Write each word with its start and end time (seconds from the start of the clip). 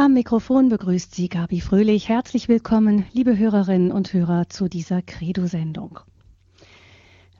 Am 0.00 0.12
Mikrofon 0.12 0.68
begrüßt 0.68 1.12
Sie 1.12 1.28
Gabi 1.28 1.60
Fröhlich. 1.60 2.08
Herzlich 2.08 2.46
willkommen, 2.46 3.04
liebe 3.12 3.36
Hörerinnen 3.36 3.90
und 3.90 4.12
Hörer, 4.12 4.48
zu 4.48 4.68
dieser 4.68 5.02
Credo-Sendung. 5.02 5.98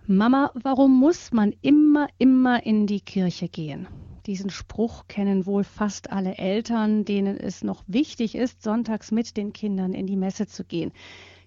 Mama, 0.09 0.51
warum 0.61 0.99
muss 0.99 1.31
man 1.31 1.55
immer, 1.63 2.09
immer 2.19 2.67
in 2.67 2.89
die 2.89 2.99
Kirche 3.01 3.49
gehen? 3.49 3.87
Diesen 4.27 4.51
Spruch 4.51 5.05
kennen 5.07 5.47
wohl 5.47 5.63
fast 5.63 6.11
alle 6.11 6.37
Eltern, 6.37 7.05
denen 7.05 7.37
es 7.37 7.63
noch 7.63 7.85
wichtig 7.87 8.35
ist, 8.35 8.61
sonntags 8.61 9.13
mit 9.13 9.37
den 9.37 9.53
Kindern 9.53 9.93
in 9.93 10.09
die 10.09 10.17
Messe 10.17 10.49
zu 10.49 10.65
gehen. 10.65 10.91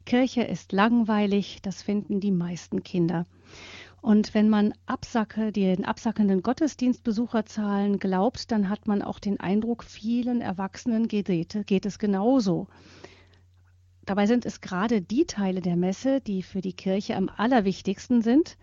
Kirche 0.05 0.43
ist 0.43 0.71
langweilig, 0.71 1.61
das 1.61 1.81
finden 1.81 2.21
die 2.21 2.31
meisten 2.31 2.83
Kinder. 2.83 3.25
Und 4.01 4.33
wenn 4.33 4.49
man 4.49 4.73
Absacke, 4.87 5.51
den 5.51 5.85
absackenden 5.85 6.41
Gottesdienstbesucherzahlen 6.41 7.99
glaubt, 7.99 8.51
dann 8.51 8.67
hat 8.67 8.87
man 8.87 9.03
auch 9.03 9.19
den 9.19 9.39
Eindruck, 9.39 9.83
vielen 9.83 10.41
erwachsenen 10.41 11.07
Geräte 11.07 11.63
geht 11.63 11.85
es 11.85 11.99
genauso. 11.99 12.67
Dabei 14.05 14.25
sind 14.25 14.45
es 14.45 14.59
gerade 14.59 15.01
die 15.01 15.25
Teile 15.25 15.61
der 15.61 15.75
Messe, 15.75 16.19
die 16.19 16.41
für 16.41 16.61
die 16.61 16.73
Kirche 16.73 17.15
am 17.15 17.29
allerwichtigsten 17.29 18.23
sind, 18.23 18.57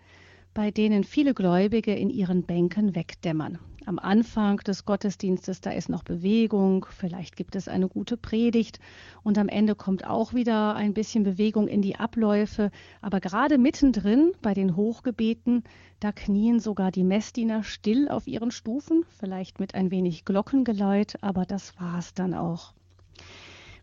bei 0.53 0.71
denen 0.71 1.05
viele 1.05 1.33
Gläubige 1.33 1.95
in 1.95 2.09
ihren 2.09 2.43
Bänken 2.43 2.93
wegdämmern 2.93 3.59
am 3.89 3.97
Anfang 3.97 4.57
des 4.57 4.85
Gottesdienstes, 4.85 5.61
da 5.61 5.71
ist 5.71 5.89
noch 5.89 6.03
Bewegung, 6.03 6.85
vielleicht 6.91 7.35
gibt 7.35 7.55
es 7.55 7.67
eine 7.67 7.87
gute 7.87 8.17
Predigt 8.17 8.79
und 9.23 9.39
am 9.39 9.49
Ende 9.49 9.73
kommt 9.73 10.05
auch 10.05 10.35
wieder 10.35 10.75
ein 10.75 10.93
bisschen 10.93 11.23
Bewegung 11.23 11.67
in 11.67 11.81
die 11.81 11.95
Abläufe. 11.95 12.69
Aber 13.01 13.19
gerade 13.19 13.57
mittendrin 13.57 14.33
bei 14.43 14.53
den 14.53 14.75
Hochgebeten, 14.75 15.63
da 15.99 16.11
knien 16.11 16.59
sogar 16.59 16.91
die 16.91 17.03
Messdiener 17.03 17.63
still 17.63 18.09
auf 18.09 18.27
ihren 18.27 18.51
Stufen, 18.51 19.05
vielleicht 19.17 19.59
mit 19.59 19.73
ein 19.73 19.89
wenig 19.89 20.23
Glockengeläut, 20.23 21.15
aber 21.21 21.47
das 21.47 21.79
war 21.79 21.97
es 21.97 22.13
dann 22.13 22.35
auch. 22.35 22.75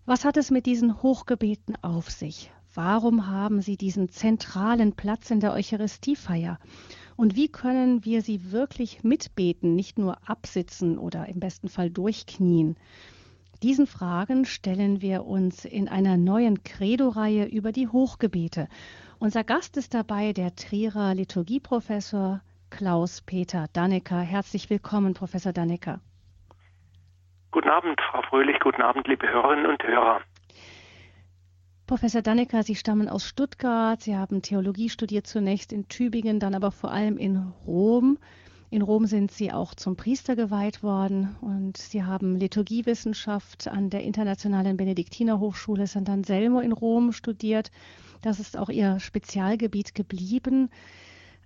Was 0.04 0.24
hat 0.24 0.36
es 0.36 0.52
mit 0.52 0.66
diesen 0.66 1.02
Hochgebeten 1.02 1.74
auf 1.82 2.12
sich? 2.12 2.52
Warum 2.74 3.26
haben 3.26 3.60
sie 3.60 3.76
diesen 3.76 4.08
zentralen 4.08 4.92
Platz 4.92 5.32
in 5.32 5.40
der 5.40 5.52
Eucharistiefeier? 5.52 6.60
Und 7.16 7.34
wie 7.34 7.48
können 7.48 8.04
wir 8.04 8.20
sie 8.20 8.52
wirklich 8.52 9.02
mitbeten, 9.02 9.74
nicht 9.74 9.98
nur 9.98 10.18
absitzen 10.28 10.98
oder 10.98 11.26
im 11.28 11.40
besten 11.40 11.68
Fall 11.68 11.90
durchknien? 11.90 12.76
Diesen 13.62 13.86
Fragen 13.86 14.44
stellen 14.44 15.00
wir 15.00 15.24
uns 15.24 15.64
in 15.64 15.88
einer 15.88 16.18
neuen 16.18 16.62
Credo-Reihe 16.62 17.46
über 17.46 17.72
die 17.72 17.88
Hochgebete. 17.88 18.68
Unser 19.18 19.44
Gast 19.44 19.78
ist 19.78 19.94
dabei 19.94 20.34
der 20.34 20.54
Trierer 20.54 21.14
Liturgieprofessor 21.14 22.42
Klaus-Peter 22.68 23.66
Dannecker. 23.72 24.20
Herzlich 24.20 24.68
willkommen, 24.68 25.14
Professor 25.14 25.54
Dannecker. 25.54 26.00
Guten 27.50 27.70
Abend, 27.70 27.98
Frau 28.10 28.20
Fröhlich. 28.28 28.60
Guten 28.60 28.82
Abend, 28.82 29.08
liebe 29.08 29.26
Hörerinnen 29.26 29.64
und 29.64 29.82
Hörer. 29.82 30.20
Professor 31.86 32.20
Dannecker, 32.20 32.64
Sie 32.64 32.74
stammen 32.74 33.08
aus 33.08 33.24
Stuttgart. 33.24 34.02
Sie 34.02 34.16
haben 34.16 34.42
Theologie 34.42 34.88
studiert 34.90 35.28
zunächst 35.28 35.72
in 35.72 35.86
Tübingen, 35.86 36.40
dann 36.40 36.56
aber 36.56 36.72
vor 36.72 36.90
allem 36.90 37.16
in 37.16 37.36
Rom. 37.64 38.18
In 38.70 38.82
Rom 38.82 39.06
sind 39.06 39.30
Sie 39.30 39.52
auch 39.52 39.72
zum 39.72 39.94
Priester 39.94 40.34
geweiht 40.34 40.82
worden 40.82 41.36
und 41.40 41.76
Sie 41.76 42.02
haben 42.02 42.34
Liturgiewissenschaft 42.34 43.68
an 43.68 43.88
der 43.88 44.02
Internationalen 44.02 44.76
Benediktinerhochschule 44.76 45.86
St. 45.86 46.08
Anselmo 46.08 46.58
in 46.58 46.72
Rom 46.72 47.12
studiert. 47.12 47.70
Das 48.20 48.40
ist 48.40 48.56
auch 48.56 48.68
Ihr 48.68 48.98
Spezialgebiet 48.98 49.94
geblieben. 49.94 50.70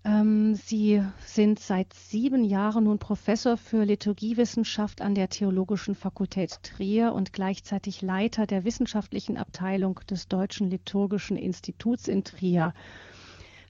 Ähm, 0.05 0.55
Sie 0.55 1.03
sind 1.27 1.59
seit 1.59 1.93
sieben 1.93 2.43
Jahren 2.43 2.85
nun 2.85 2.99
Professor 2.99 3.59
für 3.59 3.85
Liturgiewissenschaft 3.85 5.03
an 5.03 5.15
der 5.15 5.29
Theologischen 5.29 5.95
Fakultät 5.95 6.63
Trier 6.63 7.13
und 7.13 7.35
gleichzeitig 7.35 8.01
Leiter 8.01 8.47
der 8.47 8.65
wissenschaftlichen 8.65 9.37
Abteilung 9.37 10.01
des 10.09 10.29
Deutschen 10.29 10.71
Liturgischen 10.71 11.37
Instituts 11.37 12.09
in 12.09 12.25
Trier. 12.25 12.73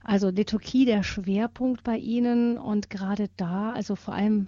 Also 0.03 0.29
Liturgie 0.29 0.85
der 0.85 1.03
Schwerpunkt 1.03 1.83
bei 1.83 1.97
Ihnen 1.97 2.57
und 2.57 2.89
gerade 2.89 3.29
da, 3.35 3.73
also 3.73 3.95
vor 3.95 4.13
allem 4.13 4.47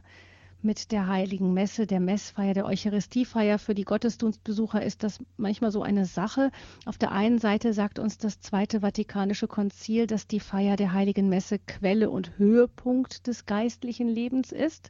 mit 0.63 0.91
der 0.91 1.07
Heiligen 1.07 1.53
Messe, 1.53 1.85
der 1.85 2.00
Messfeier, 2.00 2.53
der 2.53 2.66
Eucharistiefeier 2.66 3.59
für 3.59 3.75
die 3.75 3.84
Gottesdienstbesucher 3.84 4.84
ist 4.84 5.03
das 5.03 5.19
manchmal 5.38 5.72
so 5.72 5.81
eine 5.81 6.06
Sache. 6.06 6.51
Auf 6.85 6.97
der 6.97 7.12
einen 7.12 7.40
Seite 7.40 7.74
sagt 7.74 8.00
uns 8.00 8.18
das 8.18 8.40
Zweite 8.40 8.79
Vatikanische 8.81 9.47
Konzil, 9.47 10.07
dass 10.07 10.28
die 10.28 10.40
Feier 10.40 10.75
der 10.75 10.94
Heiligen 10.94 11.29
Messe 11.29 11.59
Quelle 11.59 12.09
und 12.09 12.38
Höhepunkt 12.38 13.28
des 13.28 13.46
geistlichen 13.46 14.07
Lebens 14.07 14.52
ist. 14.52 14.90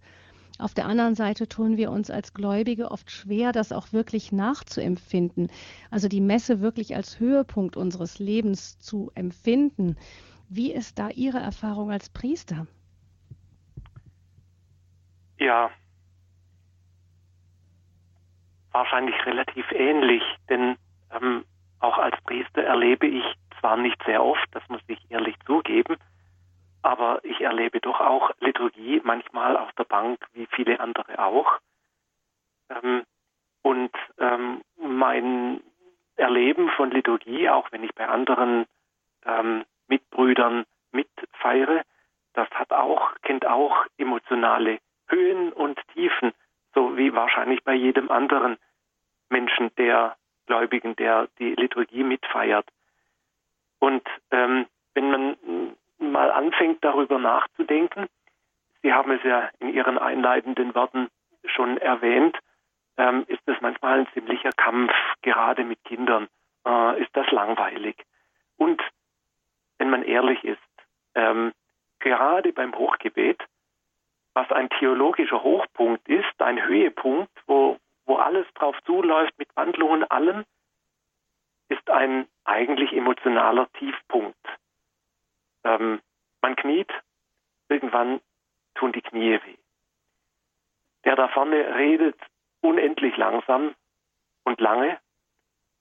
Auf 0.60 0.76
der 0.76 0.86
anderen 0.86 1.16
Seite 1.16 1.48
tun 1.48 1.78
wir 1.78 1.90
uns 1.92 2.12
als 2.12 2.34
Gläubige 2.34 2.92
oft 2.92 3.10
schwer, 3.10 3.52
das 3.52 3.72
auch 3.72 3.92
wirklich 3.92 4.32
nachzuempfinden. 4.32 5.48
Also 5.90 6.08
die 6.08 6.22
Messe 6.22 6.62
wirklich 6.62 6.96
als 6.96 7.20
Höhepunkt 7.20 7.76
unseres 7.76 8.20
Lebens 8.20 8.78
zu 8.78 9.12
empfinden. 9.16 9.96
Wie 10.50 10.72
ist 10.72 11.00
da 11.00 11.10
Ihre 11.10 11.40
Erfahrung 11.40 11.90
als 11.90 12.10
Priester? 12.10 12.68
Ja, 15.44 15.72
wahrscheinlich 18.72 19.26
relativ 19.26 19.70
ähnlich, 19.74 20.24
denn 20.48 20.78
ähm, 21.12 21.44
auch 21.82 21.98
als 21.98 22.16
Priester 22.22 22.64
erlebe 22.64 23.08
ich 23.08 23.26
zwar 23.60 23.76
nicht 23.76 24.02
sehr 24.06 24.24
oft, 24.24 24.48
das 24.52 24.64
muss 24.70 24.80
ich 24.88 25.00
ehrlich 25.12 25.36
zugeben, 25.46 25.98
aber 26.82 27.20
ich 27.26 27.42
erlebe 27.42 27.82
doch 27.82 28.00
auch 28.00 28.32
Liturgie 28.40 29.02
manchmal 29.04 29.58
auf 29.58 29.70
der 29.74 29.84
Bank, 29.84 30.26
wie 30.32 30.46
viele 30.46 30.80
andere 30.80 31.20
auch. 31.20 31.60
Ähm, 32.70 33.04
und 33.64 33.92
ähm, 34.20 34.62
mein 34.78 35.60
Erleben 36.16 36.70
von 36.70 36.90
Liturgie, 36.90 37.50
auch 37.50 37.70
wenn 37.74 37.84
ich 37.84 37.94
bei 37.96 38.08
anderen 38.08 38.66
ähm, 39.26 39.66
Mitbrüdern 39.90 40.64
mitfeiere, 40.94 41.82
das 42.32 42.50
hat 42.52 42.72
auch, 42.72 43.14
kennt 43.24 43.46
auch 43.46 43.86
emotionale 43.98 44.80
Höhen 45.14 45.54
und 45.54 45.80
Tiefen, 45.94 46.34
so 46.74 46.98
wie 46.98 47.14
wahrscheinlich 47.14 47.64
bei 47.64 47.74
jedem 47.74 48.10
anderen 48.10 48.58
Menschen, 49.30 49.74
der 49.78 50.16
Gläubigen, 50.48 50.96
der 50.96 51.28
die 51.40 51.54
Liturgie 51.56 52.04
mitfeiert. 52.04 52.68
Und 53.80 54.04
ähm, 54.32 54.66
wenn 54.94 55.12
man 55.12 55.38
mal 56.00 56.32
anfängt, 56.32 56.84
darüber 56.84 57.20
nachzudenken, 57.20 58.08
Sie 58.82 58.92
haben 58.92 59.12
es 59.12 59.24
ja 59.24 59.50
in 59.60 59.74
Ihren 59.74 59.98
einleitenden 59.98 60.76
Worten 60.76 61.08
schon 61.46 61.78
erwähnt, 61.78 62.38
ähm, 62.98 63.24
ist 63.28 63.42
es 63.46 63.56
manchmal 63.62 64.00
ein 64.00 64.08
ziemlicher 64.14 64.52
Kampf, 64.52 64.92
gerade 65.22 65.64
mit 65.64 65.84
Kindern. 65.86 66.28
Äh, 66.66 67.02
ist 67.02 67.16
das 67.16 67.30
langweilig? 67.32 67.96
Und 68.58 68.82
wenn 69.78 69.90
man 69.90 70.04
ehrlich 70.04 70.44
ist, 70.44 70.60
ähm, 71.16 71.54
gerade 72.00 72.52
beim 72.52 72.76
Hochgebet 72.76 73.42
was 74.34 74.52
ein 74.52 74.70
theologischer 74.70 75.44
Hochpunkt 75.44 76.08
ist, 76.08 76.42
ein 76.42 76.66
Höhepunkt, 76.66 77.32
wo, 77.46 77.78
wo 78.06 78.16
alles 78.18 78.48
drauf 78.56 78.76
zuläuft 78.86 79.38
mit 79.38 79.56
Wandlungen 79.56 80.04
allem, 80.10 80.46
ist 81.70 81.90
ein 81.90 82.28
eigentlich 82.44 82.94
emotionaler 82.94 83.72
Tiefpunkt. 83.74 84.38
Ähm, 85.64 86.02
man 86.42 86.56
kniet, 86.56 86.92
irgendwann 87.70 88.20
tun 88.76 88.92
die 88.92 89.02
Knie 89.02 89.40
weh. 89.46 89.58
Der 91.06 91.16
da 91.16 91.28
vorne 91.30 91.76
redet 91.76 92.20
unendlich 92.62 93.16
langsam 93.18 93.76
und 94.44 94.60
lange 94.60 95.00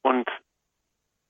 und 0.02 0.28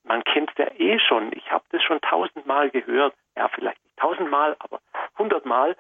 man 0.04 0.24
kennt 0.24 0.50
ja 0.58 0.66
eh 0.78 0.98
schon. 0.98 1.32
Ich 1.32 1.50
habe 1.50 1.64
das 1.70 1.82
schon 1.82 2.00
tausendmal 2.00 2.70
gehört. 2.70 3.14
Ja, 3.36 3.48
vielleicht 3.48 3.82
nicht 3.84 3.96
tausendmal, 3.96 4.56
aber 4.58 4.80
hundertmal. 5.16 5.76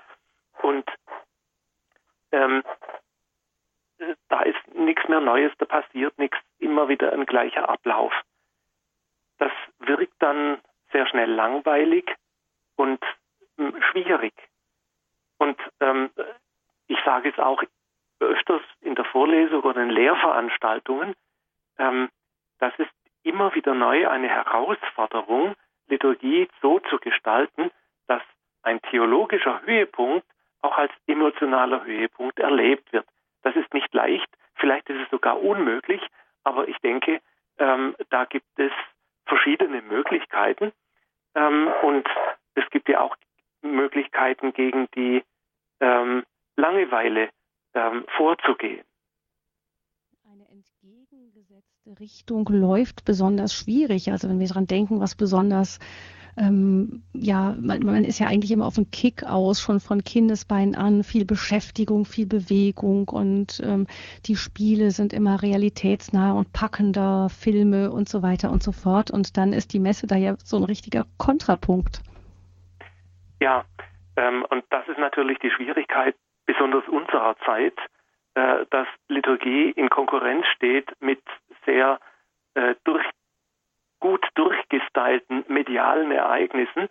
Und 0.62 0.88
ähm, 2.32 2.62
da 4.28 4.42
ist 4.42 4.74
nichts 4.74 5.08
mehr 5.08 5.20
Neues, 5.20 5.52
da 5.58 5.66
passiert 5.66 6.18
nichts, 6.18 6.38
immer 6.58 6.88
wieder 6.88 7.12
ein 7.12 7.26
gleicher 7.26 7.68
Ablauf. 7.68 8.12
Das 9.38 9.52
wirkt 9.78 10.14
dann 10.20 10.60
sehr 10.92 11.06
schnell 11.06 11.30
langweilig 11.30 12.14
und 12.76 13.00
hm, 13.56 13.80
schwierig. 13.90 14.34
Und 15.38 15.58
ähm, 15.80 16.10
ich 16.86 16.98
sage 17.04 17.30
es 17.30 17.38
auch 17.38 17.62
öfters 18.20 18.62
in 18.80 18.94
der 18.94 19.04
Vorlesung 19.04 19.62
oder 19.62 19.82
in 19.82 19.90
Lehrveranstaltungen, 19.90 21.14
ähm, 21.78 22.08
das 22.58 22.72
ist 22.78 22.90
immer 23.22 23.54
wieder 23.54 23.74
neu 23.74 24.08
eine 24.08 24.28
Herausforderung, 24.28 25.54
Liturgie 25.88 26.48
so 26.60 26.78
zu 26.80 26.98
gestalten, 26.98 27.70
dass 28.06 28.22
ein 28.62 28.80
theologischer 28.82 29.62
Höhepunkt 29.62 30.26
auch 30.62 30.78
als 30.78 30.92
emotionaler 31.06 31.84
Höhepunkt 31.84 32.38
erlebt 32.38 32.92
wird. 32.92 33.06
Das 33.42 33.54
ist 33.56 33.72
nicht 33.74 33.92
leicht, 33.92 34.28
vielleicht 34.54 34.88
ist 34.88 35.00
es 35.02 35.10
sogar 35.10 35.42
unmöglich, 35.42 36.00
aber 36.44 36.68
ich 36.68 36.78
denke, 36.78 37.20
ähm, 37.58 37.94
da 38.10 38.24
gibt 38.24 38.46
es 38.58 38.72
verschiedene 39.26 39.82
Möglichkeiten 39.82 40.72
ähm, 41.34 41.68
und 41.82 42.08
es 42.54 42.68
gibt 42.70 42.88
ja 42.88 43.00
auch 43.00 43.16
Möglichkeiten 43.62 44.52
gegen 44.52 44.88
die 44.94 45.22
ähm, 45.80 46.24
Langeweile 46.56 47.30
ähm, 47.74 48.04
vorzugehen. 48.16 48.84
Eine 50.24 50.46
entgegengesetzte 50.48 51.98
Richtung 51.98 52.46
läuft 52.48 53.04
besonders 53.04 53.54
schwierig. 53.54 54.10
Also 54.10 54.28
wenn 54.28 54.38
wir 54.38 54.48
daran 54.48 54.66
denken, 54.66 55.00
was 55.00 55.14
besonders 55.14 55.78
ähm, 56.36 57.02
ja, 57.12 57.54
man, 57.60 57.84
man, 57.84 58.04
ist 58.04 58.18
ja 58.18 58.26
eigentlich 58.26 58.50
immer 58.50 58.66
auf 58.66 58.76
dem 58.76 58.90
Kick 58.90 59.24
aus, 59.24 59.60
schon 59.60 59.80
von 59.80 60.02
Kindesbeinen 60.02 60.74
an, 60.74 61.04
viel 61.04 61.24
Beschäftigung, 61.24 62.04
viel 62.04 62.26
Bewegung 62.26 63.08
und 63.08 63.60
ähm, 63.64 63.86
die 64.26 64.36
Spiele 64.36 64.90
sind 64.90 65.12
immer 65.12 65.42
realitätsnah 65.42 66.32
und 66.32 66.52
packender, 66.52 67.28
Filme 67.28 67.90
und 67.90 68.08
so 68.08 68.22
weiter 68.22 68.50
und 68.50 68.62
so 68.62 68.72
fort. 68.72 69.10
Und 69.10 69.36
dann 69.36 69.52
ist 69.52 69.74
die 69.74 69.80
Messe 69.80 70.06
da 70.06 70.16
ja 70.16 70.36
so 70.42 70.56
ein 70.56 70.64
richtiger 70.64 71.04
Kontrapunkt. 71.18 72.00
Ja, 73.40 73.64
ähm, 74.16 74.44
und 74.48 74.64
das 74.70 74.86
ist 74.88 74.98
natürlich 74.98 75.38
die 75.38 75.50
Schwierigkeit, 75.50 76.14
besonders 76.46 76.86
unserer 76.88 77.36
Zeit, 77.44 77.76
äh, 78.34 78.64
dass 78.70 78.86
Liturgie 79.08 79.70
in 79.70 79.90
Konkurrenz 79.90 80.46
steht 80.54 80.90
mit 81.00 81.20
sehr 81.66 82.00
äh, 82.54 82.74
durch, 82.84 83.04
gut 84.02 84.26
durchgestylten 84.34 85.44
medialen 85.48 86.10
Ereignissen, 86.10 86.88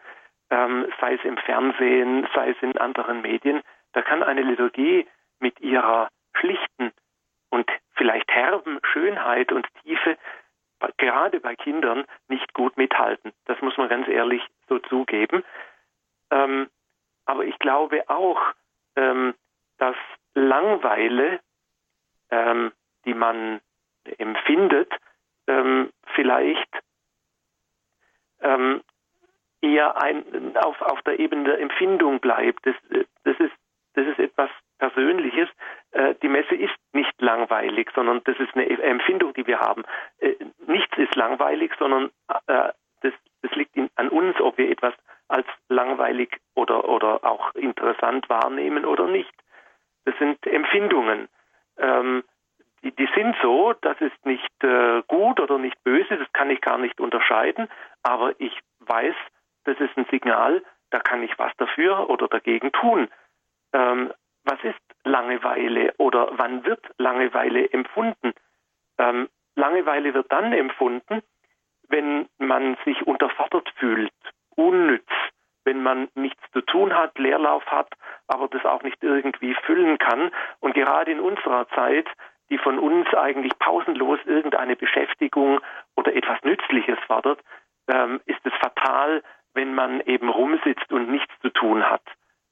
ähm, 0.49 0.87
sei 0.99 1.15
es 1.15 1.23
im 1.23 1.37
Fernsehen, 1.37 2.27
sei 2.33 2.51
es 2.51 2.57
in 2.61 2.77
anderen 2.77 3.21
Medien. 3.21 3.61
Da 3.91 4.01
kann 4.01 4.23
eine 4.23 4.41
Liturgie 4.41 5.05
mit 5.39 5.59
ihrer 5.59 6.07
schlichten 6.33 6.91
und 7.49 7.69
vielleicht 7.95 8.31
herben 8.31 8.79
Schönheit 8.91 9.51
und 9.51 9.67
Tiefe 9.83 10.17
gerade 10.97 11.39
bei 11.39 11.55
Kindern 11.55 12.05
nicht 12.27 12.53
gut 12.53 12.77
mithalten. 12.77 13.33
Das 13.45 13.61
muss 13.61 13.77
man 13.77 13.89
ganz 13.89 14.07
ehrlich 14.07 14.41
so 14.67 14.79
zugeben. 14.79 15.43
Ähm, 16.31 16.69
aber 17.25 17.45
ich 17.45 17.59
glaube 17.59 18.03
auch, 18.07 18.39
ähm, 18.95 19.35
dass 19.77 19.95
Langweile, 20.33 21.39
ähm, 22.31 22.71
die 23.05 23.13
man 23.13 23.59
empfindet, 24.17 24.91
ähm, 25.47 25.91
vielleicht 26.15 26.69
ähm, 28.41 28.81
eher 29.61 30.01
ein, 30.01 30.55
auf, 30.57 30.81
auf 30.81 31.01
der 31.03 31.19
Ebene 31.19 31.43
der 31.43 31.59
Empfindung 31.59 32.19
bleibt. 32.19 32.65
Das, 32.65 32.75
das, 33.23 33.39
ist, 33.39 33.53
das 33.93 34.07
ist 34.07 34.19
etwas 34.19 34.49
Persönliches. 34.79 35.47
Äh, 35.91 36.15
die 36.21 36.27
Messe 36.27 36.55
ist 36.55 36.73
nicht 36.93 37.21
langweilig, 37.21 37.89
sondern 37.93 38.21
das 38.23 38.37
ist 38.39 38.55
eine 38.55 38.67
Empfindung, 38.67 39.33
die 39.33 39.45
wir 39.45 39.59
haben. 39.59 39.83
Äh, 40.19 40.35
nichts 40.65 40.97
ist 40.97 41.15
langweilig, 41.15 41.71
sondern 41.77 42.09
äh, 42.47 42.71
das, 43.01 43.13
das 43.41 43.51
liegt 43.53 43.75
in, 43.75 43.89
an 43.95 44.09
uns, 44.09 44.39
ob 44.41 44.57
wir 44.57 44.69
etwas 44.69 44.93
als 45.27 45.47
langweilig 45.69 46.37
oder, 46.55 46.89
oder 46.89 47.23
auch 47.23 47.53
interessant 47.55 48.27
wahrnehmen 48.29 48.85
oder 48.85 49.07
nicht. 49.07 49.31
Das 50.05 50.17
sind 50.17 50.45
Empfindungen. 50.45 51.29
Ähm, 51.77 52.23
die, 52.83 52.91
die, 52.91 53.07
sind 53.15 53.35
so, 53.41 53.73
das 53.81 53.99
ist 54.01 54.25
nicht 54.25 54.63
äh, 54.63 55.03
gut 55.07 55.39
oder 55.39 55.57
nicht 55.57 55.81
böse, 55.83 56.17
das 56.17 56.31
kann 56.33 56.49
ich 56.49 56.61
gar 56.61 56.79
nicht 56.79 56.99
unterscheiden, 56.99 57.69
aber 58.03 58.33
ich 58.39 58.57
weiß, 58.79 59.15
das 59.65 59.79
ist 59.79 59.97
ein 59.97 60.05
Signal, 60.11 60.63
da 60.89 60.99
kann 60.99 61.23
ich 61.23 61.37
was 61.37 61.51
dafür 61.57 62.09
oder 62.09 62.27
dagegen 62.27 62.71
tun. 62.71 63.09
Ähm, 63.73 64.13
was 64.43 64.61
ist 64.63 64.79
Langeweile 65.03 65.93
oder 65.97 66.29
wann 66.33 66.65
wird 66.65 66.83
Langeweile 66.97 67.71
empfunden? 67.71 68.33
Ähm, 68.97 69.29
Langeweile 69.55 70.13
wird 70.13 70.31
dann 70.31 70.53
empfunden, 70.53 71.21
wenn 71.89 72.27
man 72.37 72.77
sich 72.85 73.05
unterfordert 73.05 73.69
fühlt, 73.77 74.13
unnütz, 74.55 75.09
wenn 75.63 75.83
man 75.83 76.09
nichts 76.15 76.41
zu 76.53 76.61
tun 76.61 76.95
hat, 76.95 77.17
Leerlauf 77.19 77.65
hat, 77.67 77.89
aber 78.27 78.47
das 78.47 78.65
auch 78.65 78.81
nicht 78.81 79.03
irgendwie 79.03 79.53
füllen 79.65 79.97
kann. 79.97 80.31
Und 80.59 80.73
gerade 80.73 81.11
in 81.11 81.19
unserer 81.19 81.67
Zeit, 81.69 82.07
die 82.49 82.57
von 82.57 82.79
uns 82.79 83.07
eigentlich 83.13 83.57
pausenlos 83.59 84.19
irgendeine 84.25 84.75
Beschäftigung 84.75 85.59
oder 85.95 86.15
etwas 86.15 86.41
Nützliches 86.43 86.97
fordert, 87.05 87.39
ähm, 87.91 88.21
ist 88.25 88.39
es 88.43 88.53
fatal, 88.53 89.21
wenn 89.53 89.75
man 89.75 90.01
eben 90.01 90.29
rumsitzt 90.29 90.91
und 90.91 91.09
nichts 91.09 91.33
zu 91.41 91.49
tun 91.49 91.83
hat. 91.89 92.03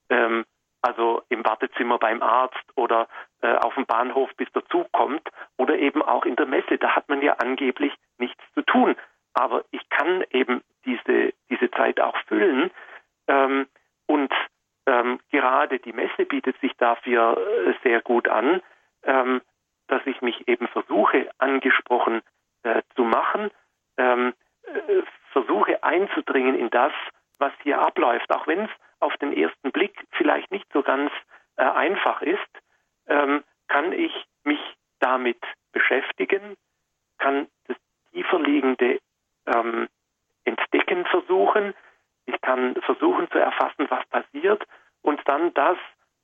Ähm, 0.09 0.45
also 0.81 1.23
im 1.29 1.45
Wartezimmer 1.45 1.97
beim 1.97 2.21
Arzt 2.21 2.63
oder 2.75 3.07
äh, 3.41 3.53
auf 3.55 3.73
dem 3.75 3.85
Bahnhof, 3.85 4.29
bis 4.37 4.51
der 4.51 4.65
Zug 4.65 4.91
kommt 4.91 5.27
oder 5.57 5.77
eben 5.77 6.01
auch 6.01 6.25
in 6.25 6.35
der 6.35 6.45
Messe. 6.45 6.77
Da 6.77 6.95
hat 6.95 7.09
man 7.09 7.21
ja 7.21 7.33
angeblich 7.33 7.93
nichts 8.17 8.41
zu 8.53 8.61
tun. 8.61 8.95
Aber 9.33 9.65
ich 9.71 9.87
kann 9.89 10.23
eben 10.31 10.61
diese, 10.85 11.33
diese 11.49 11.71
Zeit 11.71 11.99
auch 11.99 12.17
füllen. 12.27 12.71
Ähm, 13.27 13.67
und 14.07 14.33
ähm, 14.85 15.19
gerade 15.31 15.79
die 15.79 15.93
Messe 15.93 16.25
bietet 16.25 16.59
sich 16.61 16.75
dafür 16.77 17.37
äh, 17.37 17.73
sehr 17.83 18.01
gut 18.01 18.27
an, 18.27 18.61
ähm, 19.03 19.41
dass 19.87 20.01
ich 20.05 20.21
mich 20.21 20.47
eben 20.47 20.67
versuche, 20.67 21.29
angesprochen 21.37 22.21
äh, 22.63 22.81
zu 22.95 23.03
machen, 23.03 23.51
einzudringen 26.29 26.57
in 26.57 26.69
das, 26.69 26.93
was 27.39 27.53
hier 27.63 27.79
abläuft, 27.79 28.31
auch 28.31 28.47
wenn 28.47 28.65
es 28.65 28.69
auf 28.99 29.15
den 29.17 29.33
ersten 29.33 29.71
Blick 29.71 29.95
vielleicht 30.11 30.51
nicht 30.51 30.67
so 30.73 30.81
ganz 30.81 31.11
äh, 31.57 31.63
einfach 31.63 32.21
ist, 32.21 32.39
ähm, 33.07 33.43
kann 33.67 33.93
ich 33.93 34.11
mich 34.43 34.59
damit 34.99 35.39
beschäftigen, 35.71 36.55
kann 37.17 37.47
das 37.67 37.77
tiefer 38.11 38.39
liegende 38.39 38.99
ähm, 39.45 39.87
entdecken 40.43 41.05
versuchen. 41.05 41.73
Ich 42.25 42.39
kann 42.41 42.75
versuchen 42.81 43.29
zu 43.31 43.39
erfassen, 43.39 43.87
was 43.89 44.05
passiert 44.07 44.63
und 45.01 45.21
dann 45.25 45.53
das, 45.53 45.77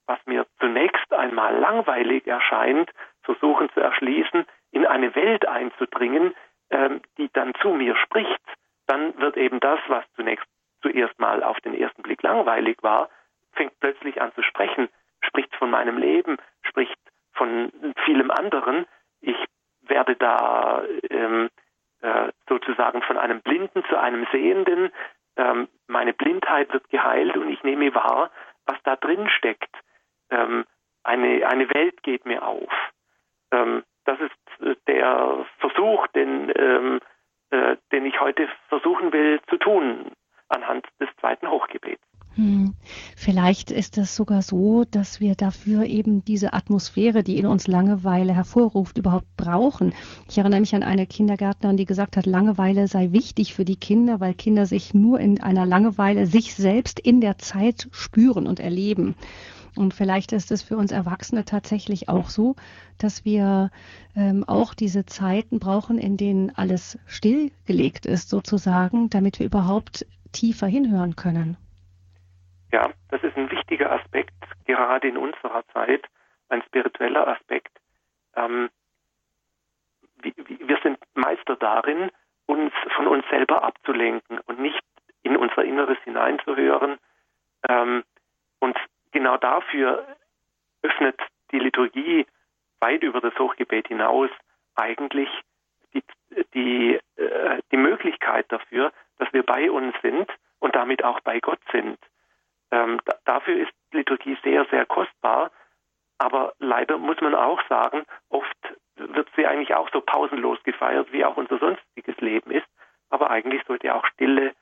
was 0.08 0.20
mir 0.26 0.46
zunächst 0.60 1.12
einmal 1.14 1.58
langweilig 1.58 2.28
erscheint, 2.28 2.92
versuchen 3.24 3.70
zu 3.74 3.80
erschließen, 3.80 4.46
in 4.72 4.86
eine 4.86 5.16
Welt 5.16 5.48
einzudringen, 5.48 6.36
ähm, 6.70 7.02
die 7.18 7.30
dann 7.34 7.54
zu 7.62 7.70
mir 7.70 7.96
spricht. 7.96 8.42
Dann 8.88 9.18
wird 9.20 9.38
eben 9.38 9.60
das, 9.60 9.80
was 9.88 10.04
zunächst 10.16 10.46
zuerst 10.82 11.20
mal 11.20 11.44
auf 11.44 11.60
den 11.62 11.74
ersten 11.74 12.04
Blick 12.04 12.22
langweilig 12.22 12.78
war, 12.82 13.10
fängt 13.54 13.80
plötzlich 13.80 14.22
an 14.22 14.32
zu 14.36 14.44
sprechen, 14.44 14.90
spricht 15.22 15.56
von 15.56 15.72
meinem 15.72 15.98
Leben, 15.98 16.38
spricht 16.62 16.98
von 17.34 17.72
vielem 18.06 18.30
anderen. 18.30 18.86
Ich 19.22 19.38
werde 19.82 20.16
da 20.16 20.84
ähm, 21.10 21.50
äh, 22.02 22.32
sozusagen 22.48 23.02
von 23.02 23.18
einem 23.18 23.42
Blinden 23.42 23.84
zu 23.86 24.00
einem 24.00 24.28
Sehenden. 24.32 24.92
Ähm, 25.38 25.68
meine 25.88 26.14
Blindheit 26.14 26.72
wird 26.72 26.88
geheilt 26.90 27.36
und 27.36 27.50
ich 27.50 27.64
nehme 27.64 27.94
wahr, 27.96 28.30
was 28.66 28.78
da 28.84 28.96
drin 28.96 29.28
steckt. 29.30 29.74
Ähm, 30.30 30.66
eine, 31.04 31.48
eine 31.48 31.70
Welt 31.74 32.04
geht 32.04 32.26
mir 32.26 32.46
auf. 32.46 32.72
Ähm, 33.52 33.84
das 34.06 34.20
ist 34.20 34.66
äh, 34.66 34.76
der 34.88 35.46
Versuch, 35.60 36.08
den, 36.08 36.52
ähm, 36.56 37.00
äh, 37.50 37.78
den 37.92 38.06
ich 38.06 38.20
heute 38.20 38.48
versuchen 38.70 39.12
will 39.12 39.42
zu 39.50 39.58
tun 39.58 40.12
anhand 40.50 40.86
des 41.00 41.10
zweiten 41.20 41.50
Hochgebets. 41.50 42.02
Hm. 42.36 42.76
Vielleicht 43.56 43.72
ist 43.72 43.98
es 43.98 44.18
sogar 44.18 44.42
so, 44.42 44.84
dass 44.84 45.22
wir 45.22 45.34
dafür 45.34 45.86
eben 45.86 46.26
diese 46.26 46.52
Atmosphäre, 46.52 47.24
die 47.24 47.38
in 47.38 47.46
uns 47.46 47.68
Langeweile 47.68 48.36
hervorruft, 48.36 48.98
überhaupt 48.98 49.38
brauchen. 49.38 49.94
Ich 50.30 50.38
erinnere 50.38 50.60
mich 50.60 50.76
an 50.76 50.84
eine 50.84 51.08
Kindergärtnerin, 51.08 51.78
die 51.78 51.86
gesagt 51.86 52.18
hat, 52.18 52.26
Langeweile 52.26 52.90
sei 52.90 53.14
wichtig 53.14 53.54
für 53.54 53.64
die 53.64 53.78
Kinder, 53.78 54.20
weil 54.20 54.34
Kinder 54.34 54.66
sich 54.66 54.94
nur 54.94 55.22
in 55.22 55.42
einer 55.42 55.66
Langeweile 55.66 56.28
sich 56.28 56.54
selbst 56.54 57.00
in 57.00 57.22
der 57.22 57.38
Zeit 57.38 57.88
spüren 57.92 58.46
und 58.46 58.60
erleben. 58.60 59.16
Und 59.78 59.94
vielleicht 59.94 60.34
ist 60.34 60.52
es 60.52 60.62
für 60.62 60.76
uns 60.76 60.92
Erwachsene 60.92 61.46
tatsächlich 61.46 62.10
auch 62.10 62.30
so, 62.30 62.58
dass 62.98 63.24
wir 63.24 63.72
ähm, 64.18 64.44
auch 64.44 64.74
diese 64.74 65.06
Zeiten 65.06 65.60
brauchen, 65.60 65.98
in 65.98 66.18
denen 66.18 66.54
alles 66.58 67.00
stillgelegt 67.06 68.06
ist, 68.06 68.30
sozusagen, 68.30 69.10
damit 69.10 69.40
wir 69.40 69.46
überhaupt 69.46 70.06
tiefer 70.34 70.68
hinhören 70.68 71.16
können. 71.16 71.56
Ja, 72.72 72.92
das 73.10 73.24
ist 73.24 73.38
ein 73.38 73.50
wichtiger 73.52 73.92
Aspekt, 73.92 74.34
gerade 74.66 75.08
in 75.08 75.18
unserer 75.18 75.66
Zeit, 75.74 76.06
ein 76.50 76.62
spiritueller 76.64 77.28
Aspekt. 77.28 77.72
Ähm, 78.36 78.70
wir 80.22 80.78
sind 80.84 80.98
Meister 81.14 81.56
darin, 81.56 82.12
uns 82.48 82.74
von 82.96 83.08
uns 83.08 83.26
selber 83.30 83.64
abzulenken 83.64 84.40
und 84.40 84.60
nicht 84.60 84.82
in 85.24 85.38
unser 85.38 85.64
Inneres 85.64 85.98
hineinzuhören. 86.04 86.98
Ähm, 87.68 88.04
und 88.60 88.78
genau 89.12 89.38
dafür 89.38 90.06
öffnet 90.82 91.20
die 91.52 91.60
Liturgie 91.60 92.26
weit 92.80 93.04
über 93.04 93.22
das 93.22 93.38
Hochgebet 93.38 93.88
hinaus 93.88 94.30
eigentlich 94.76 95.30
die, 95.94 96.04
die, 96.54 97.00
äh, 97.16 97.62
die 97.72 97.78
Möglichkeit 97.78 98.46
dafür, 98.50 98.92
dass 99.18 99.32
wir 99.34 99.44
bei 99.44 99.72
uns 99.72 99.96
sind 100.02 100.30
und 100.60 100.76
damit 100.76 101.04
auch 101.04 101.20
bei 101.22 101.40
Gott 101.40 101.62
sind. 101.72 101.98
Ähm, 102.76 103.00
da, 103.06 103.16
dafür 103.26 103.56
ist 103.58 103.72
Liturgie 103.92 104.38
sehr, 104.44 104.66
sehr 104.66 104.86
kostbar. 104.86 105.52
Aber 106.18 106.54
leider 106.60 106.98
muss 106.98 107.20
man 107.22 107.36
auch 107.36 107.62
sagen, 107.68 108.06
oft 108.30 108.58
wird 108.96 109.30
sie 109.36 109.46
eigentlich 109.46 109.74
auch 109.76 109.90
so 109.92 110.02
pausenlos 110.02 110.62
gefeiert, 110.64 111.12
wie 111.12 111.26
auch 111.26 111.38
unser 111.38 111.58
sonstiges 111.58 112.18
Leben 112.18 112.52
ist. 112.52 112.68
Aber 113.10 113.30
eigentlich 113.30 113.64
sollte 113.66 113.94
auch 113.94 114.06
Stille 114.08 114.54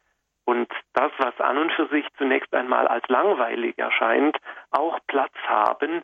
und 0.45 0.71
das, 0.93 1.11
was 1.17 1.39
an 1.39 1.57
und 1.57 1.71
für 1.71 1.87
sich 1.87 2.05
zunächst 2.17 2.53
einmal 2.53 2.87
als 2.87 3.07
langweilig 3.07 3.77
erscheint, 3.77 4.37
auch 4.71 4.99
Platz 5.07 5.33
haben, 5.47 6.01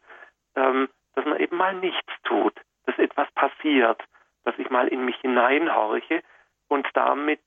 ähm, 0.55 0.87
dass 1.15 1.25
man 1.25 1.39
eben 1.39 1.57
mal 1.57 1.73
nichts 1.73 2.13
tut, 2.23 2.53
dass 2.85 2.97
etwas 2.97 3.29
passiert, 3.33 4.01
dass 4.45 4.57
ich 4.57 4.69
mal 4.69 4.87
in 4.87 5.03
mich 5.03 5.17
hineinhorche 5.17 6.23
und 6.69 6.87
damit 6.93 7.43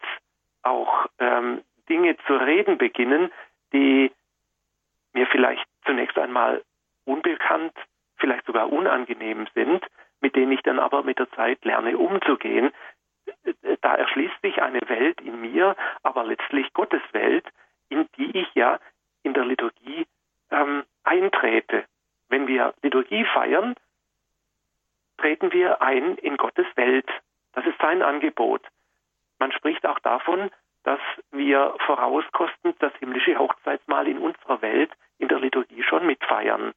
auch 0.62 1.07
ähm, 1.19 1.62
Dinge 1.88 2.16
zu 2.26 2.35
reden 2.35 2.78
beginnen, 2.78 3.33
die 3.73 4.12
mir 5.12 5.26
vielleicht 5.26 5.66
zunächst 5.85 6.19
einmal 6.19 6.62
unbekannt, 7.04 7.75
vielleicht 8.16 8.47
sogar 8.47 8.73
unangenehm 8.73 9.47
sind, 9.54 9.85
mit 10.21 10.37
denen 10.37 10.52
ich 10.52 10.62
dann 10.62 10.78
aber 10.78 11.02
mit 11.02 11.19
der 11.19 11.31
Zeit 11.33 11.64
lerne 11.64 11.99
umzugehen. 11.99 12.73
Da 13.81 13.95
erschließt 13.95 14.40
sich 14.42 14.62
eine 14.62 14.81
Welt 14.88 15.21
in 15.21 15.40
mir, 15.40 15.76
aber 16.02 16.25
letztlich 16.25 16.73
Gottes 16.73 17.02
Welt, 17.12 17.47
in 17.88 18.09
die 18.16 18.38
ich 18.38 18.54
ja 18.54 18.78
in 19.23 19.35
der 19.35 19.45
Liturgie 19.45 20.07
ähm, 20.50 20.85
eintrete. 21.04 21.85
Wenn 22.28 22.47
wir 22.47 22.75
Liturgie 22.83 23.25
feiern, 23.25 23.75
treten 25.19 25.52
wir 25.52 25.83
ein 25.83 26.16
in 26.16 26.37
Gottes 26.37 26.66
Welt. 26.76 27.09
Das 27.52 27.66
ist 27.66 27.78
sein 27.81 28.02
Angebot. 28.02 28.62
Man 29.38 29.52
spricht 29.52 29.85
auch 29.87 29.99
davon, 30.00 30.50
dass 30.84 31.00
wir 31.30 31.74
vorauskostend 31.86 32.76
das 32.80 32.92
himmlische 32.98 33.38
Hochzeitsmahl 33.38 34.08
in 34.08 34.18
unserer 34.18 34.62
Welt 34.62 34.90
in 35.18 35.28
der 35.28 35.38
Liturgie 35.38 35.82
schon 35.82 36.06
mitfeiern. 36.06 36.72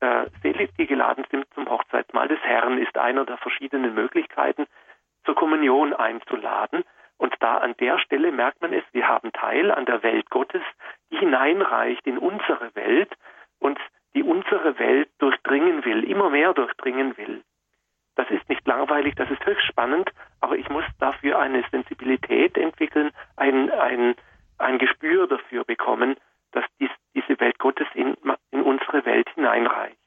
Äh, 0.00 0.26
selig 0.42 0.70
die 0.76 0.86
geladen 0.86 1.24
sind 1.30 1.46
zum 1.54 1.68
Hochzeitsmahl 1.70 2.28
des 2.28 2.40
Herrn 2.40 2.78
ist 2.78 2.98
einer 2.98 3.24
der 3.24 3.38
verschiedenen 3.38 3.94
Möglichkeiten, 3.94 4.66
zur 5.24 5.34
Kommunion 5.34 5.94
einzuladen. 5.94 6.84
Und 7.18 7.34
da 7.40 7.58
an 7.58 7.74
der 7.80 7.98
Stelle 7.98 8.30
merkt 8.30 8.60
man 8.60 8.74
es, 8.74 8.84
wir 8.92 9.08
haben 9.08 9.32
Teil 9.32 9.70
an 9.70 9.86
der 9.86 10.02
Welt 10.02 10.28
Gottes, 10.28 10.62
die 11.10 11.16
hineinreicht 11.16 12.06
in 12.06 12.18
unsere 12.18 12.74
Welt 12.74 13.14
und 13.58 13.78
die 14.14 14.22
unsere 14.22 14.78
Welt 14.78 15.08
durchdringen 15.18 15.84
will, 15.84 16.04
immer 16.04 16.28
mehr 16.28 16.52
durchdringen 16.52 17.16
will. 17.16 17.42
Das 18.16 18.28
ist 18.30 18.48
nicht 18.48 18.66
langweilig, 18.66 19.14
das 19.14 19.30
ist 19.30 19.44
höchst 19.44 19.66
spannend, 19.66 20.10
aber 20.40 20.56
ich 20.56 20.68
muss 20.68 20.84
dafür 20.98 21.38
eine 21.38 21.62
Sensibilität 21.70 22.56
entwickeln, 22.56 23.10
ein, 23.36 23.70
ein, 23.70 24.14
ein 24.58 24.78
Gespür 24.78 25.28
dafür 25.28 25.64
bekommen, 25.64 26.16
dass 26.52 26.64
dies, 26.80 26.90
diese 27.14 27.38
Welt 27.40 27.58
Gottes 27.58 27.86
in, 27.94 28.16
in 28.50 28.62
unsere 28.62 29.04
Welt 29.04 29.28
hineinreicht. 29.34 29.98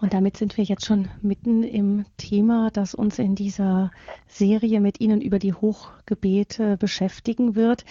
Und 0.00 0.12
damit 0.12 0.36
sind 0.36 0.56
wir 0.56 0.64
jetzt 0.64 0.84
schon 0.84 1.08
mitten 1.22 1.62
im 1.62 2.06
Thema, 2.16 2.70
das 2.72 2.94
uns 2.94 3.18
in 3.18 3.34
dieser 3.34 3.90
Serie 4.26 4.80
mit 4.80 5.00
Ihnen 5.00 5.20
über 5.20 5.38
die 5.38 5.52
Hochgebete 5.52 6.76
beschäftigen 6.76 7.54
wird. 7.54 7.84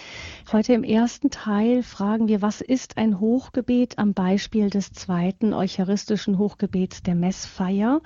Heute 0.52 0.74
im 0.74 0.84
ersten 0.84 1.30
Teil 1.30 1.82
fragen 1.82 2.28
wir, 2.28 2.42
was 2.42 2.60
ist 2.60 2.98
ein 2.98 3.18
Hochgebet 3.18 3.98
am 3.98 4.12
Beispiel 4.12 4.68
des 4.68 4.92
zweiten 4.92 5.54
eucharistischen 5.54 6.38
Hochgebets 6.38 7.02
der 7.02 7.14
Messfeier? 7.14 8.02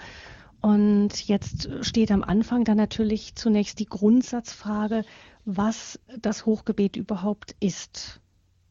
Und 0.61 1.29
jetzt 1.29 1.87
steht 1.87 2.11
am 2.11 2.25
Anfang 2.25 2.65
dann 2.65 2.77
natürlich 2.77 3.35
zunächst 3.37 3.79
die 3.79 3.87
Grundsatzfrage, 3.87 5.05
was 5.45 6.01
das 6.19 6.47
Hochgebet 6.47 6.97
überhaupt 6.97 7.55
ist. 7.61 8.21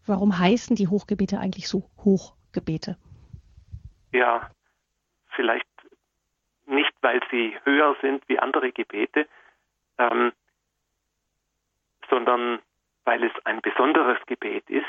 Warum 0.06 0.38
heißen 0.38 0.76
die 0.76 0.88
Hochgebete 0.88 1.40
eigentlich 1.40 1.68
so 1.68 1.90
Hochgebete? 2.04 2.98
Ja, 4.12 4.50
vielleicht 5.30 5.68
nicht, 6.66 6.94
weil 7.02 7.22
sie 7.32 7.56
höher 7.64 7.96
sind 8.02 8.28
wie 8.28 8.40
andere 8.40 8.72
Gebete, 8.72 9.28
ähm, 9.98 10.32
sondern 12.10 12.60
weil 13.06 13.24
es 13.24 13.32
ein 13.46 13.62
besonderes 13.62 14.18
Gebet 14.26 14.70
ist, 14.70 14.86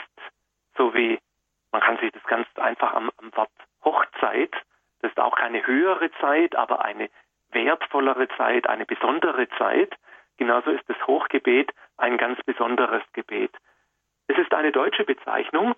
so 0.77 0.95
wie 0.95 1.19
man 1.73 1.81
kann 1.81 1.99
sich 1.99 2.13
das 2.13 2.23
ganz 2.25 2.47
einfach 2.57 2.95
am, 2.95 3.11
am 3.19 3.35
Wort 3.37 3.51
Hochzeit, 3.85 4.53
das 5.01 5.11
ist 5.11 5.21
auch 5.21 5.37
keine 5.37 5.67
höhere 5.67 6.11
Zeit, 6.21 6.57
aber 6.57 6.85
eine 6.85 7.09
wertvollere 7.51 8.29
Zeit, 8.37 8.69
eine 8.69 8.87
besondere 8.87 9.49
Zeit. 9.51 9.95
Genauso 10.37 10.71
ist 10.71 10.89
das 10.89 11.07
Hochgebet 11.07 11.73
ein 11.97 12.17
ganz 12.17 12.41
besonderes 12.45 13.03
Gebet. 13.13 13.53
Es 14.29 14.39
ist 14.39 14.53
eine 14.53 14.73
deutsche 14.73 15.05
Bezeichnung. 15.05 15.75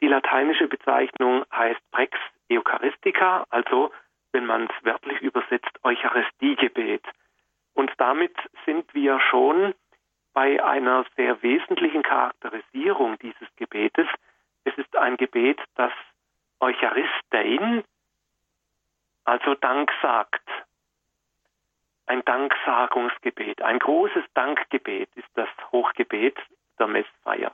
Die 0.00 0.08
lateinische 0.08 0.68
Bezeichnung 0.68 1.44
heißt 1.52 1.80
Prex 1.90 2.18
Eucharistica, 2.50 3.46
also 3.50 3.90
wenn 4.32 4.46
man 4.46 4.64
es 4.64 4.84
wörtlich 4.84 5.20
übersetzt, 5.22 5.70
Eucharistiegebet. 5.82 7.02
Und 7.74 7.90
damit 7.98 8.36
sind 8.64 8.92
wir 8.94 9.18
schon 9.20 9.74
bei 10.34 10.62
einer 10.62 11.06
sehr 11.16 11.42
wesentlichen 11.42 12.02
Charakterisierung 12.02 13.18
dieses 13.20 13.48
Gebetes. 13.56 14.06
Es 14.64 14.76
ist 14.76 14.94
ein 14.96 15.16
Gebet, 15.16 15.58
das 15.76 15.92
Eucharistein, 16.60 17.84
also 19.26 19.54
Dank 19.54 19.90
sagt. 20.00 20.42
Ein 22.06 22.24
Danksagungsgebet, 22.24 23.62
ein 23.62 23.80
großes 23.80 24.24
Dankgebet 24.34 25.08
ist 25.16 25.28
das 25.34 25.48
Hochgebet 25.72 26.38
der 26.78 26.86
Messfeier. 26.86 27.52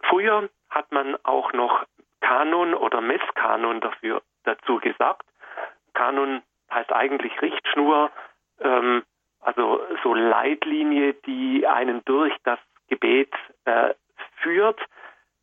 Früher 0.00 0.50
hat 0.68 0.92
man 0.92 1.16
auch 1.24 1.52
noch 1.54 1.86
Kanon 2.20 2.74
oder 2.74 3.00
Messkanon 3.00 3.80
dafür 3.80 4.22
dazu 4.44 4.78
gesagt. 4.78 5.26
Kanon 5.94 6.42
heißt 6.70 6.92
eigentlich 6.92 7.40
Richtschnur, 7.40 8.10
ähm, 8.60 9.02
also 9.40 9.80
so 10.02 10.12
Leitlinie, 10.12 11.14
die 11.14 11.66
einen 11.66 12.04
durch 12.04 12.34
das 12.44 12.58
Gebet 12.88 13.32
äh, 13.64 13.94
führt. 14.42 14.80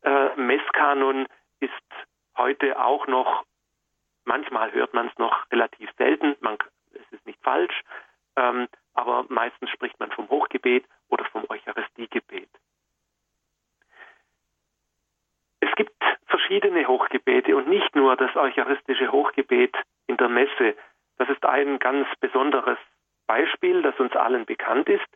Äh, 0.02 0.36
Messkanon 0.36 1.26
ist 1.60 1.72
heute 2.36 2.78
auch 2.78 3.06
noch, 3.06 3.44
manchmal 4.24 4.72
hört 4.72 4.94
man 4.94 5.08
es 5.08 5.18
noch 5.18 5.50
relativ 5.50 5.90
selten, 5.96 6.36
man, 6.40 6.56
es 6.92 7.12
ist 7.12 7.26
nicht 7.26 7.40
falsch, 7.42 7.82
ähm, 8.36 8.68
aber 8.94 9.24
meistens 9.28 9.70
spricht 9.70 9.98
man 10.00 10.10
vom 10.12 10.28
Hochgebet 10.28 10.84
oder 11.08 11.24
vom 11.26 11.44
Eucharistiegebet. 11.48 12.48
Es 15.60 15.74
gibt 15.76 15.92
verschiedene 16.26 16.86
Hochgebete 16.86 17.56
und 17.56 17.68
nicht 17.68 17.94
nur 17.96 18.16
das 18.16 18.34
eucharistische 18.36 19.10
Hochgebet 19.12 19.74
in 20.06 20.16
der 20.16 20.28
Messe. 20.28 20.76
Das 21.18 21.28
ist 21.28 21.44
ein 21.44 21.78
ganz 21.78 22.08
besonderes 22.20 22.78
Beispiel, 23.26 23.82
das 23.82 23.98
uns 23.98 24.14
allen 24.14 24.44
bekannt 24.44 24.88
ist. 24.88 25.06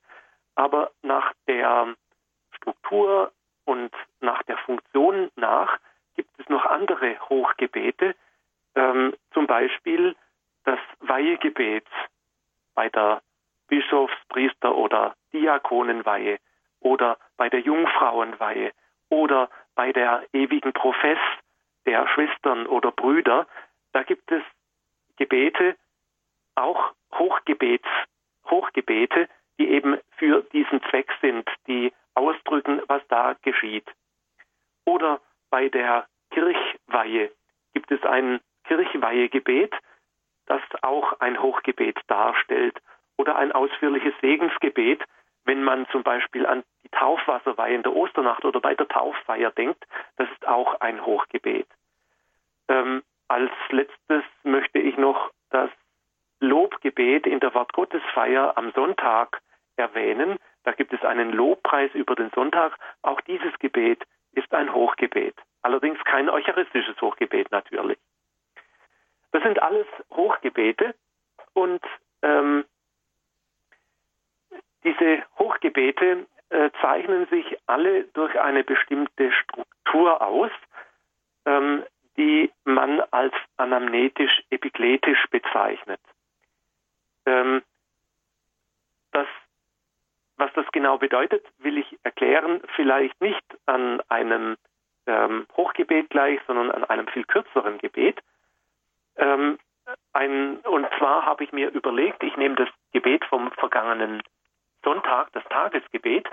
Sonntag, 105.09 105.33
das 105.33 105.45
Tagesgebet. 105.45 106.27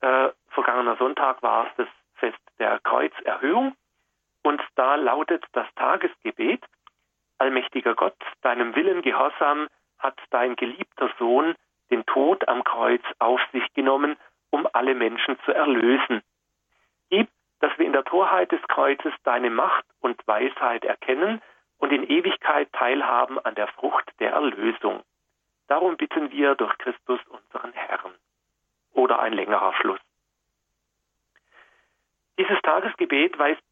Äh, 0.00 0.30
vergangener 0.48 0.96
Sonntag 0.96 1.42
war 1.42 1.66
es 1.66 1.72
das 1.76 1.88
Fest 2.14 2.40
der 2.58 2.80
Kreuzerhöhung. 2.80 3.76
Und 4.42 4.60
da 4.74 4.96
lautet 4.96 5.44
das 5.52 5.66
Tagesgebet, 5.76 6.64
Allmächtiger 7.38 7.94
Gott, 7.94 8.16
deinem 8.42 8.74
Willen 8.74 9.00
gehorsam 9.02 9.68
hat 9.98 10.18
dein 10.30 10.56
geliebter 10.56 11.10
Sohn 11.18 11.54
den 11.90 12.04
Tod 12.06 12.46
am 12.48 12.64
Kreuz 12.64 13.02
auf 13.18 13.40
sich 13.52 13.72
genommen, 13.74 14.16
um 14.50 14.68
alle 14.72 14.94
Menschen 14.94 15.38
zu 15.44 15.52
erlösen. 15.52 16.22
Gib, 17.08 17.28
dass 17.60 17.70
wir 17.78 17.86
in 17.86 17.92
der 17.92 18.04
Torheit 18.04 18.52
des 18.52 18.60
Kreuzes 18.68 19.12
deine 19.24 19.50
Macht 19.50 19.84
und 20.00 20.20
Weisheit 20.26 20.84
erkennen 20.84 21.40
und 21.78 21.92
in 21.92 22.02
Ewigkeit 22.02 22.70
teilhaben 22.72 23.38
an 23.38 23.54
der 23.54 23.68
Frucht 23.68 24.10
der 24.18 24.32
Erlösung. 24.32 25.02
Darum 25.70 25.96
bitten 25.96 26.32
wir 26.32 26.56
durch 26.56 26.76
Christus 26.78 27.20
unseren 27.28 27.72
Herrn. 27.72 28.12
Oder 28.92 29.20
ein 29.20 29.32
längerer 29.32 29.72
Schluss. 29.74 30.00
Dieses 32.36 32.60
Tagesgebet 32.62 33.38
weist 33.38 33.62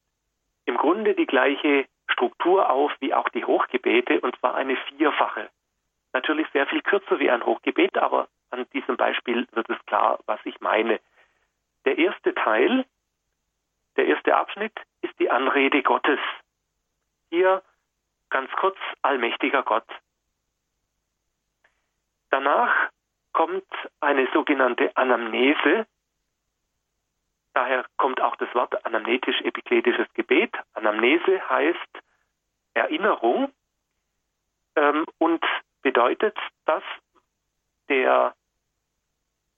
im 0.67 0.77
Grunde 0.77 1.15
die 1.15 1.27
gleiche 1.27 1.89
Struktur 2.09 2.71
auf 2.71 2.93
wie 3.01 3.13
auch 3.13 3.29
die 3.31 3.45
Hochgebete, 3.45 4.21
und 4.21 4.39
zwar 4.39 4.55
eine 4.55 4.77
vierfache. 4.77 5.51
Natürlich 6.13 6.47
sehr 6.53 6.69
viel 6.69 6.83
kürzer 6.83 7.19
wie 7.19 7.33
ein 7.33 7.45
Hochgebet, 7.45 7.99
aber 7.99 8.29
an 8.51 8.65
diesem 8.71 8.97
Beispiel 8.97 9.49
wird 9.51 9.69
es 9.69 9.85
klar, 9.87 10.21
was 10.27 10.39
ich 10.45 10.61
meine. 10.61 11.01
Der 11.85 11.99
erste 11.99 12.33
Teil, 12.33 12.87
der 13.97 14.07
erste 14.07 14.37
Abschnitt 14.37 14.79
ist 15.03 15.19
die 15.19 15.31
Anrede 15.31 15.83
Gottes. 15.83 16.21
Hier 17.31 17.61
ganz 18.31 18.53
kurz 18.53 18.79
allmächtiger 19.03 19.65
Gott. 19.65 19.89
Danach 22.31 22.91
kommt 23.33 23.67
eine 24.01 24.29
sogenannte 24.33 24.97
Anamnese. 24.97 25.87
Daher 27.55 27.85
kommt 27.97 28.21
auch 28.21 28.37
das 28.37 28.53
Wort 28.55 28.85
anamnetisch-epikletisches 28.85 30.13
Gebet. 30.15 30.55
Anamnese 30.75 31.49
heißt 31.49 32.03
Erinnerung 32.75 33.53
ähm, 34.77 35.05
und 35.19 35.45
bedeutet, 35.83 36.37
dass 36.67 36.83
der 37.89 38.35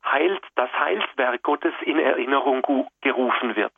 Heils, 0.05 0.41
das 0.55 0.73
Heilswerk 0.73 1.43
Gottes 1.43 1.75
in 1.83 1.99
Erinnerung 1.99 2.63
gerufen 3.01 3.57
wird. 3.57 3.73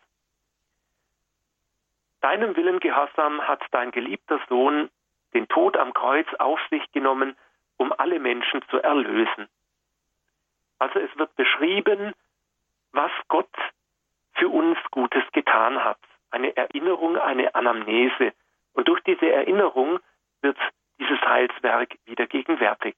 Deinem 2.20 2.54
Willen 2.54 2.78
gehorsam 2.78 3.46
hat 3.49 3.62
dein 3.72 3.90
geliebter 3.90 4.40
Sohn 4.49 4.88
den 5.34 5.49
Tod 5.49 5.76
am 5.76 5.92
Kreuz 5.92 6.28
auf 6.38 6.61
sich 6.70 6.90
genommen, 6.92 7.37
um 7.76 7.93
alle 7.97 8.19
Menschen 8.19 8.62
zu 8.71 8.79
erlösen. 8.79 9.49
Also 10.79 10.99
es 10.99 11.17
wird 11.17 11.35
beschrieben, 11.37 12.12
was 12.93 13.12
Gott 13.29 13.50
für 14.35 14.49
uns 14.49 14.79
Gutes 14.91 15.25
getan 15.33 15.85
hat. 15.85 15.99
Eine 16.31 16.57
Erinnerung, 16.57 17.17
eine 17.17 17.55
Anamnese. 17.55 18.33
Und 18.73 18.88
durch 18.88 19.00
diese 19.02 19.31
Erinnerung 19.31 20.00
wird 20.41 20.59
dieses 20.99 21.21
Heilswerk 21.21 21.97
wieder 22.07 22.26
gegenwärtig. 22.26 22.97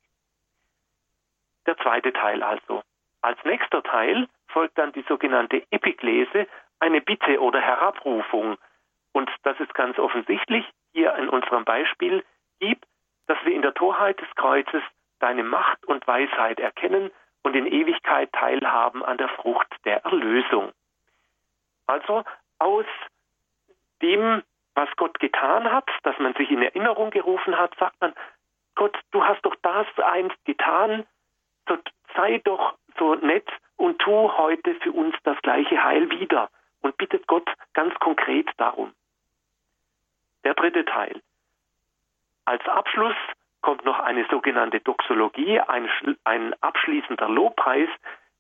Der 1.67 1.77
zweite 1.79 2.13
Teil 2.13 2.43
also. 2.43 2.83
Als 3.23 3.43
nächster 3.45 3.83
Teil 3.83 4.29
folgt 4.49 4.79
dann 4.79 4.93
die 4.93 5.05
sogenannte 5.09 5.63
Epiklese, 5.71 6.47
eine 6.79 7.01
Bitte 7.01 7.41
oder 7.41 7.61
Herabrufung. 7.61 8.57
Und 9.13 9.31
das 9.43 9.59
ist 9.61 9.75
ganz 9.75 9.99
offensichtlich 9.99 10.65
hier 10.93 11.15
in 11.17 11.29
unserem 11.29 11.65
Beispiel, 11.65 12.25
gib, 12.61 12.79
dass 13.27 13.39
wir 13.45 13.53
in 13.53 13.63
der 13.63 13.75
Torheit 13.75 14.21
des 14.21 14.29
Kreuzes 14.35 14.83
deine 15.19 15.43
Macht 15.43 15.85
und 15.87 16.07
Weisheit 16.07 16.61
erkennen 16.61 17.11
und 17.43 17.55
in 17.55 17.67
Ewigkeit 17.67 18.33
teilhaben 18.33 19.05
an 19.05 19.19
der 19.19 19.29
Frucht 19.29 19.69
der 19.85 20.05
Erlösung. 20.05 20.73
Also 21.87 22.25
aus 22.59 22.87
dem, 24.03 24.43
was 24.75 24.89
Gott 24.97 25.19
getan 25.21 25.71
hat, 25.71 25.89
dass 26.03 26.19
man 26.19 26.35
sich 26.35 26.51
in 26.51 26.63
Erinnerung 26.63 27.11
gerufen 27.11 27.57
hat, 27.57 27.75
sagt 27.79 28.01
man, 28.01 28.15
Gott, 28.75 28.99
du 29.13 29.25
hast 29.25 29.43
doch 29.43 29.55
das 29.63 29.87
einst 29.99 30.43
getan, 30.45 31.07
so 31.69 31.79
sei 32.17 32.41
doch 32.45 32.77
so 32.99 33.15
nett 33.15 33.49
und 33.77 33.99
tu 34.01 34.33
heute 34.37 34.75
für 34.77 34.93
uns 34.93 35.15
das 35.25 35.41
gleiche 35.43 35.83
Heil 35.83 36.11
wieder 36.11 36.51
und 36.81 36.97
bittet 36.97 37.27
Gott 37.27 37.49
ganz 37.73 37.95
konkret 37.97 38.49
darum. 38.57 38.93
Der 40.45 40.55
dritte 40.55 40.85
Teil. 40.85 41.21
Als 42.45 42.67
Abschluss 42.69 43.17
kommt 43.63 43.85
noch 43.85 43.99
eine 43.99 44.27
sogenannte 44.31 44.81
Doxologie, 44.81 45.61
ein, 45.61 45.89
ein 46.25 46.55
abschließender 46.61 47.29
Lobpreis, 47.29 47.89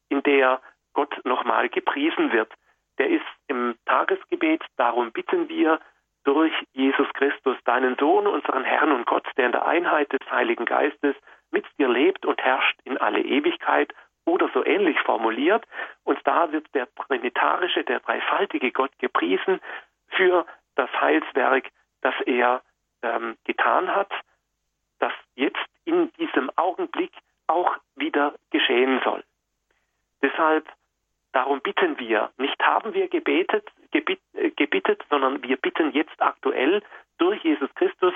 in 0.08 0.22
der 0.22 0.60
Gott 0.92 1.18
nochmal 1.24 1.68
gepriesen 1.68 2.32
wird. 2.32 2.52
Der 2.98 3.08
ist 3.08 3.24
im 3.48 3.74
Tagesgebet, 3.86 4.62
darum 4.76 5.12
bitten 5.12 5.48
wir 5.48 5.80
durch 6.24 6.52
Jesus 6.72 7.08
Christus, 7.14 7.56
deinen 7.64 7.96
Sohn, 7.96 8.26
unseren 8.26 8.64
Herrn 8.64 8.92
und 8.92 9.06
Gott, 9.06 9.26
der 9.36 9.46
in 9.46 9.52
der 9.52 9.66
Einheit 9.66 10.12
des 10.12 10.30
Heiligen 10.30 10.64
Geistes 10.64 11.16
mit 11.50 11.64
dir 11.78 11.88
lebt 11.88 12.26
und 12.26 12.42
herrscht 12.42 12.78
in 12.84 12.98
alle 12.98 13.20
Ewigkeit 13.20 13.92
oder 14.26 14.48
so 14.54 14.64
ähnlich 14.64 14.98
formuliert. 15.00 15.66
Und 16.04 16.18
da 16.24 16.52
wird 16.52 16.66
der 16.74 16.92
trinitarische, 16.94 17.84
der 17.84 18.00
dreifaltige 18.00 18.72
Gott 18.72 18.92
gepriesen 18.98 19.60
für 20.08 20.46
das 20.76 20.90
Heilswerk, 21.00 21.70
das 22.02 22.14
er 22.26 22.62
ähm, 23.04 23.36
getan 23.44 23.94
hat, 23.94 24.10
das 24.98 25.12
jetzt 25.34 25.64
in 25.84 26.10
diesem 26.14 26.50
Augenblick 26.56 27.12
auch 27.46 27.76
wieder 27.94 28.34
geschehen 28.50 29.00
soll. 29.04 29.22
Deshalb, 30.22 30.66
darum 31.32 31.60
bitten 31.60 31.98
wir, 31.98 32.30
nicht 32.38 32.60
haben 32.62 32.94
wir 32.94 33.08
gebetet, 33.08 33.68
gebit, 33.90 34.20
äh, 34.32 34.50
gebittet, 34.50 35.04
sondern 35.10 35.42
wir 35.42 35.56
bitten 35.56 35.92
jetzt 35.92 36.20
aktuell 36.20 36.82
durch 37.18 37.42
Jesus 37.44 37.72
Christus 37.74 38.14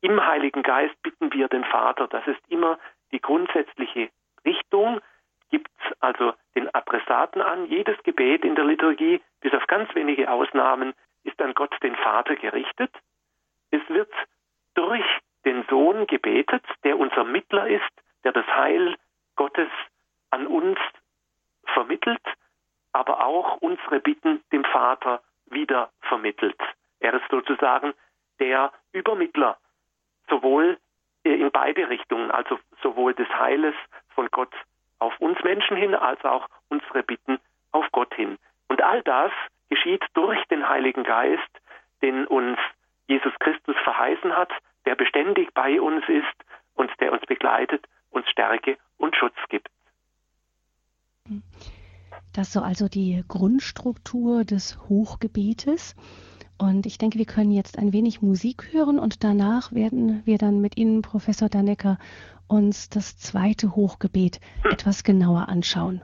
im 0.00 0.24
Heiligen 0.24 0.62
Geist 0.62 0.94
bitten 1.02 1.32
wir 1.32 1.48
den 1.48 1.64
Vater. 1.64 2.06
Das 2.06 2.26
ist 2.26 2.40
immer 2.48 2.78
die 3.10 3.20
grundsätzliche 3.20 4.10
Richtung, 4.44 5.00
gibt 5.50 5.70
also 6.00 6.34
den 6.54 6.72
Adressaten 6.74 7.42
an. 7.42 7.66
Jedes 7.66 8.00
Gebet 8.04 8.44
in 8.44 8.54
der 8.54 8.64
Liturgie, 8.64 9.20
bis 9.40 9.52
auf 9.54 9.66
ganz 9.66 9.92
wenige 9.94 10.30
Ausnahmen, 10.30 10.94
ist 11.24 11.40
an 11.40 11.54
Gott 11.54 11.74
den 11.82 11.96
Vater 11.96 12.36
gerichtet. 12.36 12.92
Es 13.70 13.82
wird 13.88 14.12
durch 14.74 15.04
den 15.44 15.64
Sohn 15.68 16.06
gebetet, 16.06 16.64
der 16.84 16.98
unser 16.98 17.24
Mittler 17.24 17.68
ist, 17.68 17.90
der 18.24 18.32
das 18.32 18.46
Heil 18.46 18.96
Gottes 19.36 19.68
an 20.30 20.46
uns 20.46 20.78
vermittelt, 21.64 22.22
aber 22.92 23.24
auch 23.24 23.58
unsere 23.58 24.00
Bitten 24.00 24.42
dem 24.52 24.64
Vater 24.64 25.22
wieder 25.46 25.90
vermittelt. 26.02 26.58
Er 27.00 27.14
ist 27.14 27.28
sozusagen 27.30 27.94
der 28.40 28.72
Übermittler, 28.92 29.58
sowohl 30.28 30.78
in 31.22 31.50
beide 31.50 31.88
Richtungen, 31.88 32.30
also 32.30 32.58
sowohl 32.82 33.14
des 33.14 33.28
Heiles 33.28 33.74
von 34.14 34.28
Gott 34.30 34.52
auf 34.98 35.18
uns 35.20 35.42
Menschen 35.42 35.76
hin, 35.76 35.94
als 35.94 36.24
auch 36.24 36.48
unsere 36.68 37.02
Bitten 37.02 37.38
auf 37.72 37.86
Gott 37.92 38.14
hin. 38.14 38.38
Und 38.68 38.82
all 38.82 39.02
das 39.02 39.32
geschieht 39.68 40.04
durch 40.14 40.42
den 40.46 40.68
Heiligen 40.68 41.04
Geist, 41.04 41.48
den 42.02 42.26
uns 42.26 42.58
Jesus 43.08 43.32
Christus 43.40 43.76
verheißen 43.82 44.36
hat, 44.36 44.50
der 44.86 44.94
beständig 44.94 45.52
bei 45.54 45.80
uns 45.80 46.04
ist 46.08 46.44
und 46.74 46.90
der 47.00 47.12
uns 47.12 47.22
begleitet, 47.26 47.86
uns 48.10 48.28
Stärke 48.30 48.78
und 48.96 49.16
Schutz 49.16 49.36
gibt. 49.48 49.68
Das 52.32 52.48
ist 52.48 52.52
so 52.52 52.60
also 52.60 52.88
die 52.88 53.24
Grundstruktur 53.26 54.44
des 54.44 54.78
Hochgebetes. 54.88 55.96
Und 56.58 56.86
ich 56.86 56.98
denke, 56.98 57.18
wir 57.18 57.26
können 57.26 57.52
jetzt 57.52 57.78
ein 57.78 57.92
wenig 57.92 58.20
Musik 58.20 58.72
hören 58.72 58.98
und 58.98 59.22
danach 59.22 59.72
werden 59.72 60.22
wir 60.24 60.38
dann 60.38 60.60
mit 60.60 60.76
Ihnen, 60.76 61.02
Professor 61.02 61.48
Dannecker, 61.48 61.98
uns 62.48 62.88
das 62.88 63.16
zweite 63.18 63.76
Hochgebet 63.76 64.40
etwas 64.64 65.04
genauer 65.04 65.48
anschauen. 65.48 66.02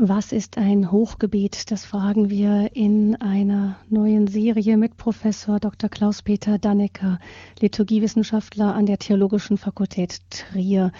Was 0.00 0.30
ist 0.30 0.58
ein 0.58 0.92
Hochgebet? 0.92 1.72
Das 1.72 1.84
fragen 1.84 2.30
wir 2.30 2.70
in 2.72 3.20
einer 3.20 3.80
neuen 3.88 4.28
Serie 4.28 4.76
mit 4.76 4.96
Professor 4.96 5.58
Dr. 5.58 5.90
Klaus-Peter 5.90 6.56
Dannecker, 6.56 7.18
Liturgiewissenschaftler 7.58 8.76
an 8.76 8.86
der 8.86 8.98
Theologischen 8.98 9.58
Fakultät 9.58 10.20
Trier. 10.30 10.92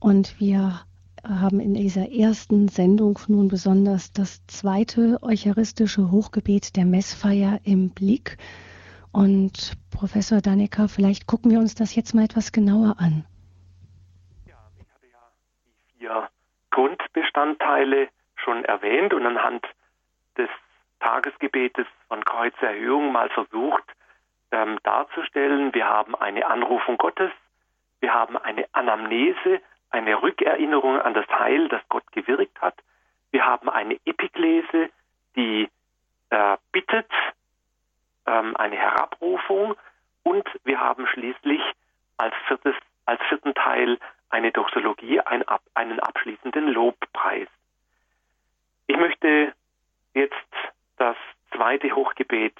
Und 0.00 0.40
wir 0.40 0.80
haben 1.22 1.60
in 1.60 1.74
dieser 1.74 2.10
ersten 2.10 2.68
Sendung 2.68 3.18
nun 3.28 3.48
besonders 3.48 4.14
das 4.14 4.40
zweite 4.46 5.22
eucharistische 5.22 6.10
Hochgebet 6.10 6.76
der 6.76 6.86
Messfeier 6.86 7.60
im 7.62 7.90
Blick. 7.90 8.38
Und 9.12 9.74
Professor 9.90 10.40
Dannecker, 10.40 10.88
vielleicht 10.88 11.26
gucken 11.26 11.50
wir 11.50 11.58
uns 11.58 11.74
das 11.74 11.94
jetzt 11.94 12.14
mal 12.14 12.24
etwas 12.24 12.52
genauer 12.52 12.94
an. 12.96 13.26
Ja, 14.46 14.56
ich 14.80 14.90
hatte 14.90 15.08
ja 15.12 15.18
die 15.66 15.98
vier 15.98 16.30
Grundbestandteile 16.70 18.08
schon 18.46 18.64
erwähnt 18.64 19.12
und 19.12 19.26
anhand 19.26 19.66
des 20.38 20.48
Tagesgebetes 21.00 21.86
von 22.08 22.24
Kreuzerhöhung 22.24 23.12
mal 23.12 23.28
versucht 23.30 23.84
ähm, 24.52 24.78
darzustellen. 24.84 25.74
Wir 25.74 25.86
haben 25.86 26.14
eine 26.14 26.46
Anrufung 26.46 26.96
Gottes, 26.96 27.32
wir 28.00 28.14
haben 28.14 28.36
eine 28.36 28.66
Anamnese, 28.72 29.60
eine 29.90 30.22
Rückerinnerung 30.22 31.00
an 31.00 31.14
das 31.14 31.26
Heil, 31.28 31.68
das 31.68 31.82
Gott 31.88 32.10
gewirkt 32.12 32.60
hat. 32.62 32.76
Wir 33.32 33.44
haben 33.44 33.68
eine 33.68 33.98
Epiklese, 34.04 34.90
die 35.34 35.68
äh, 36.30 36.56
bittet, 36.72 37.10
ähm, 38.26 38.56
eine 38.56 38.76
Herabrufung. 38.76 39.74
Und 40.22 40.48
wir 40.64 40.80
haben 40.80 41.06
schließlich 41.08 41.60
als, 42.16 42.34
viertes, 42.46 42.74
als 43.06 43.20
vierten 43.28 43.54
Teil 43.54 43.98
eine 44.30 44.52
Doxologie, 44.52 45.20
ein, 45.20 45.44
einen 45.74 46.00
abschließenden 46.00 46.68
Lobpreis. 46.68 47.48
Ich 48.86 48.96
möchte 48.96 49.52
jetzt 50.14 50.34
das 50.96 51.16
zweite 51.54 51.94
Hochgebet 51.94 52.56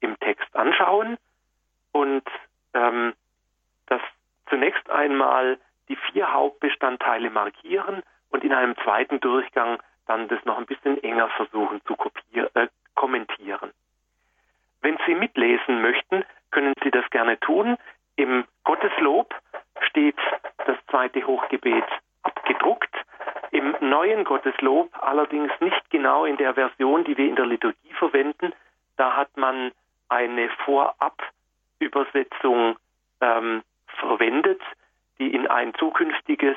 im 0.00 0.18
Text 0.20 0.54
anschauen 0.54 1.18
und 1.92 2.24
ähm, 2.74 3.14
das 3.86 4.00
zunächst 4.48 4.88
einmal 4.90 5.58
die 5.88 5.96
vier 5.96 6.32
Hauptbestandteile 6.32 7.30
markieren 7.30 8.02
und 8.30 8.44
in 8.44 8.52
einem 8.52 8.76
zweiten 8.78 9.20
Durchgang 9.20 9.78
dann 10.06 10.28
das 10.28 10.44
noch 10.44 10.58
ein 10.58 10.66
bisschen 10.66 11.02
enger 11.02 11.28
versuchen 11.30 11.80
zu 11.84 11.96
äh, 12.54 12.68
kommentieren. 12.94 13.72
Wenn 14.82 14.98
Sie 15.06 15.14
mitlesen 15.14 15.82
möchten, 15.82 16.24
können 16.50 16.74
Sie 16.82 16.90
das 16.90 17.08
gerne 17.10 17.38
tun. 17.40 17.76
Im 18.16 18.44
Gotteslob 18.64 19.34
steht 19.82 20.16
das 20.66 20.76
zweite 20.90 21.26
Hochgebet 21.26 21.84
abgedruckt. 22.22 22.94
Im 23.52 23.76
neuen 23.80 24.24
Gotteslob 24.24 24.90
allerdings 25.00 25.52
nicht 25.60 25.88
genau 25.90 26.24
in 26.24 26.36
der 26.36 26.54
Version, 26.54 27.04
die 27.04 27.16
wir 27.16 27.28
in 27.28 27.36
der 27.36 27.46
Liturgie 27.46 27.92
verwenden. 27.98 28.52
Da 28.96 29.16
hat 29.16 29.36
man 29.36 29.70
eine 30.08 30.48
Vorabübersetzung 30.64 32.76
ähm, 33.20 33.62
verwendet, 33.98 34.60
die 35.18 35.34
in 35.34 35.46
ein 35.46 35.74
zukünftiges 35.74 36.56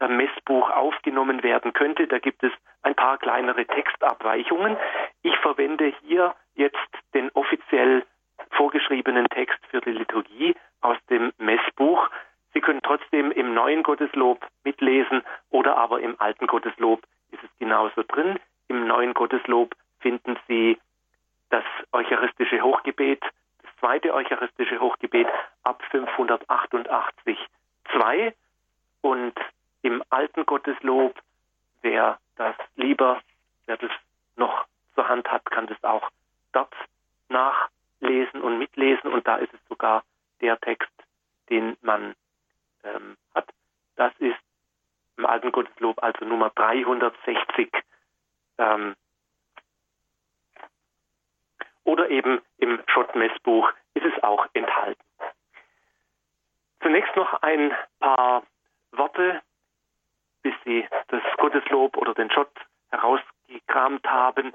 äh, 0.00 0.08
Messbuch 0.08 0.70
aufgenommen 0.70 1.42
werden 1.42 1.72
könnte. 1.72 2.06
Da 2.06 2.18
gibt 2.18 2.42
es 2.42 2.52
ein 2.82 2.94
paar 2.94 3.18
kleinere 3.18 3.66
Textabweichungen. 3.66 4.76
Ich 5.22 5.36
verwende 5.38 5.92
hier 6.02 6.34
jetzt 6.54 6.76
den 7.14 7.30
offiziell 7.34 8.04
vorgeschriebenen 8.50 9.28
Text 9.28 9.58
für 9.70 9.80
die 9.80 9.92
Liturgie 9.92 10.54
aus 10.80 10.96
dem 11.10 11.32
Messbuch. 11.38 12.08
Sie 12.54 12.60
können 12.60 12.80
trotzdem 12.82 13.30
im 13.30 13.54
neuen 13.54 13.82
Gotteslob 13.82 14.46
mitlesen 14.64 15.22
oder 15.50 15.76
aber 15.76 16.00
im 16.00 16.18
alten 16.20 16.46
Gotteslob 16.46 17.02
ist 17.30 17.42
es 17.42 17.50
genauso 17.58 18.02
drin. 18.02 18.38
Im 18.68 18.86
neuen 18.86 19.14
Gotteslob 19.14 19.74
finden 20.00 20.38
Sie 20.48 20.78
das 21.50 21.64
eucharistische 21.92 22.62
Hochgebet, 22.62 23.22
das 23.62 23.70
zweite 23.80 24.12
eucharistische 24.14 24.80
Hochgebet 24.80 25.28
ab 25.62 25.82
588 25.90 27.38
2 27.92 28.34
und 29.02 29.34
im 29.82 30.02
alten 30.10 30.44
Gotteslob, 30.44 31.18
wer 31.82 32.18
das 32.36 32.54
lieber, 32.76 33.20
wer 33.66 33.76
das 33.76 33.90
noch 34.36 34.66
zur 34.94 35.08
Hand 35.08 35.30
hat, 35.30 35.44
kann 35.46 35.66
das 35.66 35.82
auch 35.84 36.10
dort 36.52 36.74
nachlesen 37.28 38.42
und 38.42 38.58
mitlesen 38.58 39.12
und 39.12 39.26
da 39.26 39.36
ist 39.36 39.52
es 39.52 39.60
sogar 39.68 40.02
der 40.40 40.58
Text, 40.60 40.90
den 41.50 41.76
man 41.82 42.14
ähm, 42.84 43.16
hat. 43.34 43.48
Das 43.96 44.12
ist 44.18 44.38
im 45.16 45.26
alten 45.26 45.52
Gotteslob 45.52 46.02
also 46.02 46.24
Nummer 46.24 46.50
360 46.50 47.70
ähm, 48.58 48.94
oder 51.84 52.10
eben 52.10 52.40
im 52.58 52.82
Schottmessbuch 52.86 53.72
ist 53.94 54.04
es 54.04 54.22
auch 54.22 54.46
enthalten. 54.52 55.02
Zunächst 56.80 57.16
noch 57.16 57.42
ein 57.42 57.74
paar 57.98 58.44
Worte, 58.92 59.42
bis 60.42 60.54
Sie 60.64 60.86
das 61.08 61.22
Gotteslob 61.38 61.96
oder 61.96 62.14
den 62.14 62.30
Schott 62.30 62.52
herausgekramt 62.90 64.06
haben. 64.06 64.52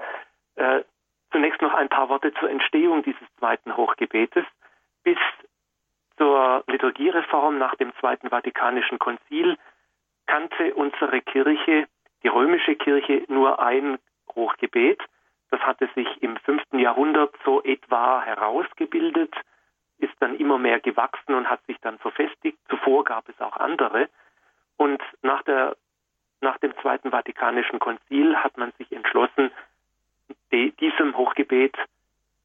Äh, 0.54 0.84
zunächst 1.32 1.60
noch 1.60 1.74
ein 1.74 1.88
paar 1.88 2.08
Worte 2.08 2.32
zur 2.34 2.48
Entstehung 2.48 3.02
dieses 3.02 3.26
zweiten 3.38 3.76
Hochgebetes. 3.76 4.44
Bis 5.02 5.18
zur 6.16 6.64
Liturgiereform 6.66 7.58
nach 7.58 7.74
dem 7.76 7.92
Zweiten 7.96 8.30
Vatikanischen 8.30 8.98
Konzil 8.98 9.56
kannte 10.26 10.74
unsere 10.74 11.20
Kirche, 11.20 11.86
die 12.22 12.28
römische 12.28 12.76
Kirche, 12.76 13.24
nur 13.28 13.60
ein 13.60 13.98
Hochgebet. 14.34 15.00
Das 15.50 15.60
hatte 15.60 15.88
sich 15.94 16.08
im 16.22 16.36
fünften 16.38 16.78
Jahrhundert 16.78 17.34
so 17.44 17.62
etwa 17.62 18.22
herausgebildet, 18.22 19.34
ist 19.98 20.14
dann 20.20 20.36
immer 20.36 20.58
mehr 20.58 20.80
gewachsen 20.80 21.34
und 21.34 21.48
hat 21.48 21.64
sich 21.66 21.78
dann 21.80 21.98
verfestigt. 21.98 22.58
Zuvor 22.68 23.04
gab 23.04 23.28
es 23.28 23.40
auch 23.40 23.56
andere. 23.56 24.08
Und 24.76 25.02
nach, 25.22 25.42
der, 25.42 25.76
nach 26.40 26.58
dem 26.58 26.76
Zweiten 26.78 27.10
Vatikanischen 27.10 27.78
Konzil 27.78 28.36
hat 28.36 28.56
man 28.56 28.72
sich 28.78 28.90
entschlossen, 28.90 29.50
die, 30.50 30.72
diesem 30.72 31.16
Hochgebet, 31.16 31.76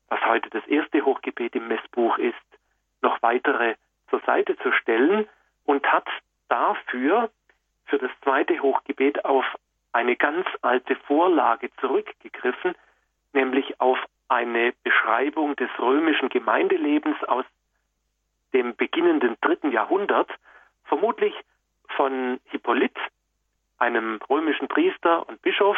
was 0.10 0.24
heute 0.26 0.50
das 0.50 0.66
erste 0.68 1.04
Hochgebet 1.06 1.56
im 1.56 1.68
Messbuch 1.68 2.18
ist, 2.18 2.36
noch 3.02 3.22
weitere 3.22 3.76
zur 4.10 4.22
Seite 4.22 4.58
zu 4.58 4.72
stellen 4.72 5.28
und 5.66 5.86
hat 5.92 6.08
dafür 6.48 7.30
für 7.86 7.98
das 7.98 8.12
zweite 8.24 8.60
Hochgebet 8.62 9.26
auf 9.26 9.46
eine 9.92 10.16
ganz 10.16 10.46
alte 10.62 10.96
Vorlage 10.96 11.70
zurückgegriffen, 11.80 12.76
nämlich 13.34 13.80
auf 13.80 13.98
eine 14.28 14.74
Beschreibung 14.84 15.56
des 15.56 15.70
römischen 15.80 16.30
Gemeindelebens 16.30 17.24
aus 17.24 17.46
dem 18.54 18.76
beginnenden 18.76 19.38
dritten 19.42 19.72
Jahrhundert, 19.72 20.30
vermutlich 20.86 21.34
von 21.96 22.40
Hippolyt, 22.46 22.98
einem 23.78 24.20
römischen 24.30 24.68
Priester 24.68 25.28
und 25.28 25.42
Bischof, 25.42 25.78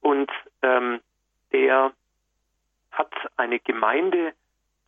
und 0.00 0.30
ähm, 0.62 1.00
der 1.52 1.92
hat 2.92 3.12
eine 3.36 3.60
Gemeinde, 3.60 4.32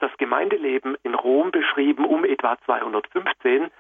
das 0.02 0.10
Gemeindeleben 0.18 0.96
in 1.04 1.14
Rom 1.14 1.52
beschrieben 1.52 2.04
um 2.04 2.24
etwa 2.24 2.58
215 2.64 3.70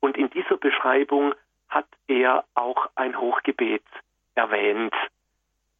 und 0.00 0.18
in 0.18 0.28
dieser 0.28 0.58
Beschreibung 0.58 1.34
hat 1.70 1.86
er 2.06 2.44
auch 2.54 2.90
ein 2.96 3.18
Hochgebet 3.18 3.82
erwähnt 4.34 4.94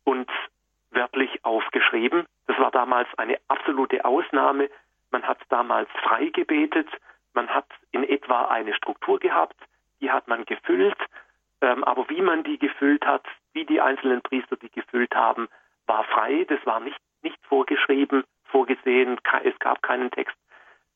und 0.04 0.30
wörtlich 0.90 1.44
aufgeschrieben. 1.44 2.24
Das 2.46 2.58
war 2.58 2.70
damals 2.70 3.08
eine 3.18 3.38
absolute 3.48 4.04
Ausnahme. 4.06 4.70
Man 5.10 5.22
hat 5.22 5.38
damals 5.50 5.90
frei 6.02 6.26
gebetet. 6.26 6.88
Man 7.34 7.48
hat 7.48 7.66
in 7.92 8.02
etwa 8.02 8.46
eine 8.46 8.72
Struktur 8.74 9.18
gehabt. 9.18 9.56
Die 10.00 10.10
hat 10.10 10.28
man 10.28 10.46
gefüllt. 10.46 10.98
Ähm, 11.60 11.84
aber 11.84 12.08
wie 12.08 12.22
man 12.22 12.42
die 12.42 12.58
gefüllt 12.58 13.04
hat, 13.04 13.26
wie 13.52 13.66
die 13.66 13.82
einzelnen 13.82 14.22
Priester 14.22 14.56
die 14.56 14.70
gefüllt 14.70 15.14
haben, 15.14 15.48
war 15.86 16.04
frei. 16.04 16.46
Das 16.48 16.64
war 16.64 16.80
nicht, 16.80 17.00
nicht 17.22 17.38
vorgeschrieben, 17.46 18.24
vorgesehen. 18.50 19.18
Es 19.44 19.58
gab 19.58 19.82
keinen 19.82 20.10
Text. 20.10 20.36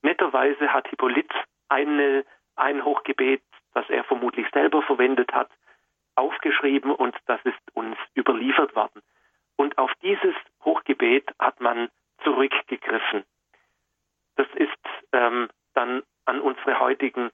Netterweise 0.02 0.72
hat 0.72 0.88
Hippolyt 0.88 1.32
eine, 1.68 2.24
ein 2.56 2.84
Hochgebet, 2.84 3.42
das 3.72 3.88
er 3.88 4.04
vermutlich 4.04 4.46
selber 4.52 4.82
verwendet 4.82 5.32
hat, 5.32 5.50
aufgeschrieben 6.14 6.92
und 6.92 7.16
das 7.26 7.40
ist 7.44 7.58
uns 7.72 7.96
überliefert 8.16 8.76
worden. 8.76 9.02
Und 9.56 9.78
auf 9.78 9.90
dieses 10.02 10.34
Hochgebet 10.64 11.30
hat 11.38 11.60
man 11.60 11.88
zurückgegriffen. 12.22 13.24
Das 14.36 14.46
ist 14.54 14.72
ähm, 15.12 15.48
dann 15.74 16.02
an 16.24 16.40
unsere 16.40 16.80
heutigen 16.80 17.30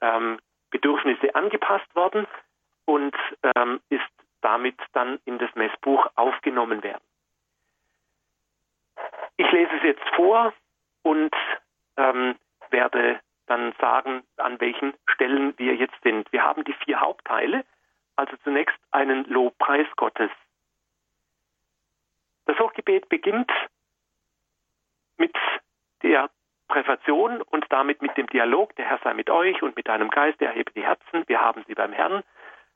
ähm, 0.00 0.38
Bedürfnisse 0.70 1.34
angepasst 1.34 1.94
worden 1.94 2.26
und 2.84 3.16
ähm, 3.56 3.80
ist 3.88 4.02
damit 4.40 4.78
dann 4.92 5.18
in 5.24 5.38
das 5.38 5.54
Messbuch 5.54 6.06
aufgenommen 6.14 6.82
werden. 6.82 7.05
Ich 9.36 9.50
lese 9.50 9.70
es 9.76 9.82
jetzt 9.82 10.08
vor 10.14 10.52
und 11.02 11.34
ähm, 11.96 12.36
werde 12.70 13.20
dann 13.46 13.72
sagen, 13.80 14.22
an 14.38 14.60
welchen 14.60 14.94
Stellen 15.08 15.54
wir 15.58 15.74
jetzt 15.74 16.00
sind. 16.02 16.30
Wir 16.32 16.42
haben 16.42 16.64
die 16.64 16.72
vier 16.84 17.00
Hauptteile, 17.00 17.64
also 18.16 18.36
zunächst 18.38 18.76
einen 18.90 19.24
Lobpreis 19.24 19.86
Gottes. 19.96 20.30
Das 22.46 22.58
Hochgebet 22.58 23.08
beginnt 23.08 23.50
mit 25.16 25.34
der 26.02 26.30
Präfation 26.68 27.42
und 27.42 27.66
damit 27.70 28.02
mit 28.02 28.16
dem 28.16 28.26
Dialog. 28.26 28.74
Der 28.76 28.86
Herr 28.86 28.98
sei 29.02 29.14
mit 29.14 29.30
euch 29.30 29.62
und 29.62 29.76
mit 29.76 29.88
deinem 29.88 30.10
Geist, 30.10 30.40
er 30.40 30.48
erhebe 30.48 30.72
die 30.72 30.84
Herzen. 30.84 31.24
Wir 31.26 31.40
haben 31.40 31.64
sie 31.66 31.74
beim 31.74 31.92
Herrn. 31.92 32.22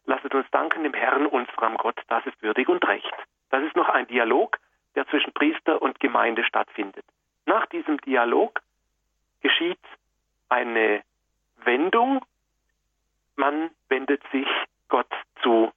Lasset 0.04 0.34
uns 0.34 0.50
danken 0.50 0.84
dem 0.84 0.94
Herrn, 0.94 1.26
unserem 1.26 1.76
Gott, 1.76 2.00
das 2.08 2.24
ist 2.26 2.40
würdig 2.42 2.68
und 2.68 2.86
recht. 2.86 3.12
Das 3.50 3.62
ist 3.62 3.76
noch 3.76 3.88
ein 3.88 4.06
Dialog, 4.06 4.58
der 4.94 5.06
zwischen 5.08 5.32
Priester 5.32 5.80
und 5.80 6.00
Gemeinde 6.00 6.44
stattfindet. 6.44 7.04
nach 7.46 7.66
diesem 7.66 8.00
Dialog 8.02 8.60
geschieht 9.40 9.80
eine 10.48 11.02
Wendung. 11.64 12.24
Man 13.36 13.70
wendet 13.88 14.22
sich 14.30 14.46
Gott 14.88 15.12
zu. 15.42 15.72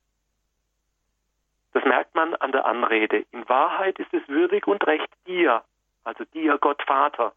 Das 1.73 1.83
merkt 1.85 2.13
man 2.13 2.35
an 2.35 2.51
der 2.51 2.65
Anrede. 2.65 3.25
In 3.31 3.47
Wahrheit 3.49 3.97
ist 3.97 4.13
es 4.13 4.27
würdig 4.27 4.67
und 4.67 4.85
recht 4.85 5.09
dir, 5.25 5.63
also 6.03 6.23
dir, 6.25 6.57
Gott 6.59 6.83
Vater, 6.83 7.33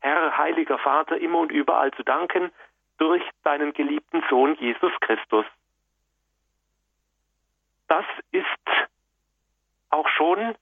Herr, 0.00 0.36
heiliger 0.36 0.78
Vater, 0.78 1.18
immer 1.18 1.38
und 1.40 1.52
überall 1.52 1.90
zu 1.92 2.02
danken 2.02 2.50
durch 2.98 3.22
deinen 3.42 3.72
geliebten 3.72 4.22
Sohn 4.30 4.54
Jesus 4.54 4.92
Christus. 5.00 5.44
Das 7.88 8.04
ist 8.30 8.46
auch 9.90 10.08
schon 10.08 10.54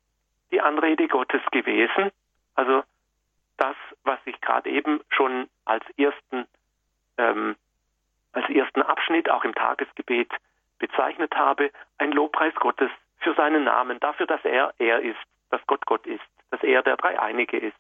die 0.52 0.60
Anrede 0.60 1.08
Gottes 1.08 1.40
gewesen, 1.50 2.10
also 2.54 2.82
das, 3.56 3.76
was 4.04 4.18
ich 4.24 4.40
gerade 4.40 4.70
eben 4.70 5.00
schon 5.08 5.48
als 5.64 5.84
ersten, 5.96 6.46
ähm, 7.16 7.56
als 8.32 8.48
ersten 8.48 8.82
Abschnitt 8.82 9.30
auch 9.30 9.44
im 9.44 9.54
Tagesgebet 9.54 10.30
bezeichnet 10.78 11.34
habe, 11.34 11.70
ein 11.98 12.12
Lobpreis 12.12 12.54
Gottes 12.56 12.90
für 13.20 13.34
seinen 13.34 13.64
Namen, 13.64 14.00
dafür, 14.00 14.26
dass 14.26 14.44
er 14.44 14.74
er 14.78 15.00
ist, 15.00 15.20
dass 15.50 15.60
Gott 15.66 15.86
Gott 15.86 16.06
ist, 16.06 16.24
dass 16.50 16.62
er 16.62 16.82
der 16.82 16.96
Dreieinige 16.96 17.58
ist. 17.58 17.76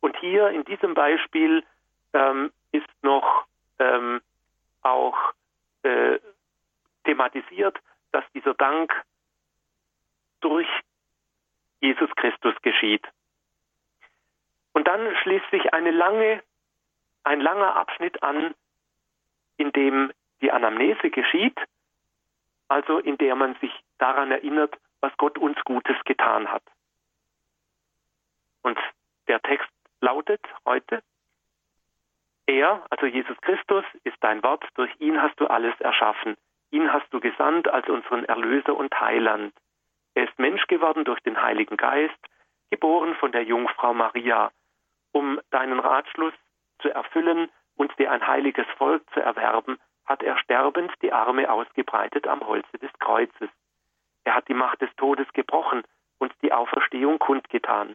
Und 0.00 0.16
hier 0.18 0.48
in 0.50 0.64
diesem 0.64 0.94
Beispiel 0.94 1.64
ähm, 2.12 2.52
ist 2.72 2.88
noch 3.02 3.44
ähm, 3.78 4.20
auch 4.82 5.16
äh, 5.82 6.18
thematisiert, 7.04 7.78
dass 8.12 8.24
dieser 8.32 8.54
Dank 8.54 8.94
durch 10.40 10.68
Jesus 11.80 12.10
Christus 12.16 12.54
geschieht. 12.62 13.06
Und 14.72 14.86
dann 14.86 15.14
schließt 15.16 15.50
sich 15.50 15.72
eine 15.72 15.90
lange, 15.90 16.42
ein 17.24 17.40
langer 17.40 17.76
Abschnitt 17.76 18.22
an, 18.22 18.54
in 19.56 19.72
dem 19.72 20.12
die 20.40 20.52
Anamnese 20.52 21.10
geschieht, 21.10 21.58
also 22.68 22.98
in 22.98 23.18
der 23.18 23.34
man 23.34 23.56
sich 23.56 23.72
daran 23.98 24.30
erinnert, 24.30 24.74
was 25.00 25.12
Gott 25.16 25.38
uns 25.38 25.58
Gutes 25.64 25.96
getan 26.04 26.50
hat. 26.50 26.62
Und 28.62 28.78
der 29.28 29.40
Text 29.42 29.68
lautet 30.00 30.40
heute, 30.64 31.02
er, 32.46 32.84
also 32.90 33.06
Jesus 33.06 33.36
Christus, 33.42 33.84
ist 34.04 34.16
dein 34.20 34.42
Wort, 34.42 34.66
durch 34.74 34.90
ihn 34.98 35.22
hast 35.22 35.38
du 35.38 35.46
alles 35.46 35.78
erschaffen. 35.80 36.36
Ihn 36.70 36.92
hast 36.92 37.06
du 37.12 37.20
gesandt 37.20 37.68
als 37.68 37.88
unseren 37.88 38.24
Erlöser 38.24 38.76
und 38.76 38.98
Heiland. 39.00 39.54
Er 40.14 40.24
ist 40.24 40.38
Mensch 40.38 40.66
geworden 40.66 41.04
durch 41.04 41.20
den 41.20 41.40
Heiligen 41.40 41.76
Geist, 41.76 42.18
geboren 42.70 43.14
von 43.16 43.32
der 43.32 43.44
Jungfrau 43.44 43.94
Maria, 43.94 44.50
um 45.12 45.40
deinen 45.50 45.80
Ratschluss 45.80 46.34
zu 46.80 46.90
erfüllen 46.90 47.50
und 47.76 47.96
dir 47.98 48.10
ein 48.10 48.26
heiliges 48.26 48.66
Volk 48.76 49.02
zu 49.12 49.20
erwerben, 49.20 49.78
hat 50.04 50.22
er 50.22 50.38
sterbend 50.38 50.92
die 51.02 51.12
Arme 51.12 51.50
ausgebreitet 51.50 52.26
am 52.26 52.40
Holze 52.46 52.78
des 52.78 52.92
Kreuzes. 52.98 53.48
Er 54.24 54.34
hat 54.34 54.48
die 54.48 54.54
Macht 54.54 54.80
des 54.82 54.90
Todes 54.96 55.26
gebrochen 55.32 55.82
und 56.18 56.32
die 56.42 56.52
Auferstehung 56.52 57.18
kundgetan. 57.18 57.94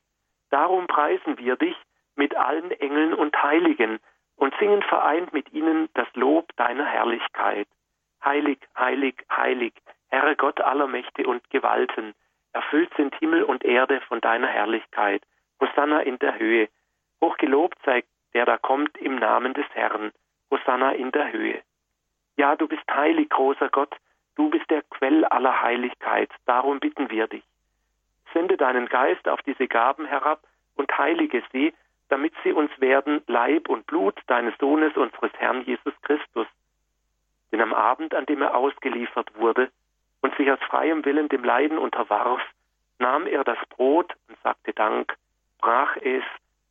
Darum 0.50 0.88
preisen 0.88 1.38
wir 1.38 1.56
dich 1.56 1.76
mit 2.16 2.36
allen 2.36 2.72
Engeln 2.72 3.14
und 3.14 3.36
Heiligen 3.42 4.00
und 4.36 4.54
singen 4.60 4.82
vereint 4.84 5.34
mit 5.34 5.52
ihnen 5.54 5.90
das 5.94 6.08
Lob 6.14 6.56
deiner 6.56 6.86
Herrlichkeit. 6.86 7.68
Heilig, 8.24 8.60
heilig, 8.78 9.16
heilig, 9.30 9.74
Herr 10.10 10.36
Gott 10.36 10.62
aller 10.62 10.88
Mächte 10.88 11.26
und 11.28 11.50
Gewalten, 11.50 12.14
erfüllt 12.54 12.92
sind 12.96 13.14
Himmel 13.16 13.44
und 13.44 13.64
Erde 13.64 14.02
von 14.02 14.22
deiner 14.22 14.48
Herrlichkeit. 14.48 15.22
Hosanna 15.60 16.02
in 16.02 16.20
der 16.20 16.40
Höhe. 16.40 16.70
Hochgelobt 17.22 17.78
sei 17.86 18.04
der 18.34 18.46
da 18.46 18.58
kommt 18.58 18.98
im 18.98 19.16
Namen 19.16 19.54
des 19.54 19.66
Herrn. 19.74 20.12
Hosanna 20.52 20.92
in 20.92 21.12
der 21.12 21.32
Höhe. 21.32 21.62
Ja, 22.36 22.56
du 22.58 22.68
bist 22.68 22.84
heilig, 22.92 23.30
großer 23.30 23.70
Gott, 23.70 23.96
du 24.36 24.50
bist 24.50 24.70
der 24.70 24.82
Quell 24.84 25.24
aller 25.26 25.62
Heiligkeit, 25.62 26.30
darum 26.46 26.82
bitten 26.82 27.10
wir 27.10 27.28
dich. 27.28 27.46
Sende 28.34 28.58
deinen 28.58 28.88
Geist 28.88 29.28
auf 29.30 29.42
diese 29.44 29.68
Gaben 29.70 30.06
herab 30.06 30.42
und 30.76 30.98
heilige 30.98 31.44
sie, 31.54 31.74
damit 32.10 32.34
sie 32.44 32.52
uns 32.52 32.70
werden 32.82 33.22
Leib 33.28 33.70
und 33.70 33.88
Blut 33.88 34.20
deines 34.28 34.58
Sohnes, 34.60 34.96
unseres 34.98 35.32
Herrn 35.38 35.64
Jesus 35.64 35.94
Christus. 36.02 36.48
Denn 37.54 37.62
am 37.62 37.74
Abend, 37.74 38.14
an 38.14 38.26
dem 38.26 38.42
er 38.42 38.56
ausgeliefert 38.56 39.34
wurde 39.36 39.72
und 40.26 40.36
sich 40.38 40.52
aus 40.52 40.60
freiem 40.68 41.06
Willen 41.06 41.30
dem 41.30 41.44
Leiden 41.44 41.78
unterwarf, 41.78 42.42
nahm 42.98 43.28
er 43.28 43.44
das 43.44 43.60
Brot 43.70 44.12
und 44.28 44.36
sagte 44.42 44.74
Dank, 44.74 45.16
brach 45.60 45.96
es 45.98 46.24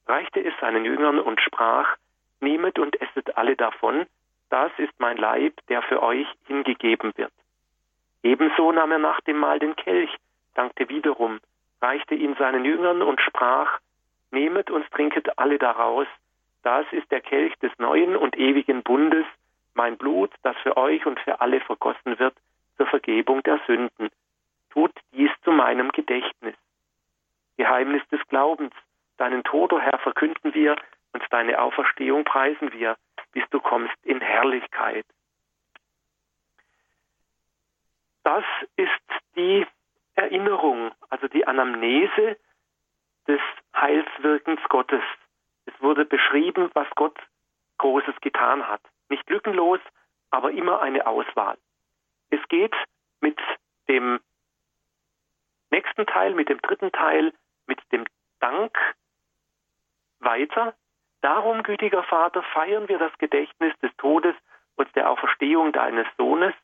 reichte 0.09 0.45
es 0.45 0.53
seinen 0.61 0.85
Jüngern 0.85 1.21
und 1.21 1.41
sprach, 1.41 1.97
Nehmet 2.41 2.81
und 2.81 3.01
esset 3.01 3.39
alle 3.39 3.55
davon, 3.55 4.07
das 4.51 4.73
ist 4.79 4.93
mein 4.99 5.17
Leib, 5.19 5.55
der 5.69 5.83
für 5.83 6.03
euch 6.03 6.27
hingegeben 6.49 7.13
wird. 7.15 7.33
Ebenso 8.25 8.73
nahm 8.73 8.91
er 8.91 8.99
nach 8.99 9.21
dem 9.21 9.39
Mahl 9.39 9.61
den 9.61 9.77
Kelch, 9.77 10.11
dankte 10.55 10.89
wiederum, 10.89 11.39
reichte 11.81 12.17
ihn 12.17 12.35
seinen 12.35 12.65
Jüngern 12.65 13.03
und 13.03 13.21
sprach, 13.21 13.79
Nehmet 14.33 14.69
und 14.69 14.91
trinket 14.91 15.39
alle 15.39 15.59
daraus, 15.59 16.09
das 16.65 16.87
ist 16.91 17.09
der 17.13 17.21
Kelch 17.21 17.55
des 17.61 17.71
neuen 17.79 18.17
und 18.17 18.37
ewigen 18.37 18.83
Bundes, 18.83 19.27
mein 19.75 19.97
Blut, 19.97 20.33
das 20.43 20.57
für 20.65 20.77
euch 20.77 21.07
und 21.07 21.21
für 21.21 21.41
alle 21.41 21.61
vergossen 21.61 22.19
wird, 22.19 22.35
zur 22.77 22.87
Vergebung 22.87 23.43
der 23.43 23.61
Sünden. 23.67 24.11
Tut 24.71 24.93
dies 25.13 25.31
zu 25.43 25.53
meinem 25.53 25.91
Gedächtnis. 25.93 26.57
Geheimnis 27.57 28.03
des 28.09 28.21
Glaubens, 28.29 28.75
Deinen 29.17 29.45
Tod, 29.45 29.73
o 29.73 29.77
oh 29.77 29.81
Herr, 29.81 29.99
verkünden 29.99 30.55
wir 30.55 30.77
und 31.13 31.23
deine 31.31 31.61
Auferstehung 31.61 32.25
preisen 32.25 32.73
wir, 32.73 32.97
bis 33.33 33.45
du 33.51 33.61
kommst 33.61 33.95
in 34.03 34.21
Herrlichkeit. 34.21 35.07
Das 38.25 38.45
ist 38.77 38.91
die 39.37 39.67
Erinnerung, 40.15 40.93
also 41.11 41.29
die 41.29 41.47
Anamnese 41.47 42.37
des 43.29 43.41
Heilswirkens 43.77 44.61
Gottes. 44.69 45.03
Es 45.67 45.75
wurde 45.81 46.05
beschrieben, 46.05 46.71
was 46.75 46.89
Gott 46.97 47.17
Großes 47.79 48.21
getan 48.21 48.67
hat. 48.67 48.81
Nicht 49.09 49.29
lückenlos, 49.29 49.81
aber 50.31 50.51
immer 50.51 50.81
eine 50.81 51.07
Auswahl. 51.07 51.57
Es 52.31 52.41
geht 52.49 52.75
mit 53.21 53.39
dem 53.89 54.21
nächsten 55.71 56.07
Teil, 56.07 56.35
mit 56.35 56.49
dem 56.49 56.61
dritten 56.61 56.93
Teil, 56.93 57.33
mit 57.67 57.81
dem 57.93 58.05
Dank 58.41 58.77
weiter. 60.21 60.75
Darum, 61.21 61.63
gütiger 61.63 62.03
Vater, 62.05 62.43
feiern 62.43 62.89
wir 62.89 62.99
das 62.99 63.17
Gedächtnis 63.19 63.73
des 63.81 63.95
Todes 63.97 64.35
und 64.77 64.95
der 64.95 65.11
Auferstehung 65.11 65.73
deines 65.73 66.07
Sohnes 66.17 66.55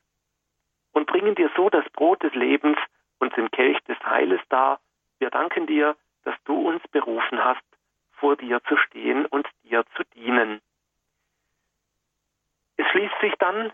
und 0.92 1.06
bringen 1.06 1.34
dir 1.34 1.50
so 1.56 1.70
das 1.70 1.88
Brot 1.90 2.22
des 2.22 2.34
Lebens 2.34 2.78
und 3.18 3.36
den 3.36 3.50
Kelch 3.50 3.78
des 3.84 3.98
Heiles 4.00 4.40
dar. 4.48 4.80
Wir 5.18 5.30
danken 5.30 5.66
dir, 5.66 5.96
dass 6.24 6.36
du 6.44 6.54
uns 6.68 6.82
berufen 6.88 7.42
hast, 7.42 7.62
vor 8.12 8.36
dir 8.36 8.62
zu 8.64 8.76
stehen 8.76 9.26
und 9.26 9.48
dir 9.64 9.84
zu 9.96 10.04
dienen. 10.14 10.60
Es 12.76 12.86
schließt 12.88 13.20
sich 13.20 13.34
dann 13.38 13.72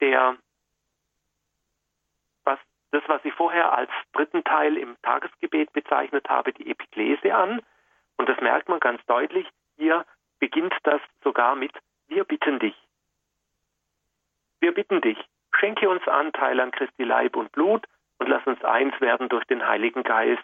der, 0.00 0.36
das, 2.92 3.02
was 3.06 3.24
ich 3.24 3.32
vorher 3.34 3.72
als 3.72 3.90
dritten 4.12 4.42
Teil 4.44 4.76
im 4.76 4.96
Tagesgebet 5.02 5.72
bezeichnet 5.72 6.28
habe, 6.28 6.52
die 6.52 6.70
Epiklese 6.70 7.34
an. 7.34 7.62
Und 8.16 8.28
das 8.28 8.40
merkt 8.40 8.68
man 8.68 8.80
ganz 8.80 9.04
deutlich. 9.06 9.46
Hier 9.76 10.04
beginnt 10.38 10.74
das 10.82 11.00
sogar 11.22 11.54
mit 11.54 11.72
Wir 12.08 12.24
bitten 12.24 12.58
dich. 12.58 12.74
Wir 14.60 14.74
bitten 14.74 15.00
dich, 15.00 15.18
schenke 15.58 15.88
uns 15.88 16.06
Anteil 16.06 16.60
an 16.60 16.70
Christi 16.70 17.04
Leib 17.04 17.36
und 17.36 17.52
Blut 17.52 17.86
und 18.18 18.28
lass 18.28 18.46
uns 18.46 18.62
eins 18.62 19.00
werden 19.00 19.28
durch 19.28 19.44
den 19.46 19.66
Heiligen 19.66 20.02
Geist. 20.02 20.42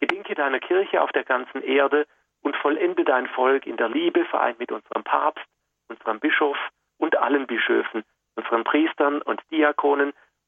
Gedenke 0.00 0.34
deiner 0.34 0.58
Kirche 0.58 1.00
auf 1.00 1.12
der 1.12 1.22
ganzen 1.22 1.62
Erde 1.62 2.06
und 2.40 2.56
vollende 2.56 3.04
dein 3.04 3.28
Volk 3.28 3.66
in 3.66 3.76
der 3.76 3.88
Liebe, 3.88 4.24
vereint 4.24 4.58
mit 4.58 4.72
unserem 4.72 5.04
Papst, 5.04 5.44
unserem 5.88 6.18
Bischof 6.18 6.56
und 6.98 7.16
allen 7.16 7.46
Bischöfen, 7.46 8.02
unseren 8.34 8.64
Priestern 8.64 9.22
und 9.22 9.40
Diakonen 9.52 10.12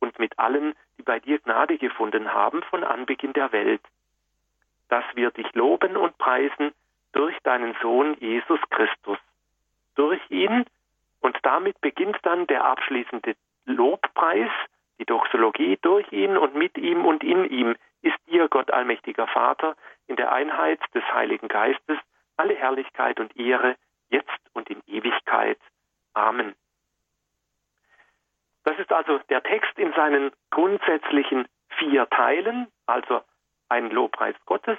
und 0.00 0.18
mit 0.18 0.38
allen, 0.38 0.74
die 0.98 1.02
bei 1.02 1.20
dir 1.20 1.38
Gnade 1.38 1.78
gefunden 1.78 2.32
haben 2.32 2.62
von 2.64 2.84
Anbeginn 2.84 3.32
der 3.32 3.52
Welt 3.52 3.82
dass 4.88 5.04
wir 5.14 5.30
dich 5.30 5.52
loben 5.54 5.96
und 5.96 6.16
preisen 6.18 6.72
durch 7.12 7.36
deinen 7.42 7.74
Sohn 7.80 8.16
Jesus 8.20 8.60
Christus. 8.70 9.18
Durch 9.94 10.20
ihn 10.30 10.64
und 11.20 11.36
damit 11.42 11.80
beginnt 11.80 12.18
dann 12.22 12.46
der 12.46 12.64
abschließende 12.64 13.34
Lobpreis, 13.64 14.50
die 14.98 15.04
Doxologie 15.04 15.78
durch 15.82 16.10
ihn 16.12 16.36
und 16.36 16.54
mit 16.54 16.76
ihm 16.78 17.04
und 17.04 17.22
in 17.22 17.44
ihm 17.44 17.76
ist 18.02 18.16
dir, 18.30 18.48
Gott 18.48 18.70
allmächtiger 18.70 19.26
Vater, 19.26 19.76
in 20.06 20.16
der 20.16 20.32
Einheit 20.32 20.80
des 20.94 21.04
Heiligen 21.12 21.48
Geistes 21.48 21.98
alle 22.36 22.54
Herrlichkeit 22.54 23.18
und 23.18 23.36
Ehre, 23.36 23.76
jetzt 24.10 24.40
und 24.52 24.70
in 24.70 24.80
Ewigkeit. 24.86 25.58
Amen. 26.14 26.54
Das 28.68 28.78
ist 28.78 28.92
also 28.92 29.18
der 29.30 29.42
Text 29.42 29.78
in 29.78 29.94
seinen 29.94 30.30
grundsätzlichen 30.50 31.48
vier 31.78 32.06
Teilen, 32.10 32.66
also 32.84 33.22
ein 33.70 33.90
Lobpreis 33.90 34.36
Gottes, 34.44 34.76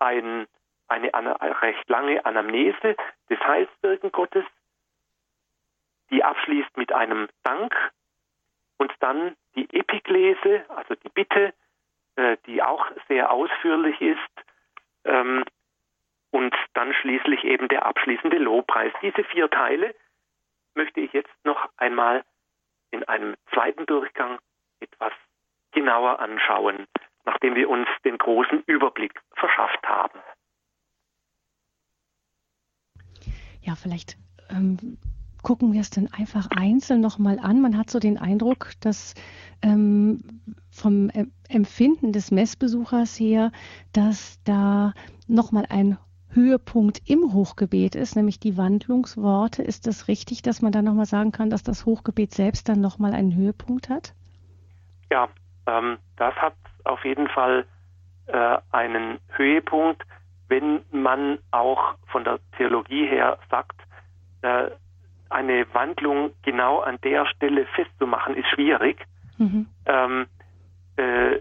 ein, 0.00 0.48
eine, 0.88 1.14
eine 1.14 1.62
recht 1.62 1.88
lange 1.88 2.26
Anamnese 2.26 2.96
des 3.30 3.38
Heilswirken 3.38 4.10
Gottes, 4.10 4.44
die 6.10 6.24
abschließt 6.24 6.76
mit 6.76 6.92
einem 6.92 7.28
Dank 7.44 7.72
und 8.78 8.92
dann 8.98 9.36
die 9.54 9.72
Epiklese, 9.72 10.64
also 10.70 10.96
die 10.96 11.10
Bitte, 11.10 11.54
äh, 12.16 12.36
die 12.46 12.64
auch 12.64 12.84
sehr 13.06 13.30
ausführlich 13.30 14.00
ist, 14.00 14.18
ähm, 15.04 15.44
und 16.32 16.52
dann 16.72 16.92
schließlich 16.94 17.44
eben 17.44 17.68
der 17.68 17.86
abschließende 17.86 18.38
Lobpreis. 18.38 18.92
Diese 19.02 19.22
vier 19.22 19.48
Teile 19.50 19.94
möchte 20.74 21.00
ich 21.00 21.12
jetzt 21.12 21.32
noch 21.44 21.68
einmal 21.76 22.24
in 22.90 23.04
einem 23.04 23.34
zweiten 23.52 23.86
Durchgang 23.86 24.38
etwas 24.80 25.12
genauer 25.72 26.20
anschauen, 26.20 26.86
nachdem 27.24 27.54
wir 27.54 27.68
uns 27.68 27.88
den 28.04 28.18
großen 28.18 28.62
Überblick 28.66 29.20
verschafft 29.34 29.84
haben. 29.84 30.20
Ja, 33.60 33.74
vielleicht 33.74 34.16
ähm, 34.50 34.98
gucken 35.42 35.72
wir 35.72 35.80
es 35.80 35.90
dann 35.90 36.08
einfach 36.12 36.48
einzeln 36.56 37.00
nochmal 37.00 37.38
an. 37.38 37.60
Man 37.60 37.78
hat 37.78 37.90
so 37.90 37.98
den 37.98 38.18
Eindruck, 38.18 38.72
dass 38.80 39.14
ähm, 39.62 40.40
vom 40.70 41.10
Empfinden 41.48 42.12
des 42.12 42.30
Messbesuchers 42.30 43.18
her, 43.18 43.52
dass 43.92 44.42
da 44.44 44.92
nochmal 45.26 45.66
ein 45.68 45.98
Höhepunkt 46.34 47.00
im 47.08 47.32
Hochgebet 47.32 47.94
ist, 47.94 48.16
nämlich 48.16 48.40
die 48.40 48.56
Wandlungsworte. 48.56 49.62
Ist 49.62 49.86
das 49.86 50.08
richtig, 50.08 50.42
dass 50.42 50.62
man 50.62 50.72
dann 50.72 50.84
nochmal 50.84 51.06
sagen 51.06 51.32
kann, 51.32 51.50
dass 51.50 51.62
das 51.62 51.86
Hochgebet 51.86 52.32
selbst 52.32 52.68
dann 52.68 52.80
nochmal 52.80 53.14
einen 53.14 53.34
Höhepunkt 53.34 53.88
hat? 53.88 54.14
Ja, 55.10 55.28
ähm, 55.66 55.98
das 56.16 56.34
hat 56.34 56.54
auf 56.84 57.04
jeden 57.04 57.28
Fall 57.28 57.64
äh, 58.26 58.58
einen 58.72 59.18
Höhepunkt, 59.28 60.02
wenn 60.48 60.82
man 60.90 61.38
auch 61.50 61.94
von 62.06 62.24
der 62.24 62.38
Theologie 62.56 63.06
her 63.06 63.38
sagt, 63.50 63.80
äh, 64.42 64.70
eine 65.30 65.66
Wandlung 65.72 66.30
genau 66.42 66.80
an 66.80 66.98
der 67.02 67.26
Stelle 67.26 67.66
festzumachen, 67.74 68.36
ist 68.36 68.48
schwierig. 68.48 69.04
Mhm. 69.38 69.66
Ähm, 69.86 70.26
äh, 70.96 71.38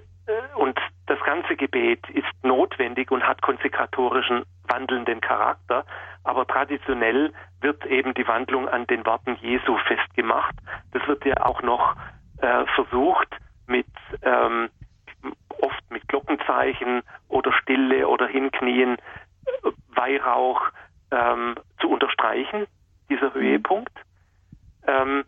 und 0.55 0.79
das 1.07 1.19
ganze 1.25 1.55
Gebet 1.55 2.09
ist 2.09 2.31
notwendig 2.43 3.11
und 3.11 3.27
hat 3.27 3.41
konsekratorischen 3.41 4.45
wandelnden 4.67 5.19
Charakter, 5.21 5.85
aber 6.23 6.47
traditionell 6.47 7.33
wird 7.61 7.85
eben 7.85 8.13
die 8.13 8.27
Wandlung 8.27 8.69
an 8.69 8.87
den 8.87 9.05
Worten 9.05 9.35
Jesu 9.41 9.77
festgemacht. 9.87 10.55
Das 10.91 11.05
wird 11.07 11.25
ja 11.25 11.45
auch 11.45 11.61
noch 11.61 11.95
äh, 12.41 12.65
versucht 12.75 13.29
mit 13.67 13.87
ähm, 14.21 14.69
oft 15.61 15.91
mit 15.91 16.07
Glockenzeichen 16.07 17.03
oder 17.27 17.51
Stille 17.53 18.07
oder 18.07 18.27
Hinknien, 18.27 18.97
äh, 19.45 19.71
Weihrauch 19.89 20.61
ähm, 21.11 21.55
zu 21.79 21.89
unterstreichen, 21.89 22.65
dieser 23.09 23.29
mhm. 23.29 23.33
Höhepunkt. 23.33 23.93
Ähm, 24.87 25.25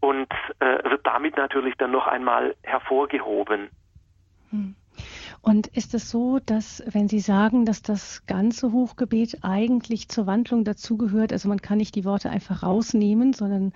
und 0.00 0.30
äh, 0.58 0.90
wird 0.90 1.06
damit 1.06 1.36
natürlich 1.36 1.74
dann 1.78 1.90
noch 1.90 2.06
einmal 2.06 2.54
hervorgehoben. 2.62 3.70
Hm. 4.50 4.76
Und 5.44 5.66
ist 5.66 5.92
es 5.92 6.10
so, 6.10 6.38
dass 6.38 6.82
wenn 6.86 7.06
Sie 7.06 7.20
sagen, 7.20 7.66
dass 7.66 7.82
das 7.82 8.24
ganze 8.24 8.72
Hochgebet 8.72 9.40
eigentlich 9.42 10.08
zur 10.08 10.26
Wandlung 10.26 10.64
dazugehört, 10.64 11.34
also 11.34 11.50
man 11.50 11.60
kann 11.60 11.76
nicht 11.76 11.94
die 11.96 12.06
Worte 12.06 12.30
einfach 12.30 12.62
rausnehmen, 12.62 13.34
sondern 13.34 13.74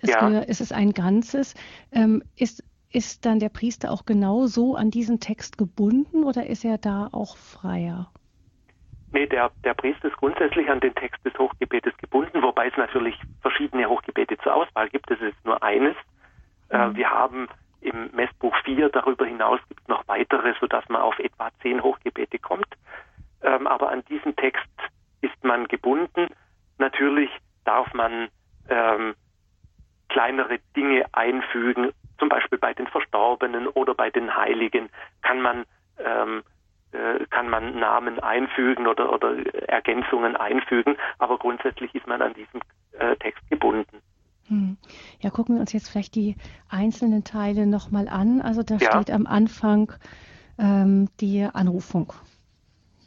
es, 0.00 0.08
ja. 0.08 0.26
gehört, 0.26 0.48
es 0.48 0.62
ist 0.62 0.72
ein 0.72 0.92
Ganzes, 0.92 1.56
ähm, 1.92 2.22
ist, 2.36 2.64
ist 2.90 3.26
dann 3.26 3.38
der 3.38 3.50
Priester 3.50 3.90
auch 3.90 4.06
genau 4.06 4.46
so 4.46 4.76
an 4.76 4.90
diesen 4.90 5.20
Text 5.20 5.58
gebunden 5.58 6.24
oder 6.24 6.46
ist 6.46 6.64
er 6.64 6.78
da 6.78 7.10
auch 7.12 7.36
freier? 7.36 8.10
Nee, 9.12 9.26
der, 9.26 9.50
der 9.62 9.74
Priester 9.74 10.08
ist 10.08 10.16
grundsätzlich 10.16 10.70
an 10.70 10.80
den 10.80 10.94
Text 10.94 11.22
des 11.26 11.38
Hochgebetes 11.38 11.94
gebunden, 11.98 12.40
wobei 12.40 12.68
es 12.68 12.76
natürlich 12.78 13.20
verschiedene 13.42 13.90
Hochgebete 13.90 14.38
zur 14.38 14.54
Auswahl 14.54 14.88
gibt. 14.88 15.10
Das 15.10 15.20
ist 15.20 15.36
nur 15.44 15.62
eines. 15.62 15.96
Äh, 16.70 16.78
mhm. 16.78 16.96
Wir 16.96 17.10
haben 17.10 17.48
im 17.84 18.10
Messbuch 18.12 18.56
4 18.64 18.88
darüber 18.88 19.26
hinaus 19.26 19.60
gibt 19.68 19.82
es 19.82 19.88
noch 19.88 20.06
weitere, 20.08 20.54
sodass 20.58 20.88
man 20.88 21.02
auf 21.02 21.18
etwa 21.18 21.50
zehn 21.62 21.82
Hochgebete 21.82 22.38
kommt. 22.38 22.66
Ähm, 23.42 23.66
aber 23.66 23.90
an 23.90 24.04
diesen 24.06 24.34
Text 24.36 24.70
ist 25.20 25.44
man 25.44 25.68
gebunden. 25.68 26.28
Natürlich 26.78 27.30
darf 27.64 27.92
man 27.92 28.28
ähm, 28.68 29.14
kleinere 30.08 30.58
Dinge 30.76 31.04
einfügen, 31.12 31.92
zum 32.18 32.28
Beispiel 32.28 32.58
bei 32.58 32.72
den 32.72 32.86
Verstorbenen 32.86 33.68
oder 33.68 33.94
bei 33.94 34.10
den 34.10 34.34
Heiligen 34.34 34.88
kann 35.22 35.40
man 35.40 35.64
ähm, 35.98 36.42
äh, 36.92 37.26
kann 37.30 37.48
man 37.48 37.78
Namen 37.78 38.20
einfügen 38.20 38.86
oder, 38.86 39.12
oder 39.12 39.34
Ergänzungen 39.68 40.36
einfügen, 40.36 40.96
aber 41.18 41.38
grundsätzlich 41.38 41.94
ist 41.94 42.06
man 42.06 42.22
an 42.22 42.34
diesem 42.34 42.60
äh, 42.92 43.16
Text 43.16 43.42
gebunden. 43.50 44.00
Hm. 44.48 44.76
Ja, 45.20 45.30
gucken 45.30 45.54
wir 45.54 45.60
uns 45.60 45.72
jetzt 45.72 45.88
vielleicht 45.88 46.14
die 46.14 46.36
einzelnen 46.68 47.24
Teile 47.24 47.66
nochmal 47.66 48.08
an. 48.08 48.40
Also 48.40 48.62
da 48.62 48.76
ja. 48.76 48.90
steht 48.92 49.10
am 49.10 49.26
Anfang 49.26 49.92
ähm, 50.58 51.08
die 51.20 51.48
Anrufung. 51.52 52.12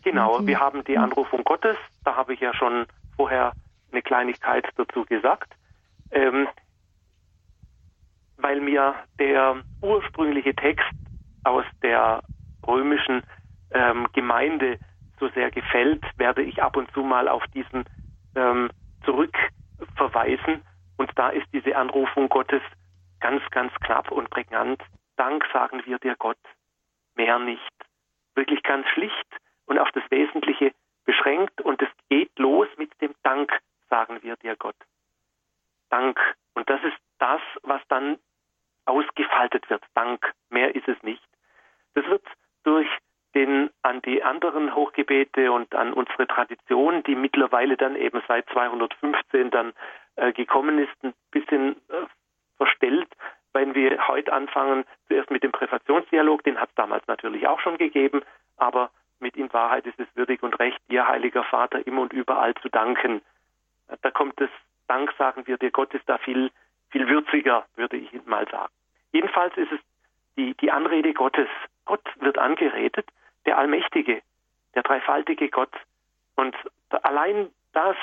Genau, 0.04 0.40
die, 0.40 0.48
wir 0.48 0.60
haben 0.60 0.84
die 0.86 0.96
hm. 0.96 1.04
Anrufung 1.04 1.44
Gottes. 1.44 1.78
Da 2.04 2.16
habe 2.16 2.34
ich 2.34 2.40
ja 2.40 2.54
schon 2.54 2.86
vorher 3.16 3.54
eine 3.92 4.02
Kleinigkeit 4.02 4.66
dazu 4.76 5.06
gesagt. 5.06 5.54
Ähm, 6.12 6.48
weil 8.38 8.62
mir 8.62 8.96
der 9.20 9.64
ursprüngliche 9.82 10.56
Text 10.56 10.94
aus 11.44 11.66
der 11.82 12.24
römischen 12.66 13.24
ähm, 13.72 14.08
Gemeinde 14.14 14.80
so 15.20 15.30
sehr 15.30 15.50
gefällt, 15.52 16.06
werde 16.18 16.44
ich 16.44 16.62
ab 16.62 16.78
und 16.78 16.92
zu 16.92 17.02
mal 17.02 17.28
auf 17.28 17.44
diesen 17.54 17.86
ähm, 18.36 18.70
zurückverweisen 19.04 20.62
und 20.98 21.12
da 21.16 21.30
ist 21.30 21.48
diese 21.54 21.76
Anrufung 21.76 22.30
Gottes 22.30 22.62
ganz, 23.20 23.42
ganz 23.52 23.74
knapp 23.86 24.12
und 24.12 24.30
prägnant. 24.30 24.82
Dank 25.16 25.46
sagen 25.52 25.82
wir 25.86 25.98
dir 26.00 26.16
Gott, 26.16 26.38
mehr 27.16 27.40
nicht. 27.40 27.74
Wirklich 28.36 28.62
ganz 28.64 28.88
schlicht 28.90 29.28
und 29.66 29.80
auf 29.80 29.90
das 29.92 30.04
Wesentliche 30.10 30.74
beschränkt 31.06 31.62
und 31.62 31.82
es 31.82 31.90
geht 32.10 32.38
los 32.38 32.68
mit 32.78 32.92
dem 33.02 33.16
Dank, 33.24 33.52
sagen 33.90 34.22
wir 34.22 34.36
dir 34.36 34.56
Gott. 34.56 34.76
Dank. 35.90 36.20
Und 36.54 36.70
das 36.70 36.84
ist 36.84 36.98
das, 37.20 37.42
was 37.64 37.82
dann 37.88 38.20
ausgefaltet 38.86 39.70
wird. 39.70 39.84
Dank. 39.94 40.34
Mehr 40.50 40.76
ist 40.76 40.88
es 40.88 41.02
nicht. 41.04 41.24
Das 41.94 42.06
wird 42.06 42.24
durch 42.64 42.88
den 43.38 43.70
an 43.84 44.02
die 44.02 44.24
anderen 44.24 44.74
Hochgebete 44.74 45.52
und 45.52 45.76
an 45.76 45.94
unsere 45.94 46.26
Tradition, 46.26 47.04
die 47.04 47.16
mittlerweile 47.16 47.78
dann 47.78 47.96
eben 47.96 48.20
seit 48.28 48.50
215 48.50 49.52
dann 49.52 49.74
äh, 50.16 50.34
gekommen 50.34 50.80
ist, 50.80 51.04
ein 51.04 51.14
bisschen 51.30 51.76
äh, 51.90 52.08
verstellt, 52.58 53.08
wenn 53.54 53.76
wir 53.76 54.08
heute 54.08 54.34
anfangen, 54.34 54.86
zuerst 55.08 55.30
mit 55.30 55.44
dem 55.44 55.52
Präfationsdialog, 55.52 56.44
den 56.44 56.60
hat 56.60 56.70
es 56.70 56.76
damals 56.76 57.06
natürlich 57.08 57.48
auch 57.48 57.60
schon 57.60 57.78
gegeben, 57.78 58.24
aber 58.58 58.90
mit 59.20 59.38
in 59.38 59.54
Wahrheit 59.54 59.86
ist 59.86 60.00
es 60.00 60.08
würdig 60.16 60.42
und 60.42 60.58
recht, 60.60 60.80
dir, 60.90 61.08
heiliger 61.08 61.44
Vater, 61.44 61.86
immer 61.86 62.02
und 62.02 62.14
überall 62.14 62.56
zu 62.56 62.70
danken. 62.70 63.22
Da 64.02 64.10
kommt 64.10 64.42
das 64.42 64.50
Dank, 64.88 65.14
sagen 65.18 65.46
wir, 65.46 65.58
dir 65.58 65.72
Gott 65.72 65.94
ist 65.94 66.10
da 66.10 66.18
viel, 66.18 66.50
viel 66.90 67.08
würziger, 67.08 67.66
würde 67.76 67.98
ich 67.98 68.10
mal 68.26 68.48
sagen. 68.50 68.74
Jedenfalls 69.12 69.56
ist 69.58 69.72
es 69.72 69.80
die, 70.38 70.56
die 70.56 70.72
Anrede 70.72 71.14
Gottes. 71.14 71.50
Gott 71.86 72.04
wird 72.20 72.38
angeredet, 72.38 73.08
der 73.48 73.58
Allmächtige, 73.58 74.22
der 74.76 74.84
dreifaltige 74.84 75.50
Gott. 75.50 75.74
Und 76.36 76.56
allein 76.90 77.50
das, 77.74 77.96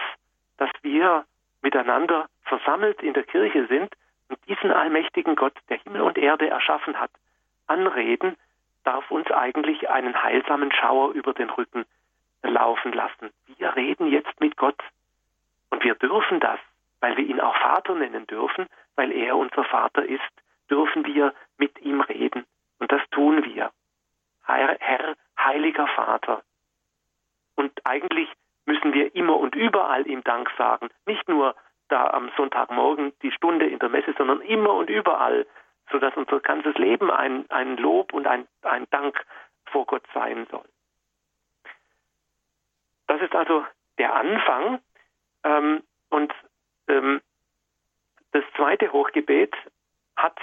dass 0.57 0.71
wir 0.83 1.25
miteinander 1.63 2.29
versammelt 2.43 3.03
in 3.03 3.15
der 3.15 3.23
Kirche 3.23 3.67
sind 3.69 3.95
und 4.29 4.39
diesen 4.49 4.73
allmächtigen 4.73 5.37
Gott, 5.37 5.55
der 5.69 5.79
Himmel 5.79 6.01
und 6.01 6.19
Erde 6.19 6.49
erschaffen 6.49 6.99
hat, 6.99 7.11
anreden, 7.67 8.37
darf 8.83 9.11
uns 9.11 9.31
eigentlich 9.31 9.89
einen 9.89 10.21
heilsamen 10.23 10.73
Schauer 10.73 11.13
über 11.13 11.33
den 11.33 11.51
Rücken 11.51 11.85
laufen 12.43 12.93
lassen. 12.93 13.31
Wir 13.57 13.75
reden 13.77 14.09
jetzt 14.09 14.39
mit 14.41 14.57
Gott 14.57 14.81
und 15.71 15.85
wir 15.85 15.95
dürfen 15.95 16.41
das, 16.41 16.59
weil 17.01 17.17
wir 17.17 17.25
ihn 17.25 17.41
auch 17.41 17.57
Vater 17.57 17.95
nennen 17.95 18.27
dürfen, 18.27 18.67
weil 18.97 19.13
er 19.13 19.37
unser 19.37 19.65
Vater 19.65 20.05
ist, 20.05 20.23
dürfen 20.71 21.07
wir 21.07 21.35
mit 21.59 21.81
ihm 21.81 22.01
reden. 22.01 22.45
Und 22.79 22.93
das 22.93 23.01
tun 23.11 23.45
wir. 23.45 23.71
Herr, 24.47 25.17
heiliger 25.39 25.87
Vater, 25.89 26.43
Und 27.57 27.73
eigentlich 27.85 28.29
müssen 28.67 28.93
wir 28.93 29.15
immer 29.15 29.37
und 29.37 29.55
überall 29.55 30.07
ihm 30.07 30.25
Dank 30.25 30.51
sagen. 30.57 30.89
Nicht 31.07 31.29
nur 31.29 31.55
da 31.89 32.09
am 32.09 32.31
Sonntagmorgen 32.37 33.13
die 33.23 33.31
Stunde 33.31 33.67
in 33.67 33.79
der 33.79 33.89
Messe, 33.89 34.15
sondern 34.17 34.41
immer 34.41 34.75
und 34.75 34.91
überall, 34.91 35.47
sodass 35.91 36.17
unser 36.17 36.41
ganzes 36.41 36.75
Leben 36.77 37.11
ein, 37.11 37.49
ein 37.51 37.77
Lob 37.77 38.13
und 38.13 38.27
ein, 38.27 38.47
ein 38.63 38.87
Dank 38.91 39.25
vor 39.67 39.87
Gott 39.87 40.05
sein 40.15 40.47
soll. 40.51 40.65
Das 43.07 43.21
ist 43.21 43.35
also 43.35 43.67
der 43.99 44.15
Anfang. 44.15 44.81
Ähm, 45.45 45.83
und 46.09 46.33
ähm, 46.89 47.21
das 48.33 48.45
zweite 48.57 48.93
Hochgebet 48.93 49.55
hat 50.17 50.39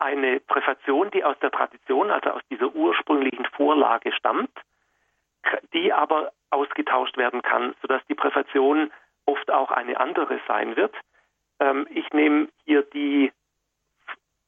eine 0.00 0.40
Präfation, 0.40 1.10
die 1.10 1.24
aus 1.24 1.38
der 1.40 1.50
Tradition, 1.50 2.10
also 2.10 2.30
aus 2.30 2.42
dieser 2.50 2.74
ursprünglichen 2.74 3.44
Vorlage 3.46 4.12
stammt, 4.12 4.50
die 5.72 5.92
aber 5.92 6.32
ausgetauscht 6.50 7.16
werden 7.16 7.42
kann, 7.42 7.74
sodass 7.80 8.02
die 8.08 8.14
Präfation 8.14 8.90
oft 9.26 9.50
auch 9.50 9.70
eine 9.70 9.98
andere 10.00 10.40
sein 10.48 10.76
wird. 10.76 10.94
Ähm, 11.60 11.86
ich 11.90 12.10
nehme 12.12 12.48
hier 12.64 12.82
die, 12.82 13.32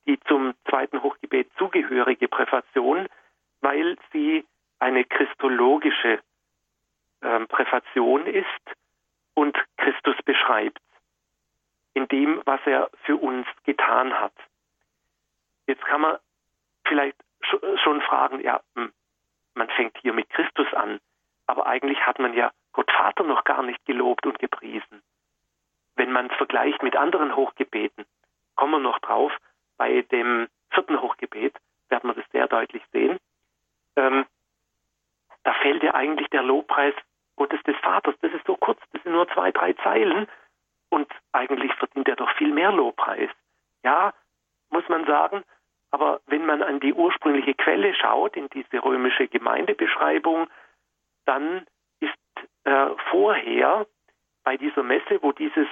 die 0.07 0.19
zum 0.21 0.55
zweiten 0.69 1.03
Hochgebet 1.03 1.51
zugehörige 1.59 2.29
Präfation, 2.29 3.07
weil 3.61 3.97
sie 4.13 4.45
eine 4.79 5.05
christologische 5.05 6.19
ähm, 7.23 7.47
Präfation 7.47 8.27
ist 8.27 8.47
und 9.35 9.57
Christus 9.77 10.17
beschreibt 10.25 10.81
in 11.95 12.09
dem, 12.09 12.41
was 12.47 12.61
er 12.65 12.91
für 13.05 13.17
uns 13.17 13.47
getan 13.65 14.19
hat. 14.19 14.33
Jetzt 15.67 15.85
kann 15.85 16.01
man 16.01 16.19
vielleicht 16.85 17.17
schon 17.83 18.01
fragen, 18.03 18.41
ja, 18.41 18.61
hm, 18.75 18.93
man 19.55 19.69
fängt 19.71 19.97
hier 19.99 20.13
mit 20.13 20.29
Christus 20.31 20.73
an, 20.75 21.01
aber 21.47 21.67
eigentlich 21.67 22.01
hat 22.07 22.19
man 22.19 22.35
ja 22.35 22.51
Gott 22.73 22.91
Vater 22.91 23.25
noch 23.25 23.45
gar 23.45 23.63
nicht 23.63 23.85
gelobt 23.85 24.27
und 24.27 24.39
gepriesen. 24.39 25.03
Wenn 25.97 26.13
man 26.13 26.31
es 26.31 26.37
vergleicht 26.37 26.83
mit 26.83 26.97
anderen 26.97 27.37
Hochgebeten, 27.37 28.07
kommen 28.57 28.73
wir 28.73 28.79
noch 28.79 28.99
drauf, 29.01 29.33
bei 29.77 30.03
dem 30.03 30.49
vierten 30.71 31.01
Hochgebet 31.01 31.55
werden 31.89 32.09
wir 32.09 32.15
das 32.15 32.31
sehr 32.33 32.49
deutlich 32.49 32.83
sehen, 32.93 33.19
ähm, 33.97 34.25
da 35.45 35.53
fällt 35.55 35.83
ja 35.83 35.95
eigentlich 35.95 36.29
der 36.29 36.43
Lobpreis 36.43 36.95
Gottes 37.37 37.63
des 37.65 37.77
Vaters. 37.79 38.15
Das 38.21 38.33
ist 38.33 38.47
so 38.47 38.57
kurz, 38.57 38.81
das 38.93 39.03
sind 39.03 39.13
nur 39.13 39.29
zwei, 39.29 39.51
drei 39.51 39.73
Zeilen 39.75 40.29
und 40.89 41.11
eigentlich 41.33 41.75
verdient 41.75 42.09
er 42.09 42.17
doch 42.17 42.31
viel 42.37 42.53
mehr 42.53 42.73
Lobpreis. 42.73 43.31
Ja, 43.83 44.15
muss 44.73 44.89
man 44.89 45.05
sagen, 45.07 45.45
aber 45.91 46.21
wenn 46.27 46.47
man 46.47 46.63
an 46.63 46.81
die 46.81 46.95
ursprüngliche 46.95 47.55
Quelle 47.55 47.95
schaut, 47.95 48.37
in 48.37 48.49
diese 48.49 48.83
römische 48.83 49.29
Gemeindebeschreibung, 49.29 50.49
dann 51.27 51.67
ist 52.01 52.15
äh, 52.65 52.87
vorher 53.11 53.87
bei 54.43 54.57
dieser 54.57 54.83
Messe, 54.83 55.23
wo 55.23 55.33
dieses 55.33 55.69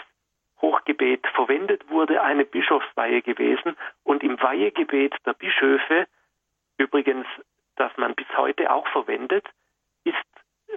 Hochgebet 0.60 1.26
verwendet 1.28 1.88
wurde, 1.88 2.22
eine 2.22 2.44
Bischofsweihe 2.44 3.22
gewesen 3.22 3.76
und 4.04 4.22
im 4.22 4.40
Weihegebet 4.40 5.14
der 5.24 5.32
Bischöfe, 5.32 6.06
übrigens, 6.76 7.26
das 7.76 7.90
man 7.96 8.14
bis 8.14 8.28
heute 8.36 8.70
auch 8.70 8.86
verwendet, 8.88 9.46
ist 10.04 10.16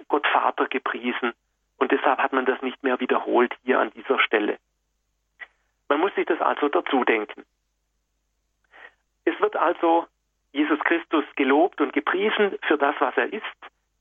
Gott 0.08 0.26
Vater 0.28 0.66
gepriesen. 0.66 1.32
Und 1.76 1.92
deshalb 1.92 2.18
hat 2.18 2.32
man 2.32 2.46
das 2.46 2.62
nicht 2.62 2.82
mehr 2.82 2.98
wiederholt 3.00 3.54
hier 3.62 3.78
an 3.80 3.90
dieser 3.90 4.18
Stelle. 4.20 4.58
Man 5.88 6.00
muss 6.00 6.14
sich 6.14 6.24
das 6.24 6.40
also 6.40 6.68
dazu 6.68 7.04
denken. 7.04 7.44
Es 9.24 9.38
wird 9.40 9.56
also 9.56 10.06
Jesus 10.52 10.78
Christus 10.80 11.24
gelobt 11.36 11.80
und 11.80 11.92
gepriesen 11.92 12.56
für 12.66 12.78
das, 12.78 12.94
was 13.00 13.16
er 13.16 13.32
ist. 13.32 13.42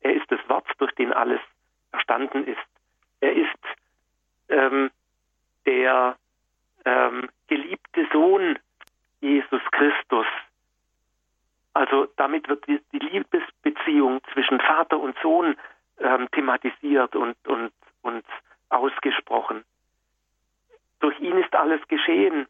Er 0.01 0.13
ist 0.13 0.30
das 0.30 0.39
Wort, 0.49 0.67
durch 0.78 0.93
den 0.95 1.13
alles 1.13 1.39
erstanden 1.91 2.45
ist. 2.45 2.59
Er 3.21 3.34
ist 3.34 3.59
ähm, 4.49 4.91
der 5.65 6.17
ähm, 6.86 7.30
geliebte 7.47 8.07
Sohn 8.11 8.59
Jesus 9.21 9.61
Christus. 9.71 10.26
Also 11.74 12.07
damit 12.17 12.47
wird 12.49 12.67
die, 12.67 12.80
die 12.91 12.99
Liebesbeziehung 12.99 14.21
zwischen 14.34 14.59
Vater 14.59 14.99
und 14.99 15.17
Sohn 15.21 15.55
ähm, 15.99 16.28
thematisiert 16.32 17.15
und, 17.15 17.36
und, 17.47 17.71
und 18.01 18.26
ausgesprochen. 18.69 19.63
Durch 20.99 21.19
ihn 21.19 21.38
ist 21.38 21.55
alles 21.55 21.82
geschehen. 21.88 22.47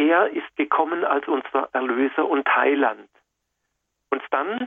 Er 0.00 0.30
ist 0.30 0.56
gekommen 0.56 1.04
als 1.04 1.28
unser 1.28 1.68
Erlöser 1.74 2.26
und 2.26 2.48
Heiland. 2.56 3.10
Und 4.08 4.22
dann 4.30 4.66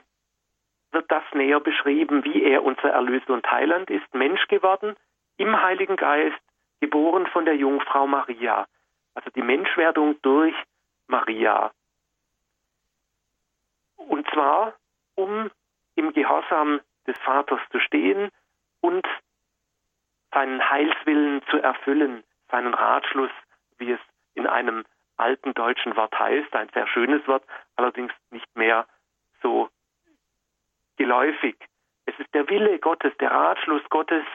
wird 0.91 1.11
das 1.11 1.23
näher 1.33 1.59
beschrieben, 1.59 2.23
wie 2.23 2.43
er 2.43 2.63
unser 2.63 2.91
Erlöser 2.91 3.33
und 3.33 3.49
Heiland 3.49 3.89
ist, 3.89 4.13
Mensch 4.13 4.47
geworden, 4.47 4.95
im 5.37 5.59
Heiligen 5.59 5.95
Geist, 5.95 6.39
geboren 6.81 7.25
von 7.25 7.45
der 7.45 7.55
Jungfrau 7.55 8.05
Maria. 8.05 8.67
Also 9.15 9.31
die 9.31 9.41
Menschwerdung 9.41 10.21
durch 10.21 10.53
Maria. 11.07 11.71
Und 13.97 14.29
zwar, 14.29 14.75
um 15.15 15.49
im 15.95 16.13
Gehorsam 16.13 16.79
des 17.07 17.17
Vaters 17.17 17.59
zu 17.71 17.79
stehen 17.79 18.29
und 18.81 19.07
seinen 20.31 20.69
Heilswillen 20.69 21.41
zu 21.49 21.57
erfüllen, 21.57 22.23
seinen 22.51 22.75
Ratschluss, 22.75 23.31
wie 23.79 23.93
es 23.93 23.99
in 24.35 24.45
einem 24.45 24.83
alten 25.17 25.53
deutschen 25.53 25.95
Wort 25.95 26.17
heißt, 26.17 26.53
ein 26.55 26.69
sehr 26.73 26.87
schönes 26.87 27.25
Wort, 27.27 27.43
allerdings 27.75 28.13
nicht 28.31 28.55
mehr 28.55 28.87
so 29.41 29.69
geläufig. 30.97 31.55
Es 32.05 32.17
ist 32.19 32.33
der 32.33 32.47
Wille 32.49 32.79
Gottes, 32.79 33.13
der 33.19 33.31
Ratschluss 33.31 33.83
Gottes, 33.89 34.25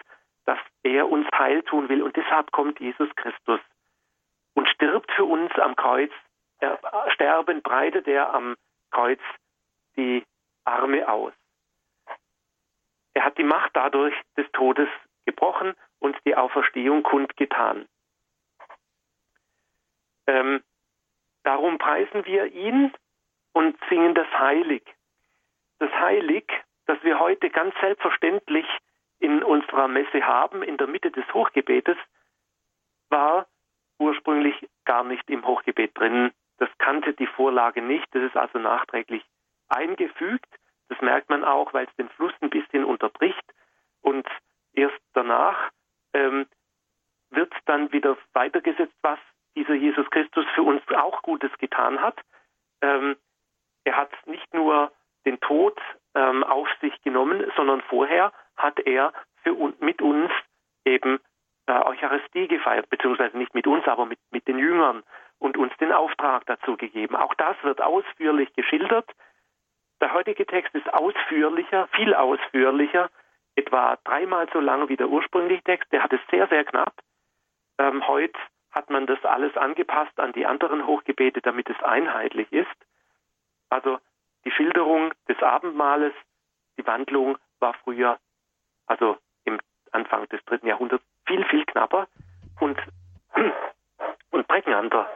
dass 0.46 0.58
er 0.82 1.08
uns 1.10 1.26
heil 1.36 1.62
tun 1.62 1.88
will 1.88 2.02
und 2.02 2.16
deshalb 2.16 2.50
kommt 2.52 2.80
Jesus 2.80 3.08
Christus 3.16 3.60
und 4.54 4.68
stirbt 4.68 5.10
für 5.12 5.24
uns 5.24 5.52
am 5.58 5.76
Kreuz. 5.76 6.10
Er, 6.60 6.78
sterben 7.12 7.62
breitet 7.62 8.08
er 8.08 8.34
am 8.34 8.56
Kreuz 8.90 9.20
die 9.96 10.24
Arme 10.64 11.08
aus. 11.08 11.32
Er 13.14 13.24
hat 13.24 13.36
die 13.38 13.44
Macht 13.44 13.70
dadurch 13.74 14.14
des 14.36 14.50
Todes 14.52 14.88
gebrochen 15.26 15.74
und 15.98 16.16
die 16.24 16.34
Auferstehung 16.34 17.02
kundgetan. 17.02 17.86
Ähm, 20.28 20.62
darum 21.42 21.78
preisen 21.78 22.24
wir 22.26 22.46
ihn 22.52 22.92
und 23.54 23.76
singen 23.88 24.14
das 24.14 24.28
Heilig. 24.38 24.84
Das 25.78 25.90
Heilig, 25.92 26.44
das 26.86 27.02
wir 27.02 27.18
heute 27.18 27.50
ganz 27.50 27.74
selbstverständlich 27.80 28.66
in 29.18 29.42
unserer 29.42 29.88
Messe 29.88 30.24
haben, 30.24 30.62
in 30.62 30.76
der 30.76 30.86
Mitte 30.86 31.10
des 31.10 31.24
Hochgebetes, 31.32 31.96
war 33.08 33.46
ursprünglich 33.98 34.68
gar 34.84 35.02
nicht 35.02 35.28
im 35.30 35.44
Hochgebet 35.46 35.96
drin. 35.98 36.30
Das 36.58 36.68
kannte 36.78 37.14
die 37.14 37.26
Vorlage 37.26 37.80
nicht. 37.80 38.06
Das 38.12 38.22
ist 38.22 38.36
also 38.36 38.58
nachträglich 38.58 39.24
eingefügt. 39.68 40.46
Das 40.88 41.00
merkt 41.00 41.30
man 41.30 41.42
auch, 41.42 41.72
weil 41.72 41.86
es 41.86 41.96
den 41.96 42.10
Fluss 42.10 42.32
ein 42.40 42.50
bisschen 42.50 42.84
unterbricht 42.84 43.44
und 44.02 44.28
erst 44.72 45.00
danach 45.14 45.70
ähm, 46.12 46.46
wird 47.30 47.52
dann 47.64 47.92
wieder 47.92 48.16
weitergesetzt, 48.34 48.94
was 49.02 49.18
dieser 49.58 49.74
Jesus 49.74 50.08
Christus 50.10 50.44
für 50.54 50.62
uns 50.62 50.82
auch 50.94 51.22
Gutes 51.22 51.50
getan 51.58 52.00
hat. 52.00 52.18
Ähm, 52.82 53.16
er 53.84 53.96
hat 53.96 54.10
nicht 54.26 54.52
nur 54.54 54.92
den 55.24 55.40
Tod 55.40 55.78
ähm, 56.14 56.44
auf 56.44 56.68
sich 56.80 57.00
genommen, 57.02 57.50
sondern 57.56 57.80
vorher 57.82 58.32
hat 58.56 58.80
er 58.80 59.12
für 59.42 59.54
mit 59.80 60.02
uns 60.02 60.30
eben 60.84 61.20
äh, 61.66 61.72
Eucharistie 61.72 62.48
gefeiert, 62.48 62.88
beziehungsweise 62.90 63.36
nicht 63.36 63.54
mit 63.54 63.66
uns, 63.66 63.86
aber 63.86 64.06
mit, 64.06 64.18
mit 64.30 64.46
den 64.48 64.58
Jüngern 64.58 65.02
und 65.38 65.56
uns 65.56 65.76
den 65.78 65.92
Auftrag 65.92 66.46
dazu 66.46 66.76
gegeben. 66.76 67.16
Auch 67.16 67.34
das 67.34 67.56
wird 67.62 67.80
ausführlich 67.80 68.52
geschildert 68.54 69.12
der 70.00 70.12
heutige 70.12 70.46
Text 70.46 70.74
ist 70.74 70.92
ausführlicher, 70.92 71.88
viel 71.88 72.14
ausführlicher, 72.14 73.10
etwa 73.56 73.96
dreimal 74.04 74.48
so 74.52 74.60
lang 74.60 74.88
wie 74.88 74.96
der 74.96 75.08
ursprüngliche 75.08 75.62
Text. 75.64 75.90
Der 75.92 76.02
hat 76.02 76.12
es 76.12 76.20
sehr, 76.30 76.46
sehr 76.48 76.64
knapp. 76.64 76.94
Ähm, 77.78 78.06
heute 78.06 78.38
hat 78.70 78.90
man 78.90 79.06
das 79.06 79.24
alles 79.24 79.56
angepasst 79.56 80.18
an 80.18 80.32
die 80.32 80.46
anderen 80.46 80.86
Hochgebete, 80.86 81.40
damit 81.40 81.68
es 81.70 81.82
einheitlich 81.82 82.52
ist. 82.52 82.66
Also 83.70 83.98
die 84.44 84.50
Schilderung 84.50 85.12
des 85.28 85.42
Abendmahles, 85.42 86.12
die 86.78 86.86
Wandlung 86.86 87.38
war 87.60 87.74
früher, 87.84 88.18
also 88.86 89.16
im 89.44 89.58
Anfang 89.92 90.28
des 90.28 90.44
dritten 90.44 90.66
Jahrhunderts, 90.66 91.04
viel, 91.26 91.44
viel 91.46 91.64
knapper 91.64 92.08
und, 92.60 92.78
und 94.30 94.48
prägnanter. 94.48 95.08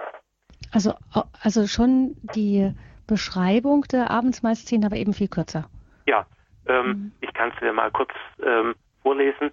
Also, 0.73 0.95
also 1.43 1.67
schon 1.67 2.17
die 2.35 2.73
Beschreibung 3.07 3.83
der 3.93 4.11
Abendsmahlszene, 4.11 4.87
aber 4.87 4.97
eben 4.97 5.13
viel 5.13 5.29
kürzer. 5.29 5.69
Ja, 6.07 6.27
ähm, 6.67 6.87
mhm. 6.87 7.13
ich 7.21 7.33
kann 7.35 7.51
es 7.51 7.59
dir 7.61 7.73
mal 7.73 7.91
kurz 7.91 8.13
ähm, 8.43 8.75
vorlesen. 9.03 9.53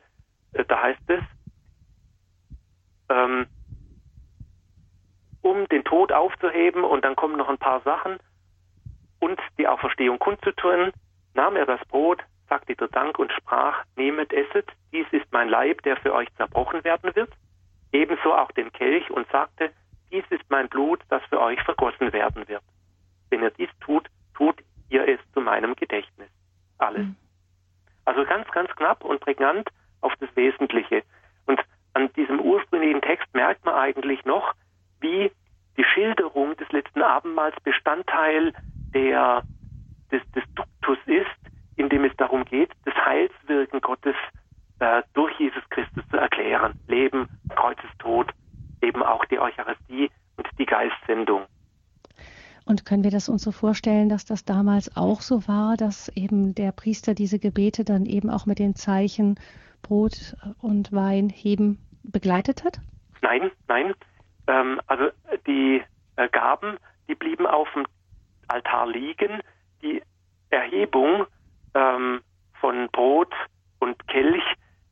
Äh, 0.53 0.65
da 0.65 0.81
heißt 0.81 1.01
es, 1.07 1.21
ähm, 3.09 3.47
um 5.41 5.67
den 5.69 5.83
Tod 5.83 6.11
aufzuheben 6.11 6.83
und 6.83 7.05
dann 7.05 7.15
kommen 7.15 7.37
noch 7.37 7.49
ein 7.49 7.57
paar 7.57 7.81
Sachen 7.81 8.19
und 9.19 9.39
die 9.57 9.67
Auferstehung 9.67 10.19
kundzutun, 10.19 10.91
nahm 11.33 11.55
er 11.55 11.65
das 11.65 11.79
Brot, 11.87 12.23
sagte 12.47 12.75
der 12.75 12.87
Dank 12.87 13.19
und 13.19 13.31
sprach, 13.31 13.83
nehmet, 13.95 14.33
esset, 14.33 14.65
dies 14.91 15.05
ist 15.11 15.31
mein 15.31 15.49
Leib, 15.49 15.83
der 15.83 15.97
für 15.97 16.13
euch 16.13 16.27
zerbrochen 16.35 16.83
werden 16.83 17.15
wird. 17.15 17.29
Ebenso 17.91 18.33
auch 18.33 18.51
den 18.51 18.71
Kelch 18.71 19.09
und 19.11 19.27
sagte, 19.31 19.71
dies 20.11 20.23
ist 20.29 20.43
mein 20.49 20.67
Blut, 20.69 21.01
das 21.09 21.21
für 21.29 21.39
euch 21.39 21.61
vergossen 21.61 22.11
werden 22.13 22.47
wird. 22.47 22.63
Wenn 23.29 23.43
ihr 23.43 23.51
dies 23.51 23.69
tut, 23.81 24.07
tut 24.33 24.55
ihr 24.89 25.07
es 25.07 25.19
zu 25.33 25.41
meinem 25.41 25.75
Gedächtnis. 25.75 26.29
Alles. 26.79 27.05
Mhm. 27.05 27.15
Also 28.05 28.25
ganz, 28.25 28.49
ganz 28.51 28.71
knapp 28.75 29.03
und 29.03 29.19
prägnant 29.19 29.69
auf 30.01 30.13
das 30.19 30.35
Wesentliche. 30.35 31.03
Und 31.45 31.61
an 31.93 32.11
diesem 32.13 32.39
ursprünglichen 32.39 33.01
Text 33.01 33.27
merkt 33.33 33.63
man 33.65 33.75
eigentlich 33.75 34.25
noch, 34.25 34.53
wie 35.01 35.31
die 35.77 35.83
Schilderung 35.83 36.55
des 36.57 36.69
letzten 36.69 37.01
Abendmahls 37.01 37.55
Bestandteil 37.63 38.53
der, 38.93 39.43
des, 40.11 40.21
des 40.31 40.43
Duktus 40.55 40.97
ist, 41.05 41.27
in 41.75 41.89
dem 41.89 42.03
es 42.03 42.15
darum 42.17 42.43
geht, 42.45 42.71
das 42.85 42.95
Heilswirken 42.95 43.79
Gottes 43.81 44.15
äh, 44.79 45.03
durch 45.13 45.37
Jesus 45.39 45.63
Christus 45.69 46.03
zu 46.09 46.17
erklären. 46.17 46.73
Leben, 46.87 47.27
Kreuzestod, 47.55 48.31
eben 48.81 49.03
auch 49.03 49.23
die 49.25 49.39
Eucharistie 49.39 50.09
und 50.37 50.47
die 50.57 50.65
Geistsendung. 50.65 51.45
Und 52.65 52.85
können 52.85 53.03
wir 53.03 53.11
das 53.11 53.29
uns 53.29 53.43
so 53.43 53.51
vorstellen, 53.51 54.09
dass 54.09 54.25
das 54.25 54.45
damals 54.45 54.95
auch 54.95 55.21
so 55.21 55.47
war, 55.47 55.75
dass 55.75 56.09
eben 56.09 56.53
der 56.53 56.71
Priester 56.71 57.15
diese 57.15 57.39
Gebete 57.39 57.83
dann 57.83 58.05
eben 58.05 58.29
auch 58.29 58.45
mit 58.45 58.59
den 58.59 58.75
Zeichen 58.75 59.39
Brot 59.81 60.35
und 60.61 60.91
Wein 60.91 61.29
heben 61.29 61.79
begleitet 62.03 62.63
hat? 62.63 62.79
Nein, 63.21 63.49
nein. 63.67 63.93
Ähm, 64.49 64.81
also 64.87 65.09
die 65.45 65.83
äh, 66.15 66.27
Gaben, 66.29 66.77
die 67.07 67.15
blieben 67.15 67.45
auf 67.45 67.69
dem 67.73 67.85
Altar 68.47 68.87
liegen. 68.87 69.41
Die 69.81 70.01
Erhebung 70.49 71.27
ähm, 71.75 72.21
von 72.59 72.89
Brot 72.91 73.33
und 73.79 74.07
Kelch, 74.07 74.43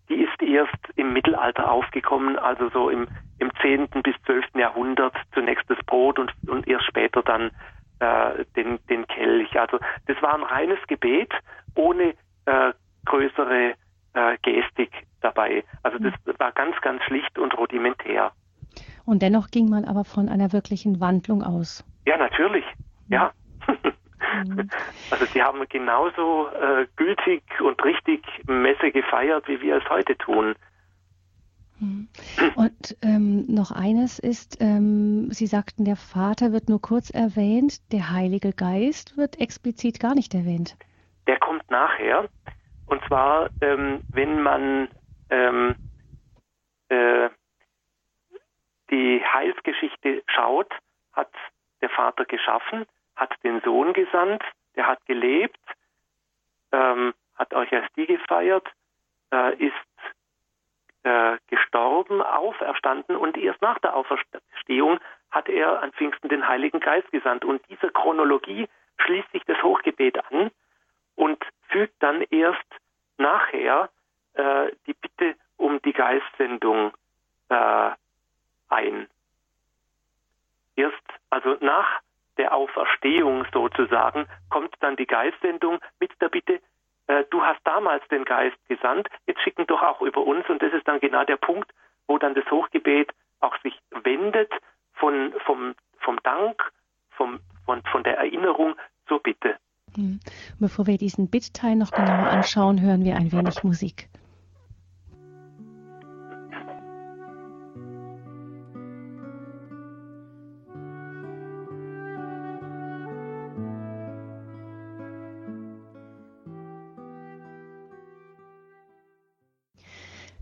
die 0.10 0.24
ist 0.24 0.41
erst 0.41 0.78
im 0.95 1.12
Mittelalter 1.12 1.70
aufgekommen, 1.70 2.38
also 2.38 2.70
so 2.70 2.89
im, 2.89 3.08
im 3.39 3.51
10. 3.62 3.88
bis 4.03 4.16
12. 4.26 4.45
Jahrhundert 4.55 5.16
zunächst 5.34 5.70
das 5.70 5.80
Brot 5.86 6.20
und, 6.20 6.32
und 6.47 6.68
erst 6.68 6.86
später 6.86 7.24
dann 7.24 7.51
äh, 7.99 8.45
den, 8.55 8.80
den 8.88 9.08
Kelch. 9.08 9.60
Also 9.60 9.80
das 10.05 10.22
war 10.22 10.36
ein 10.36 10.43
reines 10.43 10.80
Gebet 10.88 11.34
ohne 11.76 12.14
äh, 12.45 12.74
größere 13.05 13.74
äh, 14.14 14.38
Gestik 14.43 14.91
dabei. 15.22 15.64
Also 15.82 15.97
das 15.97 16.14
war 16.38 16.51
ganz, 16.51 16.80
ganz 16.82 17.03
schlicht 17.03 17.38
und 17.39 17.58
rudimentär. 17.58 18.32
Und 19.08 19.22
dennoch 19.22 19.47
ging 19.47 19.70
man 19.70 19.86
aber 19.86 20.03
von 20.03 20.28
einer 20.28 20.51
wirklichen 20.51 20.99
Wandlung 20.99 21.41
aus. 21.41 21.86
Ja, 22.05 22.18
natürlich. 22.18 22.66
Ja. 23.10 23.32
Mhm. 23.68 24.70
Also 25.10 25.26
sie 25.26 25.41
haben 25.41 25.64
genauso 25.70 26.49
äh, 26.49 26.86
gültig 26.97 27.43
und 27.62 27.82
richtig 27.84 28.22
Messe 28.45 28.91
gefeiert, 28.91 29.47
wie 29.47 29.62
wir 29.62 29.78
es 29.78 29.89
heute 29.89 30.18
tun. 30.18 30.53
Mhm. 31.80 32.10
Und 32.55 32.97
ähm, 33.01 33.45
noch 33.47 33.72
eines 33.72 34.20
ist, 34.20 34.58
ähm, 34.60 35.32
Sie 35.32 35.47
sagten, 35.47 35.86
der 35.86 35.95
Vater 35.95 36.51
wird 36.51 36.68
nur 36.68 36.82
kurz 36.82 37.10
erwähnt, 37.10 37.91
der 37.93 38.12
Heilige 38.12 38.51
Geist 38.51 39.16
wird 39.18 39.39
explizit 39.39 39.99
gar 39.99 40.14
nicht 40.14 40.34
erwähnt. 40.34 40.76
Der 41.26 41.39
kommt 41.39 41.64
nachher. 41.72 42.28
Und 42.88 43.01
zwar, 43.08 43.49
ähm, 43.62 44.01
wenn 44.12 44.41
man 44.41 44.89
ähm, 45.30 45.76
äh, 46.89 47.30
die 48.90 49.24
Heilsgeschichte 49.24 50.24
schaut, 50.28 50.72
hat 51.14 51.32
der 51.82 51.90
Vater 51.90 52.26
geschaffen, 52.26 52.86
hat 53.16 53.34
den 53.44 53.62
Sohn 53.62 53.94
gesandt, 53.94 54.44
der 54.76 54.88
hat 54.88 55.06
gelebt, 55.06 55.60
ähm, 56.72 57.14
hat 57.36 57.54
Eucharistie 57.54 58.06
gefeiert, 58.06 58.68
äh, 59.32 59.56
ist 59.56 59.74
äh, 61.04 61.38
gestorben, 61.48 62.22
auferstanden 62.22 63.16
und 63.16 63.38
erst 63.38 63.62
nach 63.62 63.80
der 63.80 63.96
Auferstehung 63.96 65.00
hat 65.32 65.50
er 65.50 65.82
an 65.82 65.92
Pfingsten 65.94 66.30
den 66.30 66.48
Heiligen 66.48 66.80
Geist 66.80 67.10
gesandt. 67.12 67.46
Und 67.46 67.62
dieser 67.70 67.90
Chronologie 67.90 68.68
schließt 68.98 69.32
sich 69.32 69.44
das 69.46 69.62
Hochgebet 69.62 70.18
an 70.32 70.52
und 71.16 71.44
fügt 71.70 71.96
dann 72.00 72.24
erst 72.30 72.66
nachher 73.18 73.90
äh, 74.34 74.72
die 74.86 74.94
Bitte 74.94 75.36
um 75.58 75.82
die 75.82 75.94
Geistsendung 75.94 76.94
äh, 77.50 77.92
ein. 78.70 79.07
Erst, 80.76 81.03
also 81.30 81.57
nach 81.61 82.01
der 82.38 82.53
Auferstehung 82.53 83.45
sozusagen, 83.51 84.28
kommt 84.49 84.76
dann 84.80 84.95
die 84.95 85.07
Geistsendung 85.07 85.80
mit 85.99 86.11
der 86.22 86.30
Bitte, 86.30 86.61
äh, 87.07 87.24
du 87.30 87.41
hast 87.41 87.59
damals 87.63 88.07
den 88.09 88.26
Geist 88.26 88.57
gesandt, 88.68 89.07
jetzt 89.26 89.41
schicken 89.41 89.65
doch 89.68 89.82
auch 89.82 90.01
über 90.01 90.22
uns 90.22 90.47
und 90.49 90.61
das 90.61 90.74
ist 90.74 90.88
dann 90.88 90.99
genau 90.99 91.24
der 91.24 91.38
Punkt, 91.38 91.72
wo 92.05 92.18
dann 92.18 92.36
das 92.36 92.49
Hochgebet 92.51 93.11
auch 93.39 93.55
sich 93.61 93.80
wendet 94.03 94.51
von, 94.93 95.34
vom, 95.45 95.76
vom 95.99 96.20
Dank, 96.24 96.61
vom, 97.11 97.39
von, 97.65 97.82
von 97.84 98.03
der 98.03 98.18
Erinnerung 98.18 98.76
zur 99.07 99.22
Bitte. 99.22 99.57
Hm. 99.95 100.20
Bevor 100.59 100.86
wir 100.86 100.97
diesen 100.97 101.30
Bittteil 101.30 101.76
noch 101.76 101.91
genauer 101.91 102.28
anschauen, 102.28 102.82
hören 102.82 103.03
wir 103.03 103.15
ein 103.15 103.32
wenig 103.32 103.63
Musik. 103.63 104.09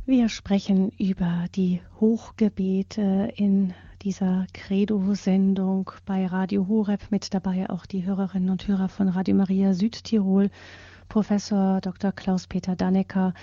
Wir 0.07 0.29
sprechen 0.29 0.91
über 0.99 1.47
die 1.55 1.81
Hochgebete 1.99 3.33
in 3.37 3.73
dieser 4.03 4.45
Credo-Sendung 4.53 5.89
bei 6.05 6.27
Radio 6.27 6.67
Horeb. 6.67 7.07
Mit 7.09 7.33
dabei 7.33 7.67
auch 7.71 7.87
die 7.87 8.05
Hörerinnen 8.05 8.51
und 8.51 8.67
Hörer 8.67 8.87
von 8.87 9.09
Radio 9.09 9.33
Maria 9.33 9.73
Südtirol. 9.73 10.51
Professor 11.09 11.81
Dr. 11.81 12.11
Klaus-Peter 12.11 12.75
Dannecker 12.75 13.33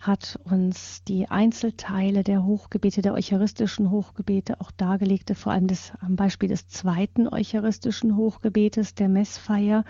hat 0.00 0.38
uns 0.44 1.02
die 1.02 1.28
Einzelteile 1.28 2.22
der 2.22 2.44
Hochgebete, 2.44 3.02
der 3.02 3.14
eucharistischen 3.14 3.90
Hochgebete 3.90 4.60
auch 4.60 4.70
dargelegt, 4.70 5.36
vor 5.36 5.50
allem 5.50 5.66
das, 5.66 5.92
am 5.98 6.14
Beispiel 6.14 6.50
des 6.50 6.68
zweiten 6.68 7.26
eucharistischen 7.26 8.16
Hochgebetes, 8.16 8.94
der 8.94 9.08
Messfeier. 9.08 9.84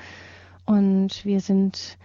Und 0.65 1.27
wir 1.27 1.41
sind 1.41 1.99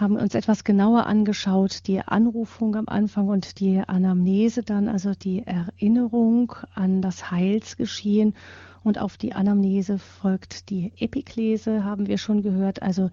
haben 0.00 0.16
uns 0.16 0.34
etwas 0.34 0.64
genauer 0.64 1.06
angeschaut, 1.06 1.86
die 1.86 2.00
Anrufung 2.00 2.76
am 2.76 2.88
Anfang 2.88 3.28
und 3.28 3.58
die 3.58 3.82
Anamnese 3.86 4.62
dann, 4.62 4.88
also 4.88 5.12
die 5.14 5.44
Erinnerung 5.44 6.52
an 6.74 7.02
das 7.02 7.30
Heilsgeschehen. 7.30 8.36
Und 8.84 8.98
auf 8.98 9.16
die 9.16 9.32
Anamnese 9.32 9.98
folgt 9.98 10.70
die 10.70 10.92
Epiklese, 10.98 11.84
haben 11.84 12.06
wir 12.06 12.18
schon 12.18 12.42
gehört, 12.42 12.82
also 12.82 13.10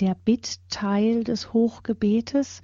der 0.00 0.16
Bittteil 0.24 1.22
des 1.22 1.52
Hochgebetes. 1.52 2.62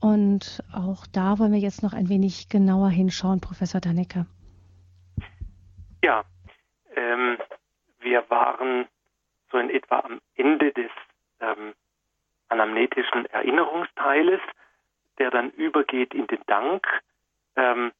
Und 0.00 0.64
auch 0.72 1.06
da 1.06 1.38
wollen 1.38 1.52
wir 1.52 1.58
jetzt 1.58 1.82
noch 1.82 1.92
ein 1.92 2.08
wenig 2.08 2.48
genauer 2.48 2.88
hinschauen, 2.88 3.40
Professor 3.40 3.80
Dannecker. 3.80 4.26
Ja, 6.02 6.24
ähm, 6.96 7.36
wir 8.00 8.24
waren 8.30 8.86
so 9.52 9.58
in 9.58 9.68
etwa 9.68 10.00
am 10.00 10.20
Ende 10.36 10.72
des 10.72 10.90
ähm, 11.40 11.74
anamnetischen 12.50 13.26
Erinnerungsteiles, 13.26 14.40
der 15.18 15.30
dann 15.30 15.50
übergeht 15.50 16.14
in 16.14 16.26
den 16.26 16.42
Dank. 16.46 16.86
Ähm, 17.56 17.92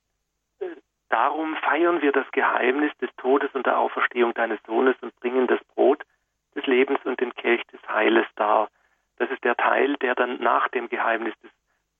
darum 1.09 1.57
feiern 1.57 2.03
wir 2.03 2.12
das 2.12 2.30
Geheimnis 2.32 2.92
des 2.98 3.11
Todes 3.16 3.51
und 3.55 3.66
der 3.66 3.78
Auferstehung 3.78 4.34
deines 4.34 4.59
Sohnes 4.66 4.96
und 5.01 5.14
bringen 5.20 5.46
das 5.46 5.62
Brot 5.74 6.03
des 6.55 6.66
Lebens 6.66 6.98
und 7.05 7.20
den 7.20 7.34
Kelch 7.34 7.62
des 7.66 7.80
Heiles 7.88 8.26
dar. 8.36 8.68
Das 9.16 9.30
ist 9.30 9.44
der 9.44 9.57
Teil, 9.57 9.96
der 9.96 10.14
dann 10.14 10.40
nach 10.40 10.68
dem 10.68 10.88
Geheimnis 10.88 11.34
des, 11.42 11.51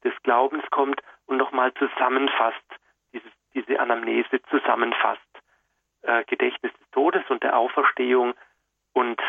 des 0.05 0.23
Glaubens 0.23 0.65
kommt 0.71 1.01
und 1.27 1.37
nochmal 1.37 1.73
zusammenfasst, 1.75 2.65
dieses, 3.13 3.31
diese 3.55 3.79
Anamnese 3.79 4.43
zusammenfasst. 4.51 5.21
Äh, 6.03 6.25
Gedächtnis 6.25 6.73
des 6.73 6.91
Todes 6.93 7.23
und 7.29 7.43
der 7.43 7.59
Auferstehung. 7.59 8.35
Und 8.95 9.21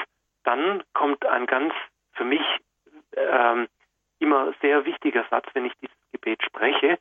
dann 0.43 0.83
kommt 0.93 1.25
ein 1.25 1.45
ganz 1.45 1.73
für 2.13 2.23
mich 2.23 2.41
ähm, 3.15 3.67
immer 4.19 4.53
sehr 4.61 4.85
wichtiger 4.85 5.25
Satz, 5.29 5.47
wenn 5.53 5.65
ich 5.65 5.73
dieses 5.81 5.95
Gebet 6.11 6.43
spreche. 6.43 6.99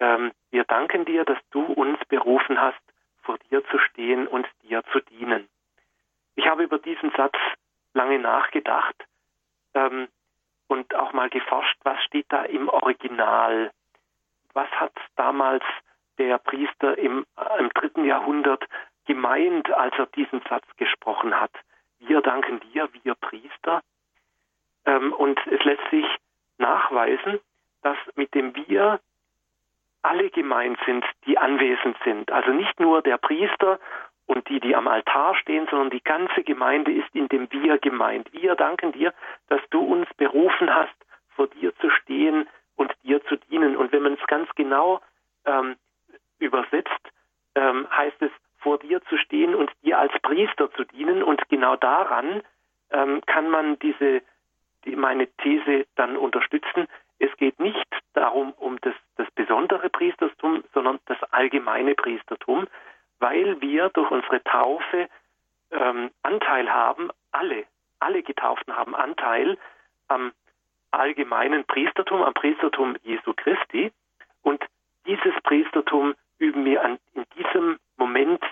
Ähm, 0.00 0.32
wir 0.50 0.64
danken 0.64 1.04
dir, 1.04 1.24
dass 1.24 1.38
du 1.50 1.62
uns 1.62 1.98
berufen 2.08 2.60
hast, 2.60 2.80
vor 3.22 3.38
dir 3.50 3.64
zu 3.66 3.78
stehen 3.78 4.26
und 4.26 4.46
dir 4.62 4.82
zu 4.92 5.00
dienen. 5.00 5.48
Ich 6.36 6.46
habe 6.46 6.64
über 6.64 6.78
diesen 6.78 7.10
Satz 7.12 7.36
lange 7.92 8.18
nachgedacht 8.18 8.96
ähm, 9.74 10.08
und 10.68 10.94
auch 10.94 11.12
mal 11.12 11.28
geforscht, 11.28 11.78
was 11.82 12.02
steht 12.04 12.26
da 12.30 12.44
im 12.44 12.68
Original? 12.68 13.70
Was 14.54 14.70
hat 14.70 14.92
damals 15.16 15.64
der 16.18 16.38
Priester 16.38 16.96
im, 16.98 17.26
im 17.58 17.68
dritten 17.70 18.04
Jahrhundert 18.04 18.64
gemeint, 19.06 19.70
als 19.70 19.94
er 19.98 20.06
diesen 20.06 20.40
Satz 20.48 20.64
gesprochen 20.76 21.38
hat? 21.38 21.52
Wir 21.98 22.22
danken 22.22 22.60
dir, 22.60 22.88
wir 23.02 23.14
Priester. 23.16 23.82
Ähm, 24.86 25.12
und 25.12 25.38
es 25.46 25.62
lässt 25.64 25.88
sich 25.90 26.06
nachweisen, 26.58 27.40
dass 27.82 27.96
mit 28.14 28.34
dem 28.34 28.54
Wir 28.54 29.00
alle 30.02 30.30
gemeint 30.30 30.78
sind, 30.86 31.04
die 31.26 31.38
anwesend 31.38 31.96
sind. 32.04 32.30
Also 32.32 32.52
nicht 32.52 32.80
nur 32.80 33.02
der 33.02 33.18
Priester 33.18 33.78
und 34.26 34.48
die, 34.48 34.60
die 34.60 34.74
am 34.74 34.88
Altar 34.88 35.34
stehen, 35.34 35.66
sondern 35.70 35.90
die 35.90 36.02
ganze 36.02 36.42
Gemeinde 36.42 36.92
ist 36.92 37.14
in 37.14 37.28
dem 37.28 37.50
Wir 37.50 37.78
gemeint. 37.78 38.32
Wir 38.32 38.54
danken 38.54 38.92
dir, 38.92 39.12
dass 39.48 39.60
du 39.70 39.80
uns 39.80 40.08
berufen 40.16 40.72
hast, 40.74 40.94
vor 41.30 41.48
dir 41.48 41.74
zu 41.76 41.90
stehen 41.90 42.48
und 42.76 42.94
dir 43.02 43.22
zu 43.24 43.36
dienen. 43.36 43.76
Und 43.76 43.92
wenn 43.92 44.02
man 44.02 44.14
es 44.14 44.26
ganz 44.26 44.48
genau 44.54 45.00
ähm, 45.44 45.76
übersetzt, 46.38 47.12
ähm, 47.54 47.86
heißt 47.90 48.22
es, 48.22 48.30
vor 48.58 48.78
dir 48.78 49.02
zu 49.06 49.16
stehen 49.16 49.54
und 49.54 49.70
dir 49.82 49.98
als 49.98 50.12
Priester 50.22 50.70
zu 50.72 50.84
dienen. 50.84 51.22
Und 51.22 51.46
genau 51.48 51.76
daran 51.76 52.42
ähm, 52.90 53.22
kann 53.26 53.48
man 53.50 53.78
diese, 53.80 54.22
die, 54.84 54.96
meine 54.96 55.26
These 55.38 55.86
dann 55.96 56.16
unterstützen. 56.16 56.86
Es 57.18 57.34
geht 57.36 57.58
nicht 57.60 57.86
darum, 58.14 58.52
um 58.52 58.80
das, 58.80 58.94
das 59.16 59.30
besondere 59.32 59.90
Priestertum, 59.90 60.64
sondern 60.72 60.98
das 61.06 61.22
allgemeine 61.32 61.94
Priestertum, 61.94 62.66
weil 63.18 63.60
wir 63.60 63.90
durch 63.90 64.10
unsere 64.10 64.42
Taufe 64.44 65.08
ähm, 65.70 66.10
Anteil 66.22 66.72
haben, 66.72 67.10
alle, 67.32 67.64
alle 67.98 68.22
Getauften 68.22 68.74
haben 68.74 68.94
Anteil 68.94 69.58
am 70.08 70.32
allgemeinen 70.90 71.64
Priestertum, 71.64 72.22
am 72.22 72.34
Priestertum 72.34 72.96
Jesu 73.02 73.32
Christi. 73.34 73.92
Und 74.42 74.64
dieses 75.06 75.34
Priestertum 75.42 76.14
üben 76.38 76.64
wir 76.64 76.82
an, 76.82 76.98
in 77.14 77.24
diesem 77.36 77.78
Moment 77.96 78.42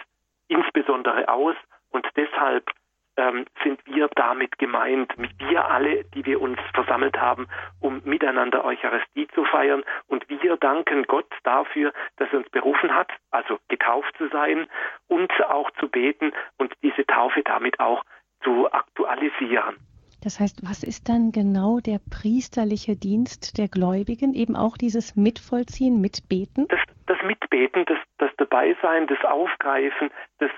insbesondere 0.49 1.29
aus 1.29 1.57
und 1.91 2.07
deshalb 2.17 2.71
ähm, 3.19 3.45
sind 3.63 3.85
wir 3.85 4.09
damit 4.15 4.59
gemeint, 4.59 5.13
wir 5.39 5.69
alle, 5.69 6.05
die 6.15 6.25
wir 6.25 6.41
uns 6.41 6.59
versammelt 6.73 7.21
haben, 7.21 7.49
um 7.81 8.01
miteinander 8.05 8.65
Eucharistie 8.65 9.27
zu 9.35 9.45
feiern. 9.45 9.83
Und 10.07 10.27
wir 10.29 10.57
danken 10.57 11.03
Gott 11.03 11.31
dafür, 11.43 11.93
dass 12.17 12.29
er 12.33 12.39
uns 12.39 12.49
berufen 12.51 12.95
hat, 12.95 13.11
also 13.31 13.59
getauft 13.69 14.15
zu 14.17 14.29
sein 14.29 14.67
und 15.09 15.31
auch 15.49 15.71
zu 15.73 15.89
beten 15.89 16.33
und 16.57 16.73
diese 16.83 17.05
Taufe 17.07 17.43
damit 17.43 17.81
auch 17.81 18.05
zu 18.43 18.73
aktualisieren. 18.73 19.77
Das 20.23 20.41
heißt, 20.41 20.63
was 20.69 20.83
ist 20.83 21.09
dann 21.09 21.31
genau 21.31 21.79
der 21.79 22.01
priesterliche 22.11 22.97
Dienst 22.97 23.57
der 23.59 23.69
Gläubigen? 23.69 24.35
Eben 24.35 24.57
auch 24.57 24.77
dieses 24.77 25.15
Mitvollziehen, 25.17 26.01
Mitbeten? 26.01 26.67
Das, 26.69 26.81
das 27.07 27.19
Mitbeten, 27.23 27.85
das, 27.87 27.99
das 28.19 28.31
Dabeisein, 28.37 29.07
das 29.07 29.25
Aufgreifen, 29.25 30.11
das 30.39 30.51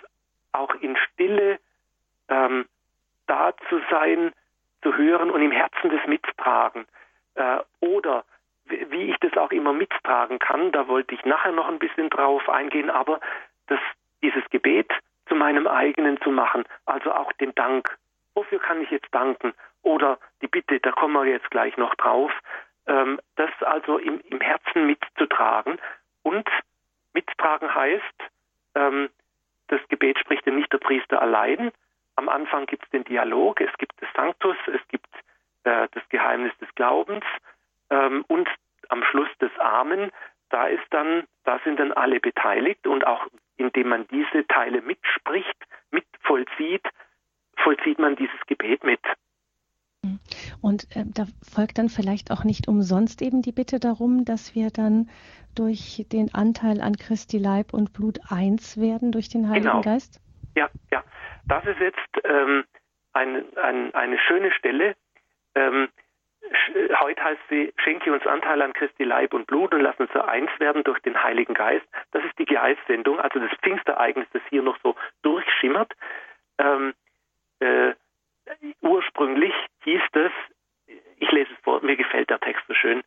auch 0.53 0.75
in 0.77 0.97
Stille 0.97 1.59
ähm, 2.31 2.67
da 3.27 3.53
zu 3.69 3.81
sein, 3.91 4.33
zu 4.83 4.97
hören 4.97 5.31
und 5.31 5.43
im 5.43 5.53
Herzen 5.53 5.91
das 5.91 6.07
Mittragen. 6.07 6.87
Äh, 7.35 7.59
oder 7.81 8.25
wie 8.65 9.11
ich 9.11 9.17
das 9.21 9.37
auch 9.37 9.51
immer 9.51 9.73
mittragen 9.73 10.39
kann, 10.39 10.73
da 10.73 10.89
wollte 10.89 11.15
ich 11.15 11.25
nachher 11.25 11.53
noch 11.53 11.69
ein 11.69 11.79
bisschen 11.79 12.09
drauf 12.09 12.49
eingehen, 12.49 12.89
aber 12.89 13.21
das, 13.67 13.81
dieses 14.23 14.49
Gebet 14.51 14.91
zu 15.27 15.35
meinem 15.35 15.67
eigenen 15.67 16.21
zu 16.23 16.31
machen, 16.31 16.65
also 16.87 17.13
auch 17.13 17.33
den 17.35 17.55
Dank 17.55 17.99
wofür 18.35 18.59
kann 18.59 18.81
ich 18.83 18.91
jetzt 18.91 19.13
danken? 19.13 19.53
Oder 19.83 20.19
die 20.43 20.49
Bitte, 20.49 20.81
da 20.81 20.93
kommen 20.93 21.15
wir 21.15 21.27
jetzt 21.27 21.51
gleich 21.51 21.77
noch 21.77 21.95
drauf, 21.95 22.33
ähm, 22.87 23.21
das 23.37 23.51
also 23.61 23.99
im, 23.99 24.21
im, 24.21 24.41
Herzen 24.41 24.87
mitzutragen. 24.87 25.79
Und 26.23 26.49
mittragen 27.13 27.75
heißt, 27.75 28.19
ähm, 28.75 29.11
das 29.69 29.81
Gebet 29.89 30.19
spricht 30.19 30.47
ja 30.47 30.53
nicht 30.53 30.73
der 30.73 30.79
Priester 30.79 31.21
allein. 31.21 31.71
Am 32.17 32.29
Anfang 32.29 32.67
gibt 32.67 32.85
es 32.85 32.91
den 32.91 33.05
Dialog, 33.05 33.61
es 33.61 33.73
gibt 33.79 34.01
das 34.01 34.09
Sanctus, 34.15 34.57
es 34.67 34.87
gibt 34.89 35.09
äh, 35.65 35.89
das 35.93 36.03
Geheimnis 36.09 36.53
des 36.59 36.69
Glaubens 36.75 37.25
ähm, 37.91 38.25
und 38.29 38.49
am 38.89 39.03
Schluss 39.05 39.29
des 39.41 39.51
Amen. 39.59 40.11
Da 40.51 40.67
ist 40.67 40.87
dann, 40.91 41.25
da 41.45 41.61
sind 41.65 41.79
dann 41.79 41.93
alle 41.93 42.21
beteiligt 42.21 42.87
und 42.87 43.07
auch 43.07 43.27
indem 43.57 43.89
man 43.89 44.07
diese 44.09 44.47
Teile 44.47 44.81
mitspricht, 44.83 45.57
mit 45.91 46.05
vollzieht, 46.23 46.87
vollzieht 47.63 47.99
man 47.99 48.17
dieses 48.17 48.41
Gebet 48.47 48.85
mit. 48.85 49.01
Und 50.61 50.85
äh, 50.97 51.05
da 51.07 51.27
folgt 51.43 51.79
dann 51.79 51.89
vielleicht 51.89 52.31
auch 52.31 52.45
nicht 52.45 52.69
umsonst 52.69 53.23
eben 53.23 53.43
die 53.43 53.53
Bitte 53.53 53.79
darum, 53.79 54.25
dass 54.25 54.55
wir 54.55 54.71
dann 54.71 55.11
durch 55.55 56.07
den 56.11 56.35
Anteil 56.35 56.81
an 56.81 56.97
Christi 56.97 57.39
Leib 57.39 57.75
und 57.75 57.93
Blut 57.93 58.19
eins 58.29 58.79
werden 58.79 59.13
durch 59.13 59.29
den 59.29 59.49
Heiligen 59.49 59.67
genau. 59.67 59.81
Geist? 59.83 60.21
Ja, 60.55 60.69
ja. 60.91 61.05
Das 61.47 61.65
ist 61.65 61.81
jetzt 61.81 62.25
ähm, 62.25 62.65
ein, 63.13 63.45
ein, 63.57 63.95
eine 63.95 64.19
schöne 64.19 64.53
Stelle. 64.53 64.97
Ähm, 65.55 65.89
heute 67.01 67.23
heißt 67.23 67.41
sie, 67.49 67.73
schenke 67.79 68.13
uns 68.13 68.27
Anteil 68.27 68.63
an 68.63 68.73
Christi 68.73 69.05
Leib 69.05 69.35
und 69.35 69.47
Blut 69.47 69.75
und 69.75 69.81
lass 69.81 69.99
uns 69.99 70.11
so 70.13 70.23
eins 70.23 70.51
werden 70.59 70.85
durch 70.85 71.01
den 71.01 71.23
Heiligen 71.23 71.55
Geist. 71.55 71.87
Das 72.13 72.25
ist 72.25 72.39
die 72.39 72.47
Geistsendung, 72.47 73.21
also 73.21 73.39
das 73.39 73.51
Pfingstereignis, 73.63 74.27
das 74.33 74.43
hier 74.49 74.63
noch 74.63 74.79
so 74.83 74.97
durchschimmert. 75.23 75.93
Ähm, 76.59 76.95
äh, 77.61 77.95
ursprünglich 78.81 79.55
hieß 79.85 80.03
es, 80.13 80.33
ich 81.19 81.31
lese 81.31 81.53
es 81.53 81.59
vor, 81.63 81.83
mir 81.83 81.97
gefällt 81.97 82.31
der 82.31 82.41
Text 82.41 82.65
so 82.67 82.75
schön, 82.75 83.03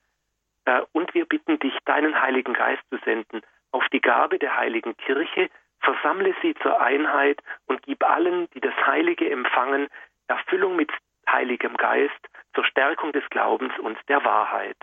äh, 0.66 0.82
und 0.92 1.14
wir 1.14 1.26
bitten 1.26 1.60
dich, 1.60 1.74
deinen 1.86 2.22
Heiligen 2.22 2.54
Geist 2.54 2.84
zu 2.90 2.98
senden 3.04 3.42
auf 3.72 3.88
die 3.90 4.02
Gabe 4.02 4.40
der 4.40 4.56
Heiligen 4.56 4.96
Kirche, 4.98 5.50
versammle 5.84 6.34
sie 6.42 6.56
zur 6.56 6.82
Einheit 6.82 7.40
und 7.68 7.84
gib 7.84 8.04
allen, 8.04 8.50
die 8.52 8.62
das 8.62 8.76
Heilige 8.86 9.30
empfangen, 9.30 9.88
Erfüllung 10.28 10.76
mit 10.76 10.92
Heiligem 11.30 11.78
Geist 11.78 12.30
zur 12.56 12.66
Stärkung 12.66 13.12
des 13.12 13.28
Glaubens 13.30 13.78
und 13.80 13.98
der 14.08 14.24
Wahrheit. 14.24 14.78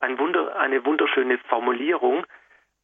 Ein 0.00 0.18
Wunder, 0.18 0.56
eine 0.56 0.84
wunderschöne 0.84 1.38
Formulierung, 1.48 2.26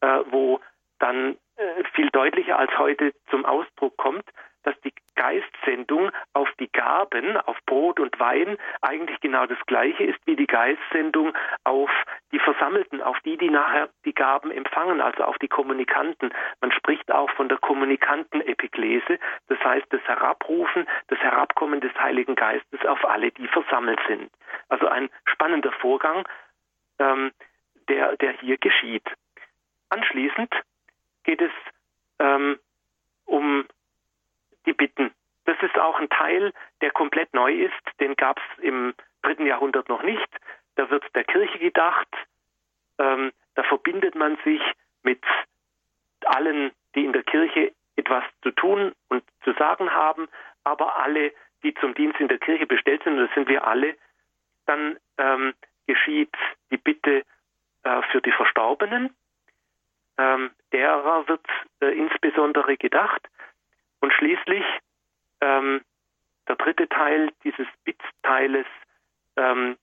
äh, 0.00 0.20
wo 0.26 0.60
dann 0.98 1.36
äh, 1.56 1.84
viel 1.94 2.10
deutlicher 2.10 2.58
als 2.58 2.76
heute 2.78 3.12
zum 3.30 3.44
Ausdruck 3.44 3.96
kommt, 3.96 4.24
dass 4.62 4.78
die 4.80 4.92
Geistsendung 5.14 6.10
auf 6.32 6.48
die 6.58 6.70
Gaben, 6.72 7.36
auf 7.36 7.56
Brot 7.66 8.00
und 8.00 8.18
Wein 8.18 8.56
eigentlich 8.80 9.20
genau 9.20 9.46
das 9.46 9.58
gleiche 9.66 10.04
ist 10.04 10.18
wie 10.26 10.36
die 10.36 10.46
Geistsendung 10.46 11.34
auf 11.64 11.90
die 12.32 12.38
Versammelten, 12.38 13.02
auf 13.02 13.18
die, 13.20 13.36
die 13.36 13.50
nachher 13.50 13.90
die 14.04 14.14
Gaben 14.14 14.50
empfangen, 14.50 15.00
also 15.00 15.24
auf 15.24 15.38
die 15.38 15.48
Kommunikanten. 15.48 16.32
Man 16.60 16.72
spricht 16.72 17.10
auch 17.12 17.30
von 17.32 17.48
der 17.48 17.58
Kommunikantenepiklese, 17.58 19.18
das 19.48 19.58
heißt 19.62 19.86
das 19.90 20.02
Herabrufen, 20.04 20.86
das 21.08 21.18
Herabkommen 21.18 21.80
des 21.80 21.94
Heiligen 21.98 22.34
Geistes 22.34 22.84
auf 22.86 23.04
alle, 23.04 23.30
die 23.32 23.48
versammelt 23.48 24.00
sind. 24.08 24.30
Also 24.68 24.88
ein 24.88 25.10
spannender 25.26 25.72
Vorgang, 25.72 26.26
ähm, 26.98 27.32
der, 27.88 28.16
der 28.16 28.32
hier 28.32 28.56
geschieht. 28.58 29.04
Anschließend 29.90 30.54
geht 31.24 31.42
es 31.42 31.52
ähm, 32.20 32.58
um 33.26 33.66
die 34.66 34.72
Bitten. 34.72 35.12
Das 35.44 35.56
ist 35.62 35.78
auch 35.78 35.98
ein 35.98 36.08
Teil, 36.08 36.52
der 36.80 36.90
komplett 36.90 37.32
neu 37.34 37.52
ist. 37.52 38.00
Den 38.00 38.14
gab 38.16 38.38
es 38.38 38.62
im 38.62 38.94
dritten 39.22 39.46
Jahrhundert 39.46 39.88
noch 39.88 40.02
nicht. 40.02 40.28
Da 40.76 40.90
wird 40.90 41.04
der 41.14 41.24
Kirche 41.24 41.58
gedacht. 41.58 42.08
Ähm, 42.98 43.32
da 43.54 43.62
verbindet 43.64 44.14
man 44.14 44.38
sich 44.44 44.60
mit 45.02 45.24
allen, 46.24 46.72
die 46.94 47.04
in 47.04 47.12
der 47.12 47.22
Kirche 47.22 47.72
etwas 47.96 48.24
zu 48.42 48.50
tun 48.52 48.92
und 49.08 49.24
zu 49.44 49.52
sagen 49.54 49.92
haben, 49.92 50.28
aber 50.64 50.96
alle, 50.96 51.32
die 51.62 51.74
zum 51.74 51.94
Dienst 51.94 52.20
in 52.20 52.28
der 52.28 52.38
Kirche 52.38 52.66
bestellt 52.66 53.02
sind, 53.02 53.18
und 53.18 53.26
das 53.26 53.34
sind 53.34 53.48
wir 53.48 53.66
alle, 53.66 53.96
dann 54.66 54.98
ähm, 55.18 55.54
geschieht 55.86 56.34
die 56.70 56.76
Bitte 56.76 57.24
äh, 57.82 58.02
für 58.10 58.20
die 58.20 58.32
Verstorbenen. 58.32 59.14
Ähm, 60.18 60.50
derer 60.72 61.28
wird 61.28 61.46
äh, 61.80 61.96
insbesondere 61.96 62.76
gedacht. 62.76 63.28
Und 64.00 64.12
schließlich 64.14 64.64
ähm, 65.40 65.82
der 66.48 66.56
dritte 66.56 66.88
Teil 66.88 67.30
dieses 67.44 67.66
Bitteiles 67.84 68.66
ähm, 69.36 69.76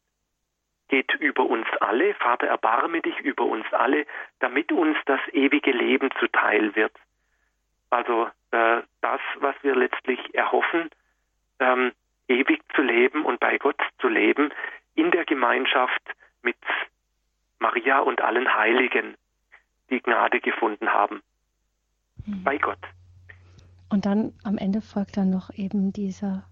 geht 0.89 1.13
über 1.15 1.45
uns 1.45 1.67
alle. 1.79 2.13
Vater, 2.15 2.47
erbarme 2.47 3.01
dich 3.01 3.17
über 3.19 3.45
uns 3.45 3.65
alle, 3.71 4.05
damit 4.39 4.71
uns 4.71 4.97
das 5.05 5.19
ewige 5.31 5.71
Leben 5.71 6.09
zuteil 6.19 6.75
wird. 6.75 6.93
Also 7.89 8.29
äh, 8.51 8.81
das, 9.01 9.21
was 9.39 9.55
wir 9.61 9.75
letztlich 9.75 10.19
erhoffen, 10.35 10.89
ähm, 11.59 11.91
ewig 12.27 12.61
zu 12.75 12.81
leben 12.81 13.23
und 13.23 13.39
bei 13.39 13.57
Gott 13.57 13.81
zu 13.99 14.07
leben, 14.07 14.51
in 14.95 15.11
der 15.11 15.25
Gemeinschaft 15.25 16.01
mit 16.41 16.57
Maria 17.59 17.99
und 17.99 18.21
allen 18.21 18.53
Heiligen, 18.53 19.15
die 19.89 20.01
Gnade 20.01 20.39
gefunden 20.39 20.91
haben. 20.91 21.21
Mhm. 22.25 22.43
Bei 22.43 22.57
Gott. 22.57 22.79
Und 23.89 24.05
dann 24.05 24.33
am 24.43 24.57
Ende 24.57 24.81
folgt 24.81 25.17
dann 25.17 25.29
noch 25.29 25.49
eben 25.53 25.93
dieser 25.93 26.43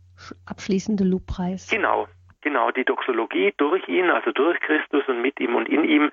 abschließende 0.46 1.04
Lobpreis. 1.04 1.70
Genau, 1.70 2.08
genau, 2.42 2.72
die 2.72 2.86
Doxologie 2.86 3.54
durch 3.58 3.88
ihn, 3.88 4.10
also 4.10 4.32
durch 4.32 4.60
Christus 4.62 5.04
und 5.08 5.22
mit 5.22 5.40
ihm 5.40 5.56
und 5.56 5.68
in 5.68 5.84
ihm, 5.84 6.12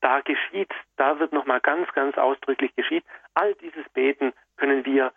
da 0.00 0.20
geschieht, 0.20 0.72
da 0.96 1.18
wird 1.20 1.32
nochmal 1.32 1.60
ganz, 1.60 1.90
ganz 1.92 2.18
ausdrücklich 2.18 2.74
geschieht. 2.74 3.04
All 3.34 3.54
dieses 3.56 3.88
Beten 3.90 4.32
können 4.56 4.84
wir, 4.84 5.12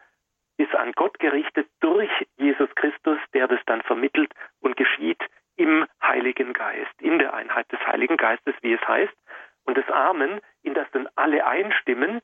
ist 0.57 0.75
an 0.75 0.91
Gott 0.93 1.17
gerichtet 1.19 1.67
durch 1.79 2.09
Jesus 2.37 2.69
Christus, 2.75 3.17
der 3.33 3.47
das 3.47 3.59
dann 3.65 3.81
vermittelt 3.81 4.31
und 4.59 4.77
geschieht 4.77 5.19
im 5.55 5.85
Heiligen 6.01 6.53
Geist, 6.53 7.01
in 7.01 7.17
der 7.19 7.33
Heiligen 7.33 8.17
Geistes, 8.17 8.53
wie 8.61 8.73
es 8.73 8.87
heißt. 8.87 9.13
Und 9.63 9.77
das 9.77 9.89
Amen, 9.89 10.39
in 10.61 10.73
das 10.73 10.87
dann 10.91 11.07
alle 11.15 11.45
einstimmen, 11.45 12.21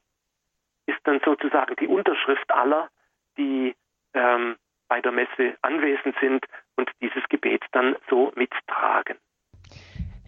ist 0.91 0.99
dann 1.05 1.19
sozusagen 1.23 1.75
die 1.79 1.87
Unterschrift 1.87 2.51
aller, 2.51 2.89
die 3.37 3.75
ähm, 4.13 4.55
bei 4.87 5.01
der 5.01 5.11
Messe 5.11 5.55
anwesend 5.61 6.15
sind 6.19 6.45
und 6.75 6.89
dieses 7.01 7.23
Gebet 7.29 7.63
dann 7.71 7.95
so 8.09 8.31
mittragen. 8.35 9.17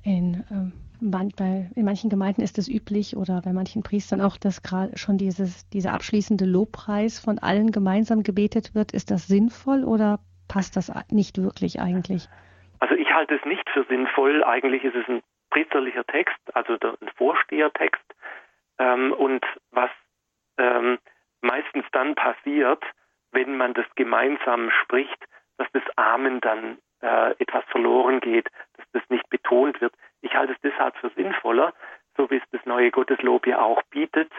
In, 0.06 0.44
ähm, 0.52 0.72
bei, 1.02 1.70
in 1.76 1.86
manchen 1.86 2.10
Gemeinden 2.10 2.42
ist 2.42 2.58
es 2.58 2.70
üblich 2.70 3.18
oder 3.18 3.42
bei 3.42 3.52
manchen 3.52 3.84
Priestern 3.84 4.22
auch, 4.22 4.38
dass 4.38 4.64
gerade 4.64 4.98
schon 4.98 5.18
dieses, 5.18 5.70
dieser 5.70 5.94
abschließende 5.94 6.46
Lobpreis 6.46 7.20
von 7.20 7.40
allen 7.40 7.72
gemeinsam 7.72 8.24
gebetet 8.24 8.74
wird. 8.74 8.94
Ist 8.94 9.12
das 9.12 9.28
sinnvoll 9.28 9.84
oder 9.84 10.20
passt 10.48 10.78
das 10.78 10.92
nicht 11.12 11.42
wirklich 11.42 11.82
eigentlich? 11.82 12.28
Also 12.80 12.96
ich 12.96 13.12
halte 13.14 13.36
es 13.36 13.46
nicht 13.46 13.70
für 13.70 13.86
sinnvoll. 13.90 14.44
Eigentlich 14.44 14.84
ist 14.84 14.96
es 14.96 15.08
ein 15.08 15.22
priesterlicher 15.50 16.06
Text, 16.06 16.40
also 16.54 16.74
ein 16.74 17.10
Vorstehertext. 17.18 18.04
Ähm, 18.80 19.14
und 19.14 19.46
was 19.72 19.90
ähm, 20.58 21.00
meistens 21.42 21.86
dann 21.92 22.16
passiert, 22.16 22.84
wenn 23.32 23.58
man 23.58 23.74
das 23.74 23.86
gemeinsam 23.96 24.70
spricht, 24.84 25.26
dass 25.58 25.68
das 25.74 25.84
Amen 25.96 26.42
dann 26.42 26.78
äh, 27.02 27.32
etwas 27.40 27.64
verloren 27.66 28.20
geht, 28.20 28.50
dass 28.78 28.86
das 28.94 29.04
nicht 29.10 29.28
betont 29.30 29.82
wird. 29.82 29.94
Ich 30.22 30.34
halte 30.36 30.54
es 30.54 30.60
deshalb 30.62 30.96
für 30.98 31.10
sinnvoller, 31.12 31.74
so 32.18 32.30
wie 32.30 32.38
es 32.38 32.50
das 32.52 32.66
neue 32.66 32.92
Gotteslob 32.92 33.46
ja 33.48 33.62
auch 33.62 33.82
bietet, 33.84 34.32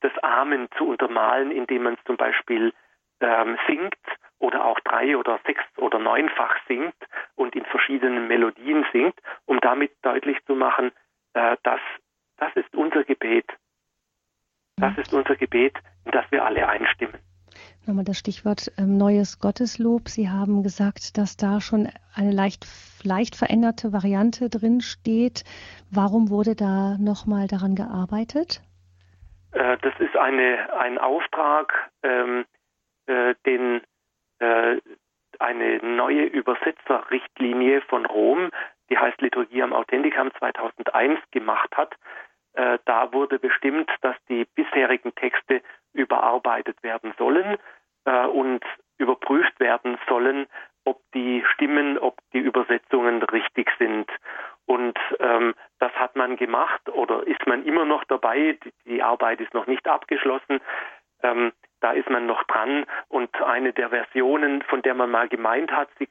das 0.00 0.12
Amen 0.18 0.68
zu 0.76 0.88
untermalen, 0.88 1.50
indem 1.50 1.84
man 1.84 1.94
es 1.94 2.04
zum 2.04 2.16
Beispiel 2.16 2.72
ähm, 3.20 3.56
singt 3.66 3.94
oder 4.38 4.64
auch 4.64 4.80
drei 4.80 5.16
oder 5.16 5.38
sechs 5.46 5.62
oder 5.76 5.98
neunfach 5.98 6.56
singt 6.66 6.96
und 7.36 7.54
in 7.54 7.64
verschiedenen 7.64 8.26
Melodien 8.26 8.84
singt, 8.92 9.14
um 9.46 9.60
damit 9.60 9.92
deutlich 10.02 10.44
zu 10.46 10.54
machen, 10.54 10.90
äh, 11.34 11.56
dass 11.62 11.80
das 12.38 12.54
ist 12.56 12.74
unser 12.74 13.04
Gebet. 13.04 13.46
Das 14.76 14.96
ist 14.98 15.12
unser 15.12 15.36
Gebet, 15.36 15.74
in 16.04 16.12
das 16.12 16.24
wir 16.30 16.44
alle 16.44 16.68
einstimmen. 16.68 17.18
Nochmal 17.86 18.04
das 18.04 18.18
Stichwort 18.18 18.70
ähm, 18.78 18.96
neues 18.96 19.40
Gotteslob. 19.40 20.08
Sie 20.08 20.28
haben 20.28 20.62
gesagt, 20.62 21.18
dass 21.18 21.36
da 21.36 21.60
schon 21.60 21.88
eine 22.14 22.30
leicht, 22.30 22.66
leicht 23.02 23.34
veränderte 23.34 23.92
Variante 23.92 24.48
drin 24.48 24.80
steht. 24.80 25.44
Warum 25.90 26.30
wurde 26.30 26.54
da 26.54 26.96
nochmal 26.98 27.48
daran 27.48 27.74
gearbeitet? 27.74 28.62
Äh, 29.52 29.76
das 29.82 29.94
ist 29.98 30.16
eine, 30.16 30.72
ein 30.78 30.98
Auftrag, 30.98 31.90
ähm, 32.02 32.44
äh, 33.06 33.34
den 33.46 33.82
äh, 34.38 34.80
eine 35.38 35.78
neue 35.78 36.24
Übersetzerrichtlinie 36.24 37.80
von 37.82 38.06
Rom, 38.06 38.50
die 38.90 38.98
heißt 38.98 39.20
Liturgie 39.20 39.62
am 39.62 39.72
Authentikam 39.72 40.30
2001, 40.38 41.18
gemacht 41.30 41.76
hat. 41.76 41.96
Äh, 42.54 42.78
da 42.84 43.12
wurde 43.12 43.38
bestimmt, 43.38 43.90
dass 44.02 44.16
die 44.28 44.44
bisherigen 44.44 45.14
Texte 45.14 45.62
überarbeitet 45.92 46.82
werden 46.82 47.14
sollen 47.18 47.58
äh, 48.04 48.26
und 48.26 48.64
überprüft 48.98 49.58
werden 49.58 49.98
sollen, 50.08 50.46
ob 50.84 51.00
die 51.14 51.44
Stimmen, 51.54 51.98
ob 51.98 52.18
die 52.32 52.38
Übersetzungen 52.38 53.22
richtig 53.22 53.70
sind. 53.78 54.10
Und 54.66 54.98
ähm, 55.18 55.54
das 55.78 55.92
hat 55.92 56.16
man 56.16 56.36
gemacht 56.36 56.88
oder 56.88 57.26
ist 57.26 57.46
man 57.46 57.64
immer 57.64 57.84
noch 57.84 58.04
dabei. 58.04 58.58
Die, 58.64 58.72
die 58.86 59.02
Arbeit 59.02 59.40
ist 59.40 59.54
noch 59.54 59.66
nicht 59.66 59.86
abgeschlossen. 59.88 60.60
Ähm, 61.22 61.52
da 61.80 61.92
ist 61.92 62.08
man 62.10 62.26
noch 62.26 62.42
dran. 62.44 62.86
Und 63.08 63.34
eine 63.42 63.72
der 63.72 63.90
Versionen, 63.90 64.62
von 64.62 64.82
der 64.82 64.94
man 64.94 65.10
mal 65.10 65.28
gemeint 65.28 65.72
hat, 65.72 65.88
sie, 65.98 66.08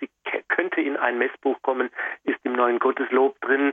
sie 0.00 0.10
könnte 0.48 0.80
in 0.80 0.96
ein 0.96 1.18
Messbuch 1.18 1.60
kommen, 1.62 1.90
ist 2.24 2.38
im 2.44 2.52
neuen 2.52 2.78
Gotteslob 2.78 3.40
drin. 3.40 3.72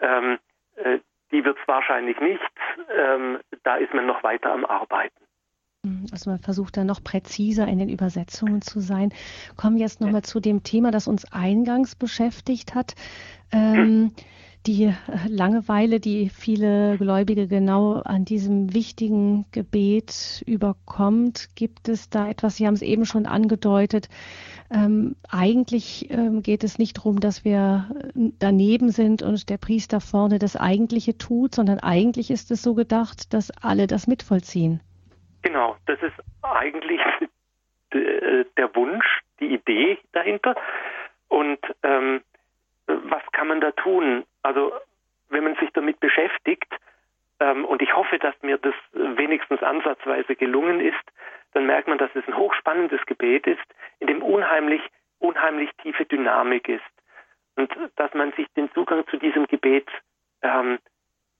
Ähm, 0.00 0.38
äh, 0.76 0.98
die 1.32 1.44
wird 1.44 1.58
es 1.60 1.68
wahrscheinlich 1.68 2.20
nicht. 2.20 2.40
Ähm, 2.96 3.38
da 3.64 3.76
ist 3.76 3.92
man 3.94 4.06
noch 4.06 4.22
weiter 4.22 4.52
am 4.52 4.64
Arbeiten. 4.64 5.14
Also 6.12 6.30
man 6.30 6.38
versucht 6.38 6.76
da 6.76 6.84
noch 6.84 7.02
präziser 7.02 7.66
in 7.66 7.78
den 7.78 7.88
Übersetzungen 7.88 8.62
zu 8.62 8.78
sein. 8.78 9.12
Kommen 9.56 9.76
wir 9.76 9.82
jetzt 9.82 10.00
nochmal 10.00 10.20
ja. 10.20 10.22
zu 10.22 10.38
dem 10.38 10.62
Thema, 10.62 10.92
das 10.92 11.08
uns 11.08 11.24
eingangs 11.32 11.96
beschäftigt 11.96 12.76
hat. 12.76 12.94
Ähm, 13.50 13.74
hm. 13.74 14.12
Die 14.66 14.94
Langeweile, 15.26 15.98
die 15.98 16.28
viele 16.28 16.96
Gläubige 16.96 17.48
genau 17.48 17.94
an 17.94 18.24
diesem 18.24 18.72
wichtigen 18.74 19.44
Gebet 19.50 20.44
überkommt. 20.46 21.48
Gibt 21.56 21.88
es 21.88 22.10
da 22.10 22.28
etwas, 22.28 22.56
Sie 22.56 22.68
haben 22.68 22.74
es 22.74 22.82
eben 22.82 23.04
schon 23.04 23.26
angedeutet, 23.26 24.08
ähm, 24.72 25.16
eigentlich 25.30 26.10
ähm, 26.10 26.42
geht 26.42 26.64
es 26.64 26.78
nicht 26.78 26.98
darum, 26.98 27.20
dass 27.20 27.44
wir 27.44 27.90
daneben 28.14 28.90
sind 28.90 29.22
und 29.22 29.48
der 29.50 29.58
Priester 29.58 30.00
vorne 30.00 30.38
das 30.38 30.56
Eigentliche 30.56 31.18
tut, 31.18 31.54
sondern 31.54 31.78
eigentlich 31.80 32.30
ist 32.30 32.50
es 32.50 32.62
so 32.62 32.74
gedacht, 32.74 33.32
dass 33.34 33.50
alle 33.62 33.86
das 33.86 34.06
mitvollziehen. 34.06 34.80
Genau, 35.42 35.76
das 35.86 36.00
ist 36.02 36.14
eigentlich 36.42 37.00
der 37.92 38.74
Wunsch, 38.74 39.04
die 39.40 39.54
Idee 39.54 39.98
dahinter. 40.12 40.54
Und 41.28 41.58
ähm, 41.82 42.22
was 42.86 43.22
kann 43.32 43.48
man 43.48 43.60
da 43.60 43.72
tun? 43.72 44.24
Also 44.42 44.72
wenn 45.28 45.44
man 45.44 45.56
sich 45.56 45.70
damit 45.72 46.00
beschäftigt, 46.00 46.72
ähm, 47.40 47.64
und 47.64 47.82
ich 47.82 47.94
hoffe, 47.94 48.18
dass 48.18 48.34
mir 48.42 48.58
das 48.58 48.74
wenigstens 48.92 49.62
ansatzweise 49.62 50.36
gelungen 50.36 50.80
ist, 50.80 51.02
dann 51.52 51.66
merkt 51.66 51.88
man, 51.88 51.98
dass 51.98 52.10
es 52.14 52.26
ein 52.26 52.36
hochspannendes 52.36 53.04
Gebet 53.06 53.46
ist, 53.46 53.60
in 53.98 54.06
dem 54.06 54.22
unheimlich, 54.22 54.82
unheimlich 55.18 55.70
tiefe 55.82 56.04
Dynamik 56.04 56.68
ist. 56.68 56.82
Und 57.56 57.70
dass 57.96 58.12
man 58.14 58.32
sich 58.32 58.46
den 58.56 58.72
Zugang 58.72 59.06
zu 59.08 59.18
diesem 59.18 59.46
Gebet 59.46 59.88
ähm, 60.42 60.78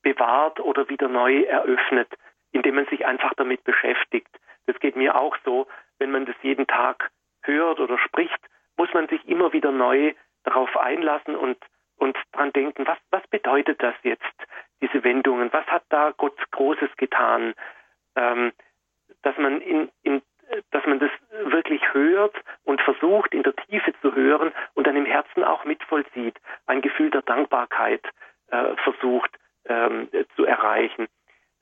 bewahrt 0.03 0.61
oder 0.61 0.89
wieder 0.89 1.09
neu 1.09 1.43
eröffnet 1.43 2.09
indem 2.53 2.77
man 2.77 2.87
sich 2.87 3.05
einfach 3.05 3.33
damit 3.35 3.65
beschäftigt. 3.65 4.29
Das 4.67 4.79
geht 4.79 4.95
mir 4.95 5.17
auch 5.17 5.37
so, 5.45 5.67
wenn 5.99 6.11
man 6.11 6.27
das 6.27 6.37
jeden 6.43 6.67
Tag 6.67 7.11
hört 7.43 7.81
oder 7.81 7.99
spricht, 7.99 8.39
muss 8.77 8.93
man 8.95 9.09
sich 9.09 9.27
immer 9.27 9.53
wieder 9.53 9.73
neu 9.73 10.15
darauf 10.45 10.77
einlassen 10.77 11.35
und, 11.35 11.59
und 11.97 12.17
dran 12.33 12.53
denken, 12.53 12.87
was, 12.87 12.99
was 13.11 13.27
bedeutet 13.29 13.83
das 13.83 13.95
jetzt, 14.03 14.23
diese 14.81 15.03
Wendungen? 15.03 15.53
Was 15.53 15.67
hat 15.67 15.85
da 15.89 16.13
Gott 16.17 16.39
Großes 16.53 16.91
getan? 16.97 17.55
Ähm, 18.17 18.53
dass 19.23 19.37
man 19.39 19.61
in, 19.61 19.91
in, 20.03 20.23
dass 20.71 20.85
man 20.87 20.99
das 20.99 21.11
wirklich 21.45 21.83
hört 21.95 22.35
und 22.65 22.81
versucht, 22.83 23.35
in 23.35 23.43
der 23.43 23.57
Tiefe 23.57 23.93
zu 24.01 24.15
hören 24.15 24.53
und 24.75 24.87
dann 24.87 24.97
im 24.97 25.07
Herzen 25.07 25.45
auch 25.45 25.65
mitvollzieht, 25.65 26.37
ein 26.67 26.83
Gefühl 26.83 27.11
der 27.11 27.23
Dankbarkeit 27.23 28.05
äh, 28.51 28.77
versucht 28.77 29.31
ähm, 29.67 30.09
zu 30.37 30.45
erreichen 30.45 31.09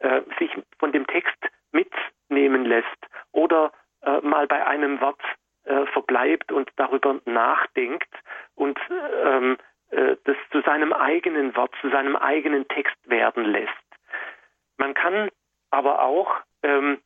äh, 0.00 0.22
sich 0.38 0.50
von 0.78 0.92
dem 0.92 1.06
Text 1.06 1.38
mitnehmen 1.72 2.64
lässt 2.64 2.88
oder 3.32 3.72
äh, 4.02 4.20
mal 4.20 4.46
bei 4.46 4.66
einem 4.66 5.00
Wort 5.00 5.20
äh, 5.64 5.86
verbleibt 5.86 6.52
und 6.52 6.70
darüber 6.76 7.20
nachdenkt 7.26 8.12
und 8.54 8.78
ähm, 9.24 9.58
äh, 9.90 10.16
das 10.24 10.36
zu 10.50 10.62
seinem 10.62 10.92
eigenen 10.92 11.54
Wort, 11.54 11.72
zu 11.80 11.90
seinem 11.90 12.16
eigenen 12.16 12.66
Text 12.68 12.96
werden 13.04 13.44
lässt. 13.44 13.70
Man 14.78 14.94
kann 14.94 15.28
aber 15.70 16.02
auch, 16.02 16.34
ähm, 16.62 16.98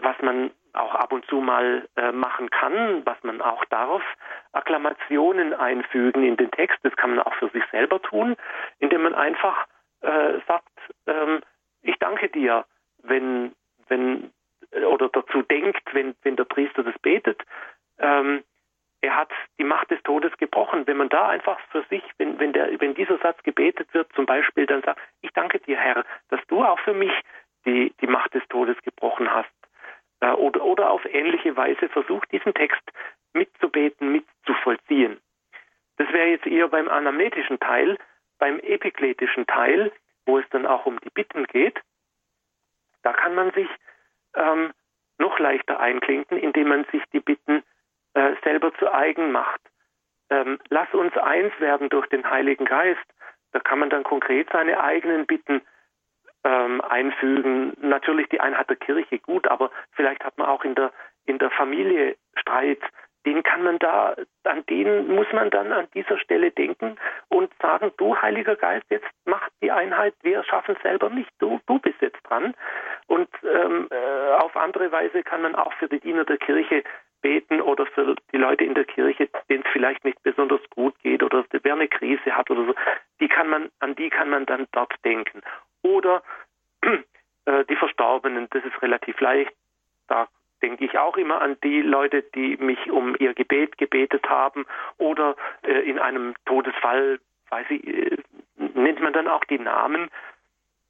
was 0.00 0.16
man 0.22 0.50
auch 0.72 0.94
ab 0.94 1.12
und 1.12 1.26
zu 1.26 1.40
mal 1.40 1.88
äh, 1.96 2.12
machen 2.12 2.50
kann, 2.50 3.04
was 3.04 3.16
man 3.22 3.40
auch 3.40 3.64
darf, 3.66 4.02
Akklamationen 4.52 5.52
einfügen 5.52 6.24
in 6.24 6.36
den 6.36 6.50
Text. 6.50 6.78
Das 6.82 6.94
kann 6.96 7.10
man 7.10 7.20
auch 7.20 7.34
für 7.34 7.48
sich 7.50 7.64
selber 7.72 8.00
tun, 8.00 8.36
indem 8.78 9.02
man 9.02 9.14
einfach 9.14 9.66
äh, 10.02 10.38
sagt, 10.46 10.68
ähm, 11.06 11.40
ich 11.82 11.96
danke 11.98 12.28
dir, 12.28 12.64
wenn, 13.02 13.52
wenn, 13.88 14.30
oder 14.86 15.08
dazu 15.08 15.42
denkt, 15.42 15.82
wenn, 15.92 16.14
wenn 16.22 16.36
der 16.36 16.44
Priester 16.44 16.82
das 16.82 16.98
betet. 17.00 17.42
Ähm, 17.98 18.44
er 19.02 19.16
hat 19.16 19.30
die 19.58 19.64
Macht 19.64 19.90
des 19.90 20.02
Todes 20.02 20.36
gebrochen. 20.36 20.86
Wenn 20.86 20.98
man 20.98 21.08
da 21.08 21.28
einfach 21.28 21.58
für 21.70 21.82
sich, 21.88 22.02
wenn, 22.18 22.38
wenn, 22.38 22.52
der, 22.52 22.78
wenn 22.80 22.94
dieser 22.94 23.18
Satz 23.18 23.42
gebetet 23.42 23.92
wird, 23.94 24.12
zum 24.12 24.26
Beispiel, 24.26 24.66
dann 24.66 24.82
sagt, 24.82 25.00
ich 25.22 25.32
danke 25.32 25.58
dir, 25.60 25.78
Herr, 25.78 26.04
dass 26.28 26.40
du 26.48 26.62
auch 26.62 26.78
für 26.80 26.92
mich 26.92 27.12
die, 27.64 27.92
die 28.00 28.06
Macht 28.06 28.34
des 28.34 28.46
Todes 28.48 28.76
gebrochen 28.82 29.32
hast. 29.32 29.50
Äh, 30.20 30.32
oder, 30.32 30.64
oder 30.64 30.90
auf 30.90 31.04
ähnliche 31.04 31.56
Weise 31.56 31.88
versucht, 31.88 32.30
diesen 32.32 32.54
Text 32.54 32.82
mitzubeten, 33.32 34.12
mitzuvollziehen. 34.12 35.20
Das 35.96 36.12
wäre 36.12 36.28
jetzt 36.28 36.46
eher 36.46 36.68
beim 36.68 36.88
anamnetischen 36.88 37.58
Teil. 37.60 37.98
Beim 38.38 38.58
epikletischen 38.60 39.46
Teil 39.46 39.92
wo 40.30 40.38
es 40.38 40.48
dann 40.50 40.66
auch 40.66 40.86
um 40.86 41.00
die 41.00 41.10
Bitten 41.10 41.44
geht, 41.44 41.80
da 43.02 43.12
kann 43.12 43.34
man 43.34 43.50
sich 43.52 43.68
ähm, 44.34 44.72
noch 45.18 45.38
leichter 45.38 45.80
einklinken, 45.80 46.38
indem 46.38 46.68
man 46.68 46.84
sich 46.92 47.02
die 47.12 47.20
Bitten 47.20 47.62
äh, 48.14 48.34
selber 48.44 48.72
zu 48.74 48.92
eigen 48.92 49.32
macht. 49.32 49.60
Ähm, 50.30 50.58
lass 50.68 50.92
uns 50.94 51.16
eins 51.16 51.52
werden 51.58 51.88
durch 51.88 52.06
den 52.08 52.28
Heiligen 52.28 52.64
Geist. 52.64 53.04
Da 53.52 53.58
kann 53.58 53.80
man 53.80 53.90
dann 53.90 54.04
konkret 54.04 54.48
seine 54.52 54.82
eigenen 54.82 55.26
Bitten 55.26 55.62
ähm, 56.44 56.80
einfügen. 56.80 57.74
Natürlich 57.80 58.28
die 58.28 58.40
Einheit 58.40 58.68
der 58.68 58.76
Kirche 58.76 59.18
gut, 59.18 59.46
aber 59.48 59.70
vielleicht 59.92 60.24
hat 60.24 60.38
man 60.38 60.48
auch 60.48 60.64
in 60.64 60.74
der 60.74 60.92
in 61.26 61.38
der 61.38 61.50
Familie 61.50 62.16
Streit. 62.34 62.80
den 63.26 63.42
kann 63.42 63.62
man 63.62 63.78
da, 63.78 64.16
an 64.44 64.64
den 64.70 65.14
muss 65.14 65.26
man 65.32 65.50
dann 65.50 65.72
an 65.72 65.86
dieser 65.94 66.18
Stelle 66.18 66.50
denken 66.52 66.96
und 67.28 67.52
sagen, 67.60 67.92
du 67.98 68.16
Heiliger 68.16 68.56
Geist, 68.56 68.86
jetzt 68.88 69.06
mach 69.26 69.46
die 69.62 69.70
Einheit, 69.70 70.14
wir 70.22 70.42
schaffen 70.44 70.74
es 70.74 70.82
selber 70.82 71.10
nicht, 71.10 71.30
du, 71.38 71.60
du 71.66 71.78
bist 71.78 72.00
jetzt 72.00 72.22
dran. 72.24 72.54
Und 73.08 73.28
ähm, 73.44 73.88
äh, 73.90 74.32
auf 74.36 74.56
andere 74.56 74.90
Weise 74.90 75.22
kann 75.22 75.42
man 75.42 75.54
auch 75.54 75.72
für 75.74 75.88
die 75.88 76.00
Diener 76.00 76.24
der 76.24 76.38
Kirche 76.38 76.82
beten 77.20 77.60
oder 77.60 77.84
für 77.84 78.16
die 78.32 78.38
Leute 78.38 78.64
in 78.64 78.74
der 78.74 78.86
Kirche, 78.86 79.28
denen 79.50 79.64
es 79.64 79.72
vielleicht 79.72 80.02
nicht 80.04 80.22
besonders 80.22 80.62
gut 80.70 80.94
geht 81.02 81.22
oder 81.22 81.44
wer 81.50 81.74
eine 81.74 81.88
Krise 81.88 82.34
hat 82.34 82.50
oder 82.50 82.64
so, 82.64 82.74
die 83.20 83.28
kann 83.28 83.48
man, 83.48 83.68
an 83.80 83.94
die 83.96 84.08
kann 84.08 84.30
man 84.30 84.46
dann 84.46 84.66
dort 84.72 84.94
denken. 85.04 85.42
Oder 85.82 86.22
äh, 87.44 87.64
die 87.66 87.76
Verstorbenen, 87.76 88.48
das 88.50 88.64
ist 88.64 88.80
relativ 88.82 89.20
leicht. 89.20 89.52
Da 90.08 90.28
denke 90.62 90.84
ich 90.84 90.98
auch 90.98 91.16
immer 91.16 91.40
an 91.40 91.56
die 91.62 91.82
Leute, 91.82 92.22
die 92.34 92.56
mich 92.58 92.90
um 92.90 93.16
ihr 93.18 93.34
Gebet 93.34 93.78
gebetet 93.78 94.28
haben 94.28 94.66
oder 94.98 95.36
äh, 95.62 95.88
in 95.88 95.98
einem 95.98 96.34
Todesfall, 96.44 97.20
weiß 97.48 97.66
ich, 97.70 97.86
äh, 97.86 98.16
nennt 98.56 99.00
man 99.00 99.12
dann 99.12 99.28
auch 99.28 99.44
die 99.44 99.58
Namen. 99.58 100.10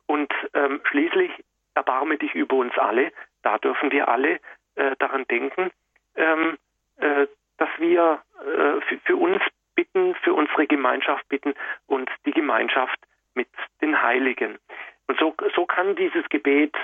Und 0.07 0.33
ähm, 0.55 0.81
schließlich 0.85 1.31
erbarme 1.75 2.19
dich 2.19 2.35
über 2.35 2.57
uns 2.57 2.77
alle. 2.79 3.13
Da 3.43 3.59
dürfen 3.59 3.93
wir 3.93 4.09
alle 4.09 4.41
äh, 4.75 4.97
daran 4.99 5.25
denken, 5.29 5.71
ähm, 6.17 6.59
äh, 6.97 7.27
dass 7.59 7.69
wir 7.79 8.21
äh, 8.41 8.81
für, 8.81 8.99
für 9.05 9.17
uns 9.17 9.43
bitten, 9.75 10.15
für 10.17 10.35
unsere 10.35 10.67
Gemeinschaft 10.67 11.29
bitten 11.29 11.55
und 11.87 12.11
die 12.27 12.33
Gemeinschaft 12.33 12.99
mit 13.35 13.49
den 13.81 14.01
Heiligen. 14.03 14.59
Und 15.07 15.19
so, 15.19 15.35
so 15.55 15.67
kann 15.67 15.97
dieses 15.97 16.29
Gebet 16.29 16.75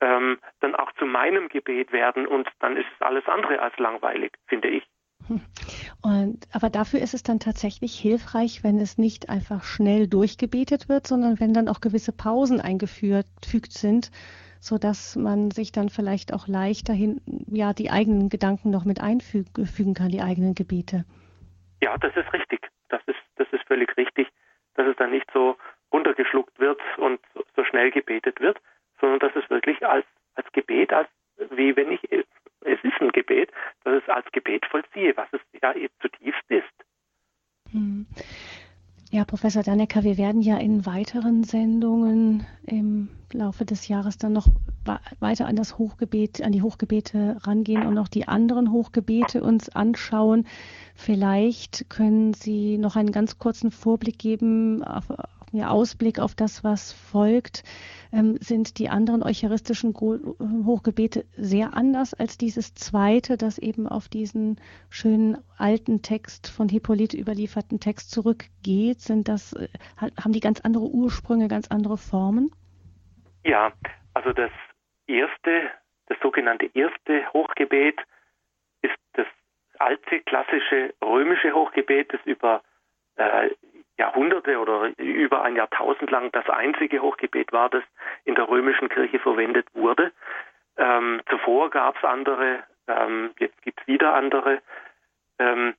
ähm, 0.00 0.38
dann 0.60 0.74
auch 0.74 0.92
zu 0.92 1.06
meinem 1.06 1.48
Gebet 1.48 1.92
werden 1.92 2.26
und 2.26 2.48
dann 2.60 2.76
ist 2.76 2.86
es 2.94 3.02
alles 3.02 3.26
andere 3.26 3.60
als 3.60 3.76
langweilig, 3.78 4.32
finde 4.46 4.68
ich. 4.68 4.84
Und, 6.02 6.48
aber 6.52 6.68
dafür 6.68 7.00
ist 7.00 7.14
es 7.14 7.22
dann 7.22 7.38
tatsächlich 7.38 7.94
hilfreich, 7.98 8.64
wenn 8.64 8.78
es 8.78 8.98
nicht 8.98 9.28
einfach 9.28 9.62
schnell 9.62 10.08
durchgebetet 10.08 10.88
wird, 10.88 11.06
sondern 11.06 11.38
wenn 11.38 11.54
dann 11.54 11.68
auch 11.68 11.80
gewisse 11.80 12.12
Pausen 12.12 12.60
eingefügt 12.60 13.72
sind, 13.72 14.10
so 14.60 14.78
dass 14.78 15.16
man 15.16 15.50
sich 15.50 15.72
dann 15.72 15.88
vielleicht 15.88 16.32
auch 16.32 16.48
leichter 16.48 16.92
hin, 16.92 17.20
ja, 17.46 17.72
die 17.72 17.90
eigenen 17.90 18.28
Gedanken 18.28 18.70
noch 18.70 18.84
mit 18.84 19.00
einfügen 19.00 19.94
kann, 19.94 20.08
die 20.08 20.22
eigenen 20.22 20.54
Gebete. 20.54 21.04
Ja, 21.80 21.96
das 21.98 22.14
ist 22.16 22.32
richtig. 22.32 22.68
Das 22.88 23.00
ist, 23.06 23.18
das 23.36 23.48
ist 23.52 23.64
völlig 23.66 23.96
richtig, 23.96 24.28
dass 24.74 24.86
es 24.86 24.96
dann 24.96 25.10
nicht 25.10 25.28
so 25.32 25.56
runtergeschluckt 25.92 26.58
wird 26.58 26.80
und 26.96 27.20
so 27.56 27.64
schnell 27.64 27.90
gebetet 27.90 28.40
wird, 28.40 28.58
sondern 29.00 29.18
dass 29.20 29.36
es 29.36 29.48
wirklich 29.50 29.84
als, 29.86 30.06
als 30.34 30.50
Gebet, 30.52 30.92
als 30.92 31.08
wie 31.50 31.76
wenn 31.76 31.92
ich, 31.92 32.00
es 32.10 32.24
ist 32.82 33.00
ein 33.00 33.12
Gebet, 33.12 33.50
dass 33.84 34.02
es 34.02 34.08
als 34.08 34.30
Gebet 34.32 34.64
vollziehe, 34.66 35.16
was 35.16 35.28
es 35.32 35.40
ja 35.60 35.74
zutiefst 36.00 36.44
ist. 36.48 36.64
Hm. 37.72 38.06
Ja, 39.10 39.26
Professor 39.26 39.62
Dannecker, 39.62 40.04
wir 40.04 40.16
werden 40.16 40.40
ja 40.40 40.56
in 40.56 40.86
weiteren 40.86 41.44
Sendungen 41.44 42.46
im 42.64 43.10
Laufe 43.34 43.66
des 43.66 43.88
Jahres 43.88 44.16
dann 44.16 44.32
noch 44.32 44.46
weiter 45.20 45.46
an 45.46 45.56
das 45.56 45.76
Hochgebet, 45.76 46.42
an 46.42 46.52
die 46.52 46.62
Hochgebete 46.62 47.36
rangehen 47.42 47.86
und 47.86 47.98
auch 47.98 48.08
die 48.08 48.26
anderen 48.26 48.72
Hochgebete 48.72 49.42
uns 49.42 49.68
anschauen. 49.68 50.46
Vielleicht 50.94 51.90
können 51.90 52.32
Sie 52.32 52.78
noch 52.78 52.96
einen 52.96 53.12
ganz 53.12 53.38
kurzen 53.38 53.70
Vorblick 53.70 54.18
geben, 54.18 54.82
auf, 54.82 55.04
ja, 55.52 55.68
Ausblick 55.68 56.18
auf 56.18 56.34
das, 56.34 56.64
was 56.64 56.92
folgt. 56.92 57.62
Ähm, 58.12 58.36
sind 58.40 58.78
die 58.78 58.88
anderen 58.88 59.22
eucharistischen 59.22 59.94
Hochgebete 59.94 61.24
sehr 61.36 61.74
anders 61.74 62.14
als 62.14 62.38
dieses 62.38 62.74
zweite, 62.74 63.36
das 63.36 63.58
eben 63.58 63.86
auf 63.86 64.08
diesen 64.08 64.60
schönen 64.90 65.38
alten 65.58 66.02
Text 66.02 66.48
von 66.50 66.68
Hippolyte 66.68 67.18
überlieferten 67.18 67.80
Text 67.80 68.10
zurückgeht? 68.10 69.00
Sind 69.00 69.28
das, 69.28 69.52
äh, 69.52 69.68
haben 69.98 70.32
die 70.32 70.40
ganz 70.40 70.60
andere 70.62 70.84
Ursprünge, 70.84 71.48
ganz 71.48 71.68
andere 71.70 71.98
Formen? 71.98 72.50
Ja, 73.44 73.72
also 74.14 74.32
das 74.32 74.50
erste, 75.06 75.70
das 76.06 76.18
sogenannte 76.22 76.70
erste 76.74 77.30
Hochgebet 77.32 77.98
ist 78.80 78.96
das 79.14 79.26
alte 79.78 80.20
klassische 80.20 80.94
römische 81.02 81.52
Hochgebet, 81.52 82.12
das 82.12 82.20
über 82.24 82.62
äh, 83.16 83.50
Jahrhunderte 83.98 84.58
oder 84.58 84.90
über 84.98 85.42
ein 85.42 85.56
Jahrtausend 85.56 86.10
lang 86.10 86.30
das 86.32 86.48
einzige 86.48 87.00
Hochgebet 87.00 87.52
war, 87.52 87.68
das 87.68 87.84
in 88.24 88.34
der 88.34 88.48
römischen 88.48 88.88
Kirche 88.88 89.18
verwendet 89.18 89.66
wurde. 89.74 90.12
Ähm, 90.76 91.20
zuvor 91.28 91.70
gab 91.70 91.96
es 91.96 92.04
andere, 92.04 92.64
ähm, 92.88 93.30
jetzt 93.38 93.60
gibt 93.62 93.80
es 93.80 93.86
wieder 93.86 94.14
andere. 94.14 94.62
Ähm, 95.38 95.74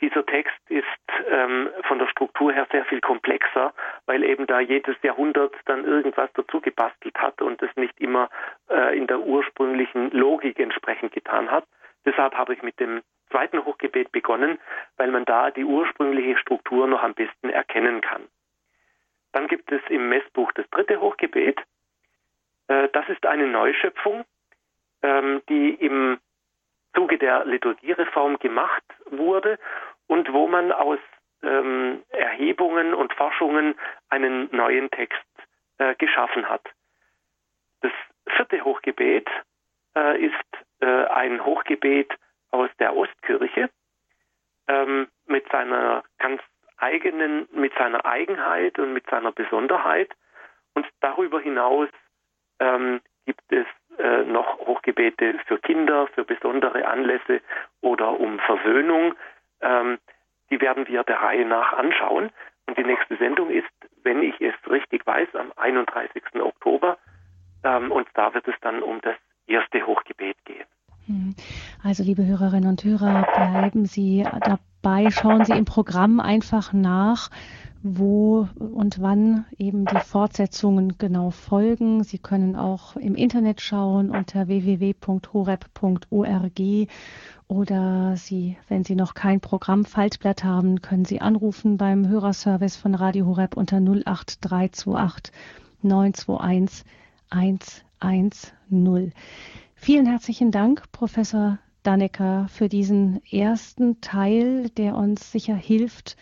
dieser 0.00 0.24
Text 0.24 0.58
ist 0.68 0.86
ähm, 1.28 1.68
von 1.86 1.98
der 1.98 2.08
Struktur 2.08 2.52
her 2.52 2.66
sehr 2.72 2.86
viel 2.86 3.00
komplexer, 3.00 3.74
weil 4.06 4.24
eben 4.24 4.46
da 4.46 4.60
jedes 4.60 4.96
Jahrhundert 5.02 5.54
dann 5.66 5.84
irgendwas 5.84 6.30
dazu 6.34 6.60
gebastelt 6.60 7.18
hat 7.18 7.42
und 7.42 7.60
es 7.62 7.74
nicht 7.76 8.00
immer 8.00 8.30
äh, 8.70 8.96
in 8.96 9.06
der 9.06 9.20
ursprünglichen 9.20 10.10
Logik 10.12 10.58
entsprechend 10.58 11.12
getan 11.12 11.50
hat. 11.50 11.64
Deshalb 12.04 12.34
habe 12.34 12.54
ich 12.54 12.62
mit 12.62 12.78
dem 12.80 13.02
zweiten 13.30 13.64
Hochgebet 13.64 14.12
begonnen, 14.12 14.58
weil 14.96 15.10
man 15.10 15.24
da 15.24 15.50
die 15.50 15.64
ursprüngliche 15.64 16.38
Struktur 16.38 16.86
noch 16.86 17.02
am 17.02 17.14
besten 17.14 17.50
erkennen 17.50 18.00
kann. 18.00 18.26
Dann 19.32 19.46
gibt 19.46 19.70
es 19.70 19.80
im 19.88 20.08
Messbuch 20.08 20.52
das 20.52 20.68
dritte 20.70 21.00
Hochgebet. 21.00 21.60
Äh, 22.68 22.88
das 22.92 23.08
ist 23.08 23.24
eine 23.26 23.46
Neuschöpfung, 23.46 24.24
ähm, 25.02 25.42
die 25.48 25.74
im 25.74 26.18
Zuge 26.94 27.18
der 27.18 27.44
Liturgiereform 27.44 28.38
gemacht 28.38 28.82
wurde 29.06 29.58
und 30.08 30.32
wo 30.32 30.48
man 30.48 30.72
aus 30.72 30.98
ähm, 31.42 32.02
Erhebungen 32.08 32.94
und 32.94 33.12
Forschungen 33.14 33.76
einen 34.08 34.48
neuen 34.54 34.90
Text 34.90 35.24
äh, 35.78 35.94
geschaffen 35.94 36.48
hat. 36.48 36.62
Das 37.80 37.92
vierte 38.26 38.64
Hochgebet 38.64 39.28
äh, 39.96 40.26
ist 40.26 40.34
ein 40.80 41.44
Hochgebet 41.44 42.10
aus 42.50 42.70
der 42.78 42.96
Ostkirche 42.96 43.68
ähm, 44.70 45.08
mit 45.26 45.48
seiner 45.50 46.02
ganz 46.18 46.40
eigenen, 46.78 47.48
mit 47.52 47.72
seiner 47.74 48.04
Eigenheit 48.06 48.78
und 48.78 48.92
mit 48.92 49.08
seiner 49.10 49.32
Besonderheit. 49.32 50.10
Und 50.74 50.86
darüber 51.00 51.40
hinaus 51.40 51.88
ähm, 52.58 53.00
gibt 53.26 53.42
es 53.52 53.66
äh, 53.98 54.24
noch 54.24 54.58
Hochgebete 54.58 55.38
für 55.46 55.58
Kinder, 55.58 56.06
für 56.14 56.24
besondere 56.24 56.86
Anlässe 56.86 57.40
oder 57.80 58.18
um 58.18 58.38
Versöhnung. 58.40 59.14
Ähm, 59.60 59.98
die 60.50 60.60
werden 60.60 60.86
wir 60.88 61.04
der 61.04 61.20
Reihe 61.20 61.44
nach 61.44 61.72
anschauen. 61.72 62.30
Und 62.66 62.78
die 62.78 62.84
nächste 62.84 63.16
Sendung 63.16 63.50
ist, 63.50 63.68
wenn 64.02 64.22
ich 64.22 64.40
es 64.40 64.54
richtig 64.68 65.06
weiß, 65.06 65.34
am 65.34 65.52
31. 65.56 66.22
Oktober. 66.40 66.98
Ähm, 67.64 67.92
und 67.92 68.08
da 68.14 68.32
wird 68.32 68.48
es 68.48 68.54
dann 68.62 68.82
um 68.82 69.00
das 69.02 69.16
erste 69.46 69.86
Hochgebet 69.86 70.36
gehen. 70.44 70.66
Hm. 71.06 71.34
Also, 71.90 72.04
liebe 72.04 72.24
Hörerinnen 72.24 72.70
und 72.70 72.84
Hörer, 72.84 73.26
bleiben 73.34 73.84
Sie 73.84 74.24
dabei, 74.44 75.10
schauen 75.10 75.44
Sie 75.44 75.50
im 75.50 75.64
Programm 75.64 76.20
einfach 76.20 76.72
nach, 76.72 77.30
wo 77.82 78.46
und 78.60 79.02
wann 79.02 79.44
eben 79.58 79.86
die 79.86 79.98
Fortsetzungen 79.98 80.98
genau 80.98 81.30
folgen. 81.30 82.04
Sie 82.04 82.18
können 82.18 82.54
auch 82.54 82.94
im 82.94 83.16
Internet 83.16 83.60
schauen 83.60 84.10
unter 84.10 84.46
www.horeb.org 84.46 86.60
oder 87.48 88.16
Sie, 88.16 88.56
wenn 88.68 88.84
Sie 88.84 88.94
noch 88.94 89.14
kein 89.14 89.40
Programm-Faltblatt 89.40 90.44
haben, 90.44 90.82
können 90.82 91.06
Sie 91.06 91.20
anrufen 91.20 91.76
beim 91.76 92.06
Hörerservice 92.06 92.76
von 92.76 92.94
Radio 92.94 93.26
Horeb 93.26 93.56
unter 93.56 93.78
08328 93.78 95.34
921 95.82 96.84
110. 97.30 99.12
Vielen 99.74 100.06
herzlichen 100.06 100.52
Dank, 100.52 100.84
Professor 100.92 101.58
Dannecker, 101.82 102.46
für 102.48 102.68
diesen 102.68 103.20
ersten 103.30 104.00
Teil, 104.00 104.70
der 104.70 104.96
uns 104.96 105.32
sicher 105.32 105.54
hilft, 105.54 106.16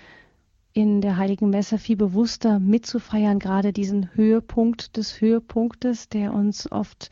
in 0.72 1.00
der 1.00 1.16
Heiligen 1.16 1.50
Messe 1.50 1.78
viel 1.78 1.96
bewusster 1.96 2.60
mitzufeiern, 2.60 3.38
gerade 3.38 3.72
diesen 3.72 4.14
Höhepunkt 4.14 4.96
des 4.96 5.20
Höhepunktes, 5.20 6.08
der 6.08 6.32
uns 6.32 6.70
oft 6.70 7.10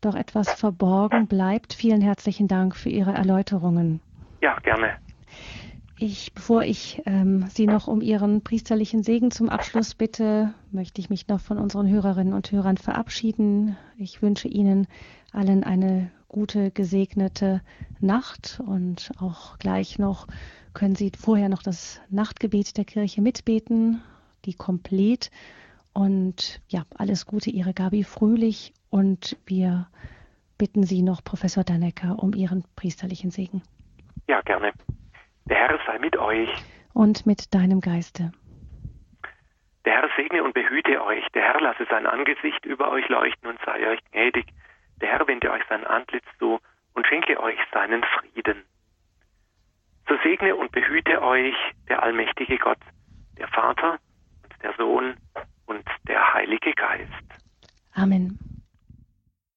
doch 0.00 0.14
etwas 0.14 0.52
verborgen 0.52 1.26
bleibt. 1.26 1.72
Vielen 1.72 2.00
herzlichen 2.00 2.48
Dank 2.48 2.76
für 2.76 2.88
Ihre 2.88 3.12
Erläuterungen. 3.12 4.00
Ja, 4.40 4.58
gerne. 4.60 4.96
Ich, 5.98 6.32
bevor 6.32 6.62
ich 6.62 7.02
ähm, 7.04 7.44
Sie 7.48 7.66
noch 7.66 7.86
um 7.86 8.00
Ihren 8.00 8.42
priesterlichen 8.42 9.02
Segen 9.02 9.30
zum 9.30 9.50
Abschluss 9.50 9.94
bitte, 9.94 10.54
möchte 10.70 11.00
ich 11.00 11.10
mich 11.10 11.28
noch 11.28 11.40
von 11.40 11.58
unseren 11.58 11.88
Hörerinnen 11.88 12.32
und 12.32 12.50
Hörern 12.52 12.78
verabschieden. 12.78 13.76
Ich 13.98 14.22
wünsche 14.22 14.48
Ihnen 14.48 14.86
allen 15.32 15.62
eine 15.62 16.10
gute, 16.30 16.70
gesegnete 16.70 17.60
Nacht 18.00 18.62
und 18.64 19.10
auch 19.20 19.58
gleich 19.58 19.98
noch 19.98 20.26
können 20.72 20.94
Sie 20.94 21.10
vorher 21.18 21.48
noch 21.48 21.62
das 21.62 22.00
Nachtgebet 22.08 22.76
der 22.76 22.84
Kirche 22.84 23.20
mitbeten, 23.20 24.02
die 24.44 24.54
komplett. 24.54 25.30
Und 25.92 26.60
ja, 26.68 26.84
alles 26.96 27.26
Gute, 27.26 27.50
Ihre 27.50 27.74
Gabi 27.74 28.04
Fröhlich. 28.04 28.72
Und 28.88 29.36
wir 29.46 29.88
bitten 30.58 30.84
Sie 30.84 31.02
noch, 31.02 31.24
Professor 31.24 31.64
Dannecker, 31.64 32.16
um 32.22 32.32
Ihren 32.34 32.64
priesterlichen 32.76 33.30
Segen. 33.30 33.62
Ja, 34.28 34.40
gerne. 34.42 34.72
Der 35.46 35.56
Herr 35.56 35.78
sei 35.86 35.98
mit 35.98 36.16
euch. 36.16 36.48
Und 36.92 37.26
mit 37.26 37.52
deinem 37.52 37.80
Geiste. 37.80 38.30
Der 39.84 39.94
Herr 39.94 40.08
segne 40.16 40.44
und 40.44 40.54
behüte 40.54 41.02
euch. 41.02 41.26
Der 41.34 41.42
Herr 41.42 41.60
lasse 41.60 41.86
sein 41.90 42.06
Angesicht 42.06 42.64
über 42.64 42.92
euch 42.92 43.08
leuchten 43.08 43.50
und 43.50 43.58
sei 43.64 43.88
euch 43.88 44.00
gnädig. 44.12 44.46
Der 45.00 45.08
Herr 45.08 45.26
wende 45.26 45.50
euch 45.50 45.62
sein 45.68 45.84
Antlitz 45.86 46.24
zu 46.38 46.60
und 46.94 47.06
schenke 47.06 47.40
euch 47.40 47.58
seinen 47.72 48.02
Frieden. 48.04 48.64
So 50.08 50.14
segne 50.22 50.56
und 50.56 50.72
behüte 50.72 51.22
euch 51.22 51.54
der 51.88 52.02
allmächtige 52.02 52.58
Gott, 52.58 52.80
der 53.38 53.48
Vater 53.48 53.98
und 54.42 54.62
der 54.62 54.74
Sohn 54.74 55.14
und 55.66 55.84
der 56.08 56.34
Heilige 56.34 56.72
Geist. 56.72 57.10
Amen. 57.94 58.38